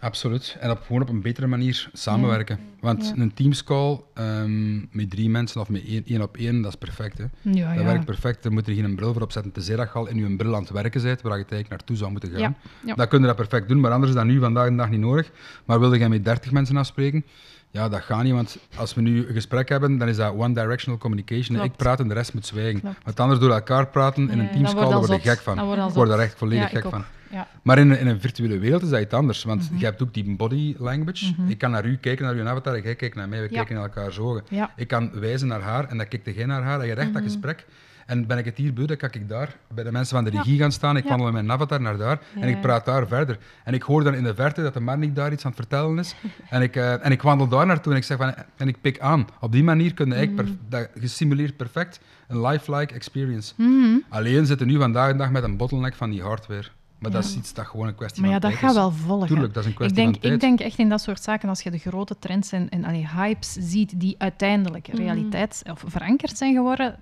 [0.00, 0.56] Absoluut.
[0.60, 2.58] En op, gewoon op een betere manier samenwerken.
[2.80, 3.22] Want Ja.
[3.22, 7.18] een teamscall ehm, met drie mensen of met één, één op één, dat is perfect.
[7.18, 7.24] Hè.
[7.42, 8.44] Ja, Dat werkt perfect.
[8.44, 9.52] Je moet er geen bril voor opzetten.
[9.52, 11.96] Tenzij dat je al in je bril aan het werken bent, waar je eigenlijk naartoe
[11.96, 12.56] zou moeten gaan.
[12.96, 15.00] Dan kun je dat perfect doen, maar anders is dat nu vandaag de dag niet
[15.00, 15.30] nodig.
[15.64, 17.24] Maar wilde jij met 30 mensen afspreken?
[17.72, 20.98] Ja, dat gaat niet, want als we nu een gesprek hebben, dan is dat one-directional
[20.98, 21.56] communication.
[21.56, 21.64] Klopt.
[21.72, 22.80] Ik praat en de rest moet zwijgen.
[22.80, 22.96] Klopt.
[23.04, 25.20] Want anders door elkaar praten in een teamscall, daar word zot.
[25.22, 25.58] gek van.
[25.88, 27.04] Ik word daar echt volledig Ja, ik gek van.
[27.30, 27.48] Ja.
[27.62, 29.78] Maar in, een- in een virtuele wereld is dat iets anders, want Mhm.
[29.78, 31.34] je hebt ook die body language.
[31.48, 33.50] Ik kan naar u kijken, naar uw avatar, en jij kijkt naar mij, we Ja.
[33.56, 34.42] kijken in elkaars ogen.
[34.76, 37.12] Ik kan wijzen naar haar en dan kijkt jij naar haar en je hebt echt
[37.12, 37.66] dat gesprek.
[38.10, 40.30] En ben ik het hier beu, dan kan ik daar bij de mensen van de
[40.30, 40.96] regie gaan staan.
[40.96, 43.38] Ik wandel met mijn avatar naar daar en ik praat daar verder.
[43.64, 45.98] En ik hoor dan in de verte dat de Marnik daar iets aan het vertellen
[45.98, 46.14] is.
[46.50, 49.00] en, ik, eh, en ik wandel daar naartoe en ik zeg van, en ik pik
[49.00, 49.26] aan.
[49.40, 50.56] Op die manier kun je eigenlijk Mhm.
[50.68, 53.52] dat gesimuleerd perfect een lifelike experience.
[53.56, 53.96] Mhm.
[54.08, 56.66] Alleen zitten nu vandaag de dag met een bottleneck van die hardware.
[56.98, 58.90] Maar dat is iets dat gewoon een kwestie Maar ja, van dat tijd gaat is.
[58.90, 59.26] wel volgen.
[59.28, 60.34] Tuurlijk, dat is een Ik kwestie denk, van tijd.
[60.34, 63.08] ik denk echt in dat soort zaken, als je de grote trends en, en allee,
[63.08, 64.96] hypes ziet die uiteindelijk Mhm.
[64.96, 66.96] realiteit of verankerd zijn geworden,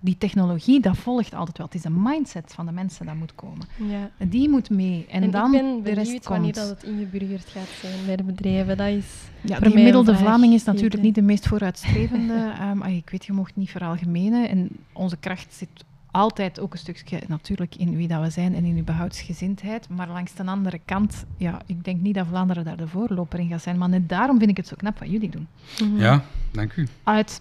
[0.00, 1.66] die technologie, dat volgt altijd wel.
[1.66, 3.66] Het is een mindset van de mensen dat moet komen.
[3.76, 4.10] Ja.
[4.16, 5.06] En Die moet mee.
[5.08, 6.68] En, En, dan ik ben de rest benieuwd wanneer komt.
[6.68, 8.76] dat het ingeburgerd gaat zijn bij de bedrijven.
[8.76, 9.06] Dat is
[9.40, 12.34] Ja, de gemiddelde Vlaming is natuurlijk niet de meest vooruitstrevende.
[12.60, 14.48] Ehm, ah, ik weet, je mocht niet veralgemenen.
[14.48, 15.68] En onze kracht zit
[16.10, 19.88] altijd ook een stukje natuurlijk in wie dat we zijn en in uw behoudsgezindheid.
[19.88, 23.48] Maar langs de andere kant, ja, ik denk niet dat Vlaanderen daar de voorloper in
[23.48, 23.78] gaat zijn.
[23.78, 25.46] Maar net daarom vind ik het zo knap wat jullie doen.
[25.82, 25.96] Mhm.
[25.96, 26.88] Ja, dank u.
[27.02, 27.40] Uit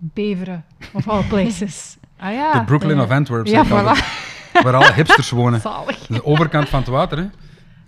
[0.00, 1.96] Beveren, of all places.
[2.22, 2.52] Ah ja.
[2.58, 5.60] de Brooklyn of Antwerp, Ja, zeg waar alle hipsters wonen.
[5.70, 6.06] Zalig.
[6.06, 7.24] De overkant van het water, hè.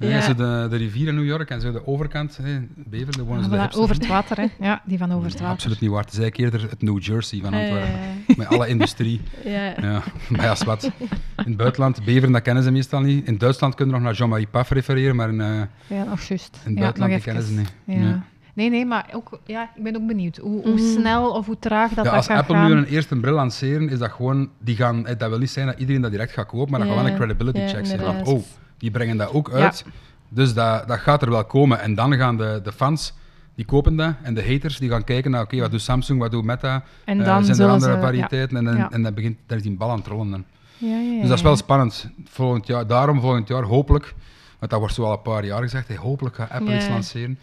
[0.09, 0.21] Ja.
[0.21, 3.45] Zo de, de rivier in New York en zo de overkant, hè, Bever, daar wonen
[3.45, 3.83] ze de Ah, voilà, hipsters.
[3.83, 4.47] over het water, hè.
[4.67, 5.49] Ja, die van over het water.
[5.55, 6.03] Absoluut niet waar.
[6.05, 7.99] Het is eigenlijk eerder het New Jersey van Eh, Antwerpen.
[8.37, 9.21] Met alle industrie.
[9.45, 9.73] ja.
[9.81, 10.83] Ja, maar ja, wat.
[10.83, 10.91] In
[11.37, 13.27] het buitenland, Beveren, dat kennen ze meestal niet.
[13.27, 16.21] In Duitsland kunnen we nog naar Jean-Marie Paf refereren, maar in, eh, in Ja, nog
[16.23, 16.59] juist.
[16.63, 17.73] het ja, buitenland kennen ze niet.
[17.85, 18.23] Ja.
[18.53, 18.71] Nee.
[18.71, 20.83] Nee, maar ook, ja, ik ben ook benieuwd hoe, hoe Mhm.
[21.01, 22.71] snel of hoe traag dat Ja, dat als gaat Apple gaan.
[22.71, 25.67] nu een eerste bril lanceren, is dat gewoon, die gaan, eh, dat wil niet zijn
[25.67, 27.87] dat iedereen dat direct gaat kopen, maar dat Ja, gaat wel een credibility ja, check
[27.87, 28.01] zijn.
[28.01, 28.43] Van, oh,
[28.79, 29.85] die brengen dat ook uit,
[30.29, 31.81] dus dat, dat gaat er wel komen.
[31.81, 33.13] En dan gaan de, de fans,
[33.55, 36.31] die kopen dat, en de haters, die gaan kijken naar, oké, wat doet Samsung, wat
[36.31, 38.91] doet Meta, En Eh, dan zijn er andere ze, variëteiten, en, dan, Ja.
[38.91, 40.31] en dan begint, daar is die bal aan het rollen.
[40.31, 40.45] Dan.
[40.79, 41.59] Ja, ja, ja, Dus dat is wel ja.
[41.59, 42.09] spannend.
[42.25, 44.15] Volgend jaar, daarom volgend jaar, hopelijk,
[44.59, 46.77] want dat wordt zo al een paar jaar gezegd, hey, hopelijk gaat Apple Ja.
[46.77, 47.39] iets lanceren.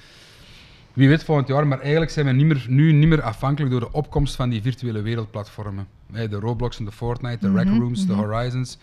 [0.94, 3.80] Wie weet volgend jaar, maar eigenlijk zijn we niet meer, nu niet meer afhankelijk door
[3.80, 5.88] de opkomst van die virtuele wereldplatformen.
[6.12, 8.22] Hey, de Roblox en de Fortnite, de Rec Mhm, Rooms, de mhm.
[8.22, 8.78] Horizons,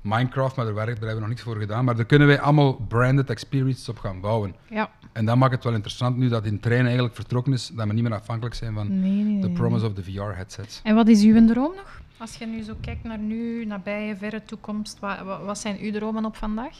[0.00, 1.84] Minecraft, maar daar, werk, daar hebben we nog niks voor gedaan.
[1.84, 4.54] Maar daar kunnen wij allemaal branded experiences op gaan bouwen.
[4.70, 4.90] Ja.
[5.12, 7.92] En dat maakt het wel interessant nu dat in trein eigenlijk vertrokken is, dat we
[7.92, 9.56] niet meer afhankelijk zijn van Nee, nee, nee, de nee.
[9.56, 10.80] promise of the VR-headsets.
[10.82, 12.00] En wat is uw droom nog?
[12.16, 15.92] Als je nu zo kijkt naar nu, nabije, verre toekomst, wat, wat, wat zijn uw
[15.92, 16.76] dromen op vandaag?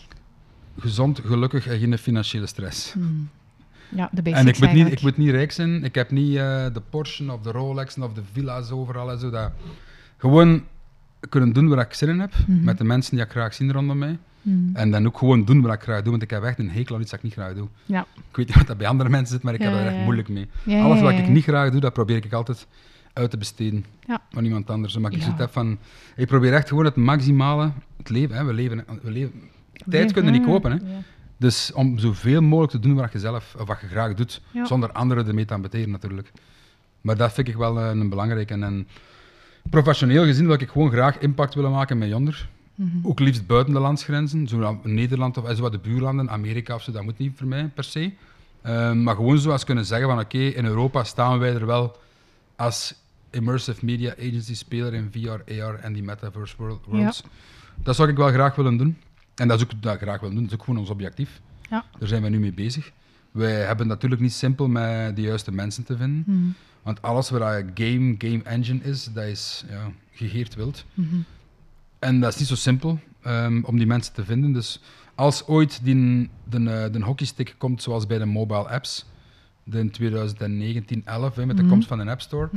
[0.79, 2.95] Gezond, gelukkig en geen financiële stress.
[3.91, 5.85] Ja, de basics En ik moet, niet, ik moet niet rijk zijn.
[5.85, 9.31] Ik heb niet eh, de Porsche of de Rolexen of de villa's overal en zo.
[9.31, 9.51] Dat
[10.17, 10.65] gewoon
[11.29, 12.33] kunnen doen waar ik zin in heb.
[12.47, 12.65] Mhm.
[12.65, 14.19] Met de mensen die ik graag zie rondom mij.
[14.43, 14.71] Mm.
[14.73, 16.95] En dan ook gewoon doen wat ik graag doe, want ik heb echt een hekel
[16.95, 17.69] aan iets dat ik niet graag doe.
[17.87, 18.07] Ja.
[18.31, 20.03] Ik weet niet wat dat bij andere mensen zit, maar ik heb er echt ja.
[20.03, 20.49] moeilijk mee.
[20.67, 22.67] Alles wat ik niet graag doe, dat probeer ik altijd
[23.13, 24.21] uit te besteden Ja.
[24.33, 24.97] aan iemand anders.
[24.97, 25.79] Omdat ik heb van,
[26.17, 29.33] ik probeer echt gewoon het maximale, het leven, hè, we leven, we leven
[29.89, 30.73] tijd kunnen niet kopen.
[30.73, 30.79] Hè.
[31.41, 34.67] Dus om zoveel mogelijk te doen wat je zelf, of wat je graag doet, Ja.
[34.67, 36.33] zonder anderen ermee te ambeteren natuurlijk.
[37.01, 38.55] Maar dat vind ik wel eh, een belangrijke.
[38.55, 38.89] En,
[39.71, 42.49] professioneel gezien wil ik gewoon graag impact willen maken met Jonder.
[42.75, 43.07] Mhm.
[43.07, 46.83] Ook liefst buiten de landsgrenzen, zo Nederland of eh, zo wat de buurlanden, Amerika of
[46.83, 48.13] zo, dat moet niet voor mij per se.
[48.63, 51.97] Ehm, maar gewoon zoals kunnen zeggen van oké, in Europa staan wij er wel
[52.57, 52.95] als
[53.31, 57.23] immersive media agency speler in VR, AR en die metaverse world- worlds.
[57.83, 58.97] Dat zou ik wel graag willen doen.
[59.41, 61.41] En dat is ook dat ik graag willen doen, dat is ook gewoon ons objectief.
[61.71, 61.85] Ja.
[61.99, 62.93] Daar zijn we nu mee bezig.
[63.31, 66.23] Wij hebben natuurlijk niet simpel met de juiste mensen te vinden.
[66.27, 66.49] Mhm.
[66.83, 70.85] Want alles wat een game, game engine is, dat is ja, gegeerd wild.
[70.95, 71.17] Mhm.
[71.99, 74.53] En dat is niet zo simpel ehm, om die mensen te vinden.
[74.53, 74.81] Dus
[75.15, 79.07] als ooit die, de, eh, de hockeystick komt, zoals bij de mobile apps,
[79.71, 81.71] in 2019, 11 hè, met de Mhm.
[81.73, 82.49] komst van een app store,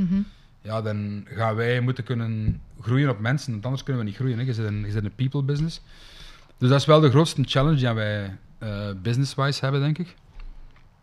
[0.62, 4.38] ja, dan gaan wij moeten kunnen groeien op mensen, want anders kunnen we niet groeien.
[4.38, 4.44] Hè.
[4.44, 5.82] Je, zit in, je zit in een people business.
[6.58, 10.16] Dus dat is wel de grootste challenge die wij eh business-wise hebben, denk ik.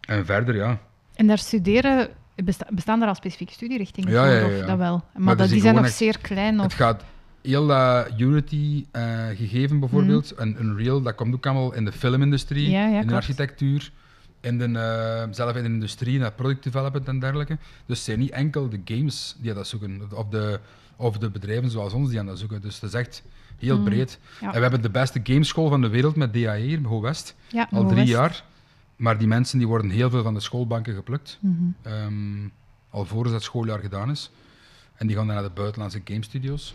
[0.00, 0.78] En verder, ja.
[1.14, 2.08] En daar studeren,
[2.44, 4.50] besta- bestaan er al specifieke studierichtingen Ja, voor?
[4.50, 4.96] ja, ja, Of dat wel?
[5.12, 6.58] Maar, Maar dat, die zijn nog zeer klein.
[6.58, 6.72] Het Of...
[6.74, 7.04] gaat
[7.42, 10.40] heel dat Unity-gegeven bijvoorbeeld, Mhm.
[10.42, 13.90] en Unreal, dat komt ook allemaal in de filmindustrie, in de architectuur,
[14.40, 17.58] in de, eh, zelf in de industrie, in dat product development en dergelijke.
[17.86, 20.60] Dus het zijn niet enkel de games die dat zoeken, of de,
[20.96, 22.60] of de bedrijven zoals ons die aan dat zoeken.
[22.60, 23.22] Dus het is echt
[23.58, 23.84] heel Mhm.
[23.84, 24.18] breed.
[24.40, 24.46] Ja.
[24.46, 27.68] En we hebben de beste gameschool van de wereld met DAE hier, Go West, ja,
[27.70, 28.08] al drie West.
[28.08, 28.44] jaar.
[28.96, 31.54] Maar die mensen die worden heel veel van de schoolbanken geplukt, Mhm.
[31.82, 32.48] ehm
[32.90, 34.30] al voor het schooljaar gedaan is.
[34.94, 36.74] En die gaan dan naar de buitenlandse game studios.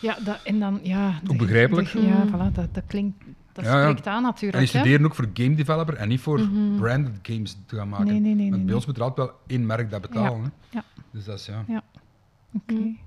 [0.00, 1.20] Ja, dat, en dan, ja...
[1.30, 1.92] Ook begrijpelijk.
[1.92, 2.28] de- ja, Mm.
[2.28, 3.24] voilà, dat, dat klinkt...
[3.54, 3.88] Dat Ja, ja.
[3.88, 4.62] spreekt aan En natuurlijk.
[4.62, 4.78] die hè.
[4.78, 6.76] studeren ook voor game developer en niet voor Mhm.
[6.76, 8.06] branded games te gaan maken.
[8.06, 8.36] Nee, nee, nee.
[8.36, 8.74] Want nee, bij nee.
[8.74, 10.42] ons moet er altijd wel één merk dat betalen.
[10.42, 10.48] Hè?
[10.70, 10.82] Ja.
[11.10, 11.82] Dus dat is ja.
[12.54, 12.72] Oké.
[12.74, 12.98] Mm.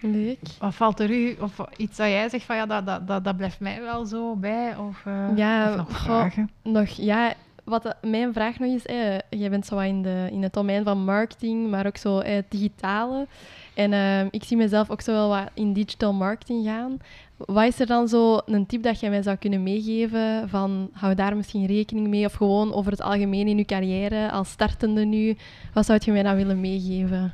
[0.00, 0.38] Leuk.
[0.58, 3.36] Wat valt er u, of iets dat jij zegt van ja, dat, dat, dat, dat
[3.36, 4.76] blijft mij wel zo bij?
[4.76, 6.04] Of, eh, Ja, of nog goh.
[6.04, 6.50] vragen?
[6.62, 10.28] Nog, ja, wat de- mijn vraag nog is, eh, jij bent zo wat in, de,
[10.32, 13.26] in het domein van marketing, maar ook zo eh, het digitale.
[13.74, 16.98] En eh, ik zie mezelf ook zo wel wat in digital marketing gaan.
[17.38, 21.14] Wat is er dan zo een tip dat jij mij zou kunnen meegeven van hou
[21.14, 25.36] daar misschien rekening mee of gewoon over het algemeen in je carrière als startende nu?
[25.72, 27.32] Wat zou je mij dan willen meegeven?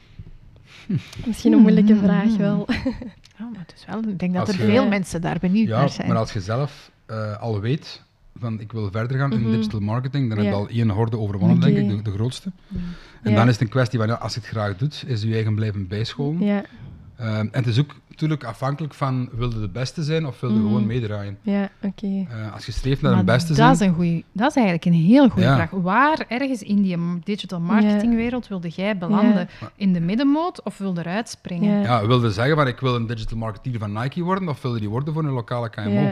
[1.26, 2.66] Misschien een moeilijke vraag wel.
[3.38, 5.68] Ja, maar het is wel, ik denk dat Als er je- veel mensen daar benieuwd
[5.68, 6.08] Ja, naar zijn.
[6.08, 8.02] maar als je zelf eh, al weet
[8.38, 9.50] van ik wil verder gaan in Mhm.
[9.50, 10.44] digital marketing, dan Ja.
[10.44, 12.52] heb je al één horde overwonnen, denk ik, de, de grootste.
[13.22, 13.36] En Ja.
[13.36, 15.54] dan is het een kwestie van, ja, als je het graag doet, is je eigen
[15.54, 16.40] blijven bijscholen.
[16.44, 16.62] Ja,
[17.16, 20.66] Ehm, en het is ook natuurlijk afhankelijk van, wilde de beste zijn of wilde Mhm.
[20.66, 21.38] gewoon meedraaien?
[21.42, 22.06] ja oké.
[22.06, 23.70] Eh, als je streeft naar Maar een beste dat, zijn...
[23.72, 25.54] is een goeie, dat is eigenlijk een heel goede Ja.
[25.54, 25.70] vraag.
[25.70, 29.48] Waar ergens in die digital marketingwereld wilde jij belanden?
[29.60, 29.70] Ja.
[29.76, 31.78] In de middenmoot of wilde eruit springen?
[31.80, 31.82] Ja.
[32.00, 34.88] Ja, wilde zeggen van ik wil een digital marketeer van Nike worden of wilde die
[34.88, 36.04] worden voor een lokale KMO?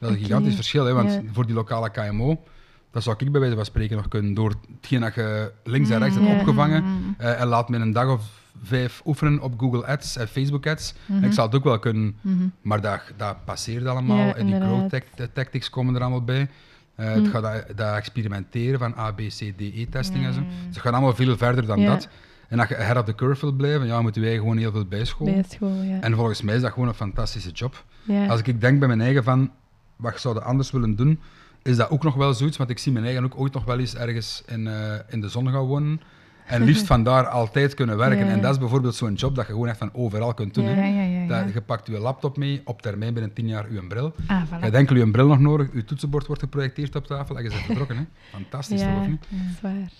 [0.00, 2.42] Dat is een gigantisch verschil, hè, want voor die lokale KMO,
[2.90, 5.98] dat zou ik bij wijze van spreken nog kunnen door hetgeen dat je links en
[5.98, 8.22] rechts hebt opgevangen Mm, eh, en laat me een dag of
[8.62, 10.94] vijf oefenen op Google Ads en Facebook Ads.
[11.06, 12.46] mhm, En ik zal het ook wel kunnen, mhm.
[12.62, 16.40] maar dat, dat passeert allemaal Ja, en die growth de tactics komen er allemaal bij.
[16.94, 17.22] Eh, Mm.
[17.22, 20.40] Het gaat dat, dat experimenteren van A, B, C, D, E-testing en zo.
[20.40, 21.86] Dus het gaat allemaal veel verder dan Ja.
[21.90, 22.08] dat.
[22.48, 24.84] En als je ahead of the curve wil blijven, ja, moeten wij gewoon heel veel
[24.84, 25.32] bijscholen.
[25.34, 26.00] Bij school, ja.
[26.00, 27.84] En volgens mij is dat gewoon een fantastische job.
[28.02, 28.26] ja.
[28.26, 29.50] Als ik denk bij mijn eigen van,
[29.96, 31.20] wat zou ik anders willen doen,
[31.62, 33.78] is dat ook nog wel zoiets, want ik zie mijn eigen ook ooit nog wel
[33.78, 36.00] eens ergens in, eh, in de zon gaan wonen.
[36.46, 38.26] En liefst vandaar altijd kunnen werken.
[38.26, 38.32] Ja.
[38.32, 40.64] En dat is bijvoorbeeld zo'n job dat je gewoon echt van overal kunt doen.
[40.64, 40.84] Ja.
[40.84, 41.26] Ja.
[41.26, 44.14] Dat, je pakt je laptop mee, op termijn binnen tien jaar uw bril.
[44.26, 44.60] Ah, Je voilà.
[44.60, 47.62] hebt enkel je bril nog nodig, je toetsenbord wordt geprojecteerd op tafel en je bent
[47.62, 47.96] vertrokken.
[47.96, 48.04] Hè.
[48.38, 49.24] Fantastisch, toch, of niet?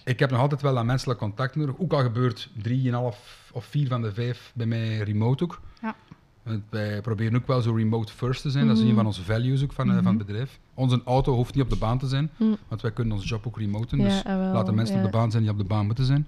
[0.05, 1.74] Ik heb nog altijd wel dat menselijk contact nodig.
[1.78, 5.61] Ook al gebeurt drieënhalf of vier van de vijf bij mij remote ook.
[5.82, 5.95] Ja.
[6.43, 8.66] Want Wij proberen ook wel zo remote first te zijn.
[8.66, 8.90] Dat is Mhm.
[8.90, 10.59] een van onze values ook van, eh, van het bedrijf.
[10.74, 12.45] Onze auto hoeft niet op de baan te zijn, Hm.
[12.68, 13.99] want wij kunnen onze job ook remoten.
[13.99, 15.05] Ja, dus ah, wel, laten mensen ja.
[15.05, 16.26] op de baan zijn die op de baan moeten zijn.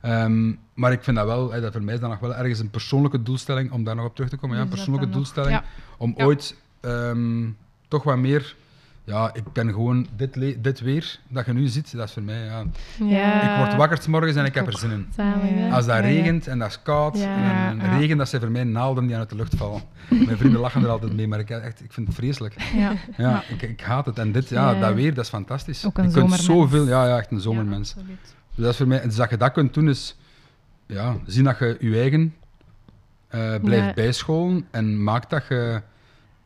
[0.00, 2.58] Ehm, maar ik vind dat wel, eh, dat voor mij is dat nog wel ergens
[2.58, 4.56] een persoonlijke doelstelling, om daar nog op terug te komen.
[4.56, 5.52] Ja, een Dus persoonlijke dan doelstelling.
[5.52, 5.64] Ja.
[5.98, 7.48] Om ooit ehm,
[7.88, 8.56] toch wat meer...
[9.06, 12.44] Ja, ik ben gewoon dit, dit weer dat je nu ziet, dat is voor mij...
[12.44, 12.64] Ja,
[12.98, 13.50] Ja.
[13.52, 15.72] ik word wakker 's morgens en ik heb er zin in.
[15.72, 17.68] Als dat regent en dat is koud, Ja.
[17.70, 17.96] en, Ja.
[17.98, 19.82] regen, dat zijn voor mij naalden die uit de lucht vallen.
[20.08, 22.54] Mijn vrienden lachen er altijd mee, maar ik, echt, ik vind het vreselijk.
[22.74, 22.92] Ja.
[23.16, 23.42] Ja.
[23.48, 24.18] Ik, ik haat het.
[24.18, 24.80] En dit, ja, Ja.
[24.80, 25.86] dat weer, dat is fantastisch.
[25.86, 27.94] Ook een je kunt zoveel, ja, ja, echt een zomermens.
[27.94, 28.04] Dus
[28.64, 30.16] dat is voor mij, dus dat je dat kunt doen, is
[30.86, 32.34] ja, zien dat je je eigen
[33.28, 33.92] eh, blijft Ja.
[33.94, 35.80] bijscholen en maakt dat je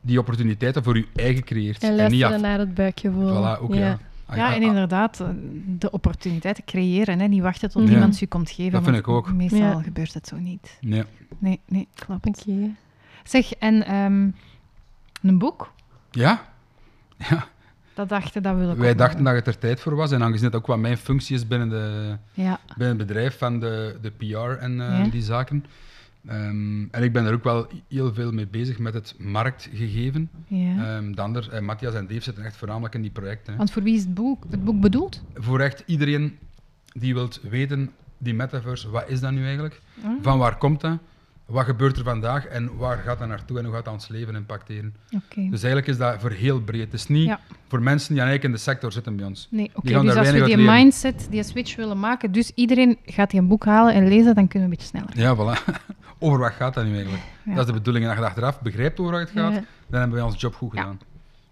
[0.00, 1.82] die opportuniteiten voor je eigen creëert.
[1.82, 2.40] En niet luisteren af...
[2.40, 3.28] naar het buikgevoel.
[3.34, 3.98] Voilà, ook ja.
[4.26, 5.28] Ah, Ja, ah, en ah, inderdaad, eh,
[5.66, 7.18] de opportuniteiten creëren.
[7.20, 7.26] Hè.
[7.26, 7.92] Niet wachten tot Ja.
[7.94, 8.72] iemand je komt geven.
[8.72, 9.32] Dat vind ik ook.
[9.32, 9.82] Meestal Ja.
[9.82, 10.78] gebeurt het zo niet.
[10.80, 11.04] Nee.
[11.38, 12.26] Nee, nee, klopt.
[12.26, 12.70] Oké.
[13.24, 14.28] Zeg, en ehm,
[15.22, 15.72] een boek?
[16.10, 16.42] Ja?
[17.30, 17.46] Ja.
[17.94, 20.10] Dat dachten, dat wil ik Wij dachten dat het er tijd voor was.
[20.12, 23.60] En aangezien het ook wat mijn functie is binnen, de, Ja, binnen het bedrijf van
[23.60, 25.10] de, de PR en eh, Ja.
[25.10, 25.64] die zaken.
[26.26, 30.30] Ehm, en ik ben er ook wel heel veel mee bezig met het marktgegeven.
[30.46, 31.00] ja.
[31.14, 33.52] Dander, en Matthias en Dave zitten echt voornamelijk in die projecten.
[33.52, 33.58] hè.
[33.58, 35.22] Want voor wie is het boek, het boek bedoeld?
[35.34, 36.38] Voor echt iedereen
[36.92, 39.80] die wilt weten, die metaverse, wat is dat nu eigenlijk?
[40.04, 40.98] Ah, Van waar komt dat?
[41.46, 44.34] Wat gebeurt er vandaag en waar gaat dat naartoe en hoe gaat dat ons leven
[44.34, 44.94] impacteren?
[45.14, 45.40] Oké.
[45.40, 46.80] Dus eigenlijk is dat voor heel breed.
[46.84, 47.40] Het is niet Ja.
[47.68, 49.48] voor mensen die eigenlijk in de sector zitten bij ons.
[49.50, 49.88] Nee, oké.
[49.90, 53.40] gaan Dus daar als we die mindset, die switch willen maken, dus iedereen gaat die
[53.40, 55.10] een boek halen en lezen, dan kunnen we een beetje sneller.
[55.18, 55.64] Ja, voilà.
[56.22, 57.22] Over wat gaat dat nu eigenlijk?
[57.42, 57.50] Ja.
[57.54, 58.04] Dat is de bedoeling.
[58.04, 59.62] En als je achteraf begrijpt over wat het gaat, Ja.
[59.88, 61.00] dan hebben wij ons job goed gedaan.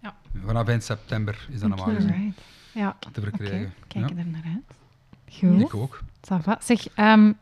[0.03, 0.15] Ja.
[0.45, 2.35] Vanaf eind september is dat normaal gezien.
[2.73, 3.73] Ja, te verkrijgen.
[3.89, 4.17] Kijk Ja.
[4.17, 4.77] er naar uit.
[5.39, 5.61] Goed.
[5.61, 6.01] Ik ook.
[6.59, 7.33] Zeg, ehm,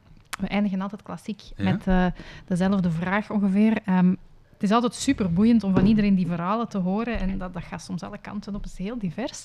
[0.41, 1.65] we eindigen altijd klassiek Ja?
[1.65, 2.07] met eh,
[2.47, 3.79] dezelfde vraag ongeveer.
[3.85, 4.09] Ehm,
[4.53, 7.19] het is altijd super boeiend om van iedereen die verhalen te horen.
[7.19, 8.63] En dat, dat gaat soms alle kanten op.
[8.63, 9.45] Het is heel divers.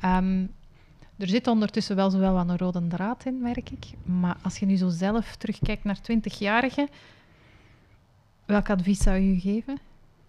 [0.00, 0.44] Ehm,
[1.20, 3.86] er zit ondertussen wel zowel wat een rode draad in, merk ik.
[4.02, 6.88] Maar als je nu zo zelf terugkijkt naar 20-jarigen,
[8.44, 9.78] welk advies zou je geven?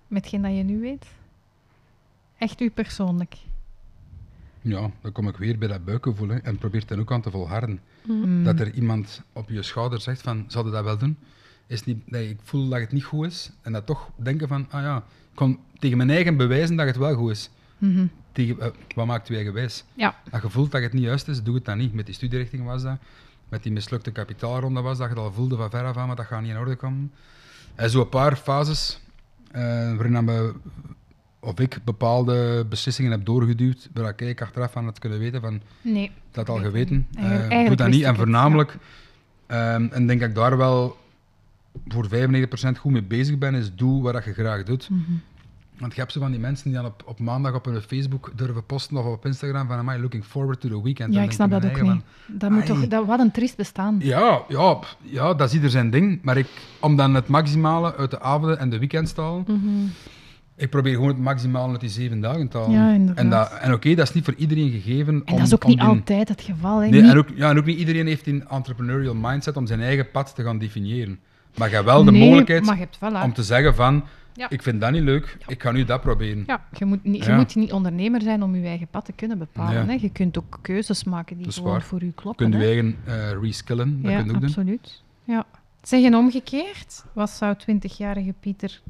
[0.08, 1.06] Met hetgeen dat je nu weet?
[2.38, 3.38] Echt u persoonlijk.
[4.62, 7.32] Ja, dan kom ik weer bij dat buikgevoel hè, en probeer dan ook aan te
[7.32, 7.80] volharden.
[8.06, 8.44] Mm.
[8.44, 11.18] Dat er iemand op je schouder zegt van, zou je dat wel doen?
[11.68, 13.52] Is niet, nee, ik voel dat het niet goed is.
[13.62, 16.98] En dat toch denken van, ah ja, ik kon tegen mijn eigen bewijzen dat het
[16.98, 17.50] wel goed is.
[17.78, 18.06] Mhm.
[18.32, 19.84] Tegen, eh, wat maakt u eigen wijs?
[19.94, 20.16] Ja.
[20.32, 21.94] Als je voelt dat het niet juist is, doe het dan niet.
[21.94, 22.98] Met die studierichting was dat.
[23.50, 25.10] Met die mislukte kapitaalronde was dat.
[25.10, 27.12] Je al voelde van ver af aan, maar dat gaat niet in orde komen.
[27.76, 29.00] En zo een paar fases
[29.52, 29.62] eh,
[29.96, 30.54] waarin we,
[31.40, 36.12] of ik bepaalde beslissingen heb doorgeduwd, waar ik achteraf van had kunnen weten van, Nee.
[36.32, 37.08] dat al geweten.
[37.18, 38.04] Eigenlijk- doe dat niet.
[38.04, 38.78] En voornamelijk,
[39.48, 40.98] ehm, en denk dat ik daar wel
[41.88, 44.90] voor 95% goed mee bezig ben, is doe wat je graag doet.
[44.90, 45.02] Mhm.
[45.82, 48.32] Want je hebt zo van die mensen die dan op, op maandag op hun Facebook
[48.36, 51.14] durven posten of op Instagram van am I looking forward to the weekend.
[51.14, 52.02] Ja, ik snap dat ook niet.
[52.28, 52.68] Dat moet ai.
[52.68, 53.96] toch, dat, wat een triest bestaan.
[54.00, 56.20] Ja, ja, ja, dat is ieder zijn ding.
[56.24, 56.48] Maar ik,
[56.80, 59.86] om dan het maximale uit de avonden en de weekends te halen, Mhm.
[60.56, 62.72] ik probeer gewoon het maximale uit die zeven dagen te halen.
[62.72, 63.24] Ja, inderdaad.
[63.24, 65.14] en dat, en oké, dat is niet voor iedereen gegeven.
[65.14, 66.80] En om, dat is ook niet die- altijd het geval.
[66.80, 66.90] Hè.
[66.90, 69.82] Nee, Niet- en ook, ja, en ook niet iedereen heeft een entrepreneurial mindset om zijn
[69.82, 71.20] eigen pad te gaan definiëren.
[71.58, 74.04] Maar je hebt wel de Nee, mogelijkheid om te zeggen van,
[74.34, 74.50] Ja.
[74.50, 76.44] ik vind dat niet leuk, ik ga nu dat proberen.
[76.48, 79.38] Ja, je moet, niet, je moet niet ondernemer zijn om je eigen pad te kunnen
[79.38, 79.88] bepalen.
[79.90, 79.94] Hè.
[79.94, 81.82] Je kunt ook keuzes maken die gewoon waar.
[81.82, 82.50] voor u Je kloppen.
[82.52, 84.44] kunt je eigen eh reskillen, dat ja, je ook doen.
[84.44, 85.04] absoluut.
[85.24, 85.46] Ja.
[85.82, 88.82] Zeg, en omgekeerd, wat zou 20-jarige Pieter,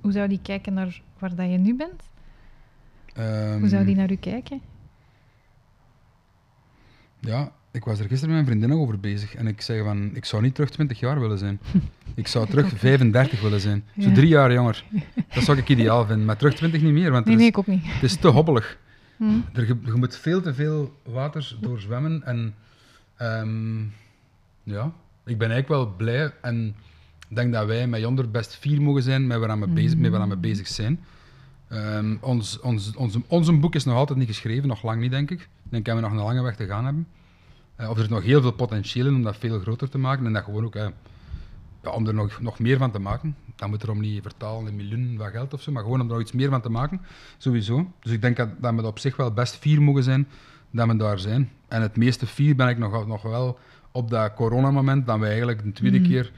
[0.00, 2.02] hoe zou die kijken naar waar dat je nu bent?
[3.60, 4.60] Hoe zou die Ehm, naar u kijken?
[7.20, 10.10] Ja, ik was er gisteren met mijn vriendin nog over bezig en ik zei van,
[10.14, 11.60] ik zou niet terug 20 jaar willen zijn.
[12.14, 13.84] Ik zou terug 35 willen zijn.
[14.00, 14.84] Zo drie jaar jonger.
[15.34, 17.52] Dat zou ik ideaal vinden, maar terug 20 niet meer, want Nee, er nee, is,
[17.52, 17.82] ik ook niet.
[17.84, 18.76] het is te hobbelig.
[19.16, 19.24] Hm.
[19.52, 22.22] Er, je, je moet veel te veel water doorzwemmen.
[22.24, 22.54] En
[23.16, 23.78] ehm,
[24.62, 24.92] ja,
[25.24, 26.74] ik ben eigenlijk wel blij en
[27.28, 30.28] denk dat wij met Jonder best fier mogen zijn met waar we bezig, met waar
[30.28, 31.00] we bezig zijn.
[31.68, 35.30] Ehm, ons, ons, onze, onze boek is nog altijd niet geschreven, nog lang niet, denk
[35.30, 35.40] ik.
[35.40, 37.06] Ik denk dat we nog een lange weg te gaan hebben.
[37.76, 40.26] Eh, of er is nog heel veel potentieel in om dat veel groter te maken
[40.26, 40.86] en dat gewoon ook, eh,
[41.82, 43.36] ja, om er nog, nog meer van te maken.
[43.56, 46.06] Dan moet er om niet vertalen in miljoenen van geld of zo, maar gewoon om
[46.06, 47.00] er nog iets meer van te maken,
[47.38, 47.92] sowieso.
[48.00, 50.28] Dus ik denk dat, dat we op zich wel best fier mogen zijn
[50.70, 51.50] dat we daar zijn.
[51.68, 53.58] En het meeste fier ben ik nog, nog wel
[53.92, 56.08] op dat coronamoment, dat we eigenlijk de tweede Mhm.
[56.08, 56.32] keer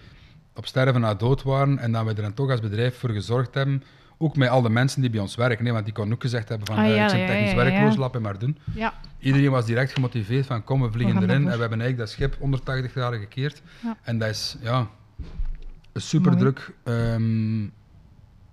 [0.54, 3.54] op sterven na dood waren en dat we er dan toch als bedrijf voor gezorgd
[3.54, 3.82] hebben,
[4.18, 6.48] ook met al de mensen die bij ons werken, hè, want die kon ook gezegd
[6.48, 8.58] hebben van Ah, eh, ja, ik ben technisch werkloos, laat me maar doen.
[8.74, 11.36] Ja, Iedereen was direct gemotiveerd van kom, we vliegen We erin.
[11.36, 13.62] En we hebben eigenlijk dat schip 180 graden gekeerd.
[14.02, 14.88] En dat is ja,
[15.92, 17.66] een super druk ehm,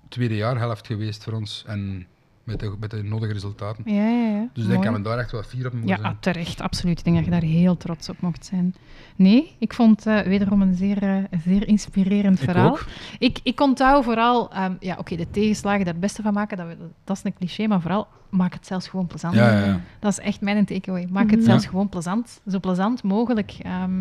[0.09, 1.63] tweede jaarhelft geweest voor ons.
[1.67, 2.07] En
[2.45, 3.83] met de, met de nodige resultaten.
[3.85, 4.27] ja, ja.
[4.35, 4.47] ja.
[4.53, 4.83] Dus ik Mooi.
[4.87, 6.17] dat we daar echt wel fier op mogen Ja, zijn.
[6.19, 6.97] terecht, absoluut.
[6.97, 8.75] Ik denk dat je daar heel trots op mocht zijn.
[9.15, 11.15] Nee, ik vond eh, wederom een zeer, eh,
[11.45, 12.69] zeer inspirerend Ik verhaal.
[12.71, 12.85] ook.
[13.19, 16.67] Ik, ik onthoud vooral, ehm, ja, oké, de tegenslagen daar het beste van maken, dat,
[16.67, 19.33] we, dat is een cliché, maar vooral maak het zelfs gewoon plezant.
[19.35, 19.79] Ja, ja, ja.
[19.99, 21.07] Dat is echt mijn takeaway.
[21.11, 21.45] Maak het Mhm.
[21.49, 21.69] zelfs Ja.
[21.69, 23.53] gewoon plezant, zo plezant mogelijk.
[23.61, 23.91] Ehm,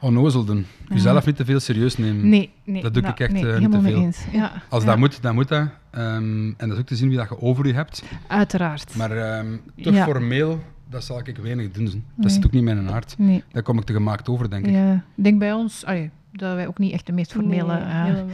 [0.00, 0.66] Onnozel doen.
[0.88, 2.28] Jezelf niet te veel serieus nemen.
[2.28, 2.82] nee, nee.
[2.82, 4.00] Dat doe ik echt, nee, eh, niet te veel.
[4.02, 4.24] eens.
[4.32, 5.68] Ja, Als ja, dat moet, dan moet dat.
[5.96, 8.02] Ehm, en dat is ook te zien wie dat je over je hebt.
[8.26, 8.96] Uiteraard.
[8.96, 10.04] Maar ehm te Ja.
[10.04, 10.60] formeel,
[10.90, 12.04] dat zal ik weinig doen.
[12.14, 13.14] Dat zit ook niet in mijn aard.
[13.18, 14.72] Nee, Daar kom ik te gemaakt over, denk ik.
[14.72, 14.92] ja.
[15.16, 17.72] ik denk bij ons allee, dat wij ook niet echt de meest formele...
[17.74, 18.26] Nee, eh, helemaal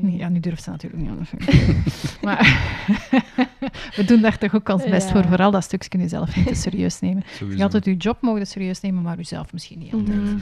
[0.00, 0.18] niet.
[0.18, 1.30] ja, nu durft ze natuurlijk niet anders.
[2.22, 2.38] maar
[3.96, 5.12] we doen daar toch ook ons best Ja.
[5.14, 5.24] voor.
[5.24, 7.22] Vooral dat stukje kun je zelf niet te serieus nemen.
[7.56, 9.92] Je altijd je job mogen serieus nemen, maar jezelf misschien niet.
[9.92, 10.16] altijd.
[10.22, 10.36] Mhm.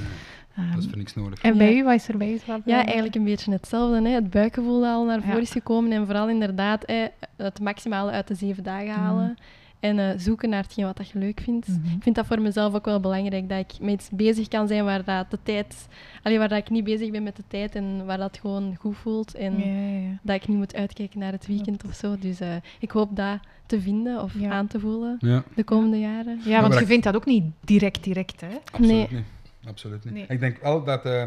[0.57, 1.41] Ehm, Dat is voor niks nodig.
[1.43, 1.81] en bij Ja.
[1.81, 2.39] u, wat is er bij u?
[2.65, 4.03] Ja, eigenlijk een beetje hetzelfde.
[4.09, 4.15] Hè.
[4.15, 5.41] Het buikgevoel dat al naar voren Ja.
[5.43, 5.93] is gekomen.
[5.93, 7.07] En vooral inderdaad hè,
[7.37, 9.37] het maximale uit de zeven dagen halen.
[9.81, 11.69] En eh, zoeken naar hetgeen wat dat je leuk vindt.
[11.69, 11.97] Mhm.
[11.97, 13.49] Ik vind dat voor mezelf ook wel belangrijk.
[13.49, 15.89] Dat ik met iets bezig kan zijn waar, dat de tijd,
[16.23, 17.75] allee, waar dat ik niet bezig ben met de tijd.
[17.75, 19.35] En waar dat gewoon goed voelt.
[19.35, 20.19] En Ja, ja, ja.
[20.23, 22.17] dat ik niet moet uitkijken naar het weekend of zo.
[22.19, 22.49] Dus eh,
[22.81, 24.51] ik hoop dat te vinden of Ja.
[24.51, 26.41] aan te voelen Ja, de komende jaren.
[26.45, 28.49] Ja, want je vindt dat ook niet direct, direct, hè?
[28.65, 29.09] absoluut Nee.
[29.11, 29.23] niet.
[29.67, 30.15] Absoluut niet.
[30.15, 30.27] Nee.
[30.29, 31.23] Ik denk wel dat, eh,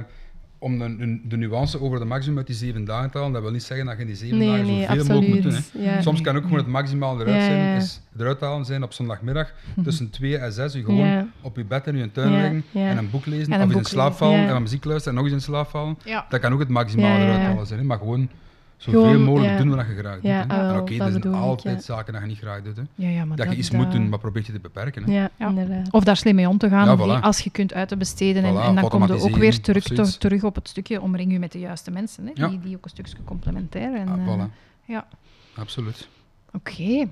[0.59, 3.51] om de, de, nuance over de maximum uit die zeven dagen te halen, dat wil
[3.51, 5.81] niet zeggen dat je in die zeven Nee, dagen nee, zoveel mogelijk moet doen.
[5.81, 5.91] Hè.
[5.95, 6.01] Ja.
[6.01, 7.75] Soms kan ook gewoon het maximaal eruit, zijn, ja.
[7.75, 9.53] is eruit halen zijn op zondagmiddag
[9.83, 10.73] tussen twee en zes.
[10.73, 13.53] Je gewoon op je bed in je tuin liggen en een boek lezen.
[13.53, 15.67] En een of eens in slaap vallen en muziek luisteren en nog eens in slaap
[15.67, 15.97] vallen.
[16.29, 17.79] Dat kan ook het maximaal eruit halen zijn.
[17.79, 17.85] Hè.
[17.85, 18.29] Maar gewoon
[18.77, 19.57] zoveel Gewoon, mogelijk ja.
[19.57, 20.23] doen wat je graag doet.
[20.23, 20.53] Ja, hè.
[20.53, 21.81] ah, wel, oké, dat er zijn ik, altijd ja.
[21.95, 22.75] zaken dat je niet graag doet.
[22.75, 22.81] Hè.
[22.95, 25.03] Ja, ja, maar Dat je iets moet doen, maar probeer je te beperken.
[25.03, 25.11] Hè.
[25.13, 25.81] Ja, Ja.
[25.91, 27.21] Of daar slim mee om te gaan, Ja, voilà.
[27.21, 28.43] als je kunt uit te besteden.
[28.43, 29.83] En, Voilà, en dan kom je ook weer terug,
[30.17, 32.47] terug op het stukje omring je met de juiste mensen, hè, Ja.
[32.47, 33.95] die, die ook een stukje complementair.
[33.95, 34.43] En, Ah, eh,
[34.85, 35.07] ja.
[35.55, 36.07] Absoluut.
[36.53, 37.07] Oké.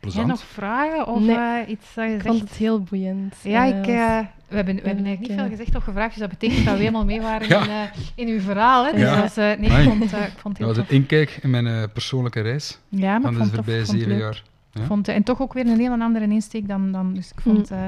[0.00, 0.26] Plezant.
[0.26, 1.36] nog vragen of Nee.
[1.36, 2.26] eh, iets dat je Ik zegt?
[2.36, 3.34] vond het heel boeiend.
[3.42, 4.18] Ja, Eh, ik, was- eh,
[4.48, 6.78] we hebben, we hebben eigenlijk niet veel gezegd of gevraagd, dus dat betekent dat we
[6.80, 7.62] helemaal mee waren Ja.
[7.62, 7.80] in, eh,
[8.14, 8.84] in uw verhaal.
[8.84, 8.92] Hè.
[8.92, 9.16] Dus Ja.
[9.16, 11.66] dat is, eh, nee, ik vond, eh, ik vond het was een inkijk in mijn
[11.66, 14.42] eh, persoonlijke reis Ja, maar van de het voorbije het zeven jaar.
[14.72, 14.82] Ja.
[14.84, 16.92] vond, eh, en toch ook weer een heel andere insteek dan...
[16.92, 17.76] dan dus ik vond Mm.
[17.76, 17.84] eh,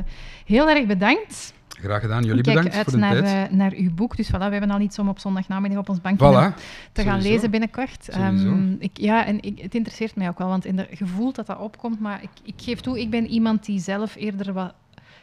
[0.47, 1.52] heel erg bedankt.
[1.81, 2.25] Graag gedaan.
[2.25, 3.51] Jullie kijk bedankt uit voor de naar, tijd.
[3.51, 4.17] eh, naar uw boek.
[4.17, 6.53] Dus voilà, we hebben al iets om op zondagnamiddag op ons bankje te gaan
[6.93, 7.29] Sowieso.
[7.33, 8.09] lezen binnenkort.
[8.09, 11.35] Ehm, ik, ja, en ik, het interesseert mij ook wel, want in de, je voelt
[11.35, 12.01] dat dat opkomt.
[12.01, 14.75] Maar ik, ik geef toe, ik ben iemand die zelf eerder wat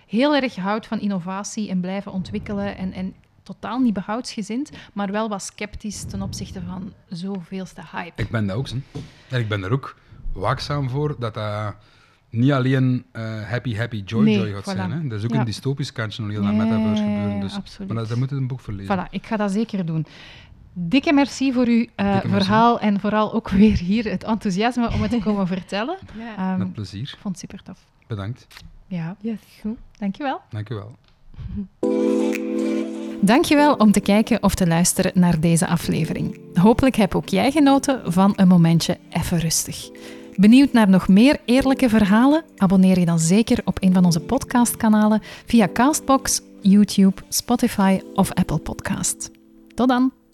[0.08, 2.78] heel erg houdt van innovatie en blijven ontwikkelen.
[2.78, 3.14] En, en
[3.44, 8.22] totaal niet behoudsgezind, maar wel wat sceptisch ten opzichte van zoveelste hype.
[8.22, 8.70] Ik ben dat ook.
[8.70, 8.76] Hè.
[9.30, 9.96] En ik ben er ook
[10.34, 11.76] waakzaam voor dat dat
[12.36, 14.76] niet alleen eh, happy, happy, joy, Nee, joy gaat voilà.
[14.78, 14.92] zijn.
[14.92, 15.08] Hè.
[15.08, 15.40] Dat is ook Ja.
[15.40, 17.40] een dystopisch kantje nog heel naar metaverse gebeuren.
[17.40, 17.88] Dus, absoluut.
[17.88, 18.98] maar dat- daar moet je een boek voor lezen.
[18.98, 20.06] Voilà, ik ga dat zeker doen.
[20.74, 22.30] Dikke merci voor uw eh, merci.
[22.30, 25.98] verhaal en vooral ook weer hier het enthousiasme om het te komen vertellen.
[26.18, 26.36] Ja.
[26.38, 27.16] Ehm, Met ik plezier.
[27.22, 27.80] vond het super tof.
[28.08, 28.48] Bedankt.
[28.88, 29.40] Ja, Yes.
[29.62, 29.78] goed.
[30.00, 30.42] Dankjewel.
[30.50, 30.96] Dank u wel.
[33.22, 36.40] Dankjewel om te kijken of te luisteren naar deze aflevering.
[36.54, 39.90] Hopelijk heb ook jij genoten van een momentje even rustig.
[40.36, 42.44] Benieuwd naar nog meer eerlijke verhalen?
[42.58, 48.60] Abonneer je dan zeker op een van onze podcastkanalen via Castbox, YouTube, Spotify of Apple
[48.60, 49.32] Podcast.
[49.76, 50.25] Tot dan!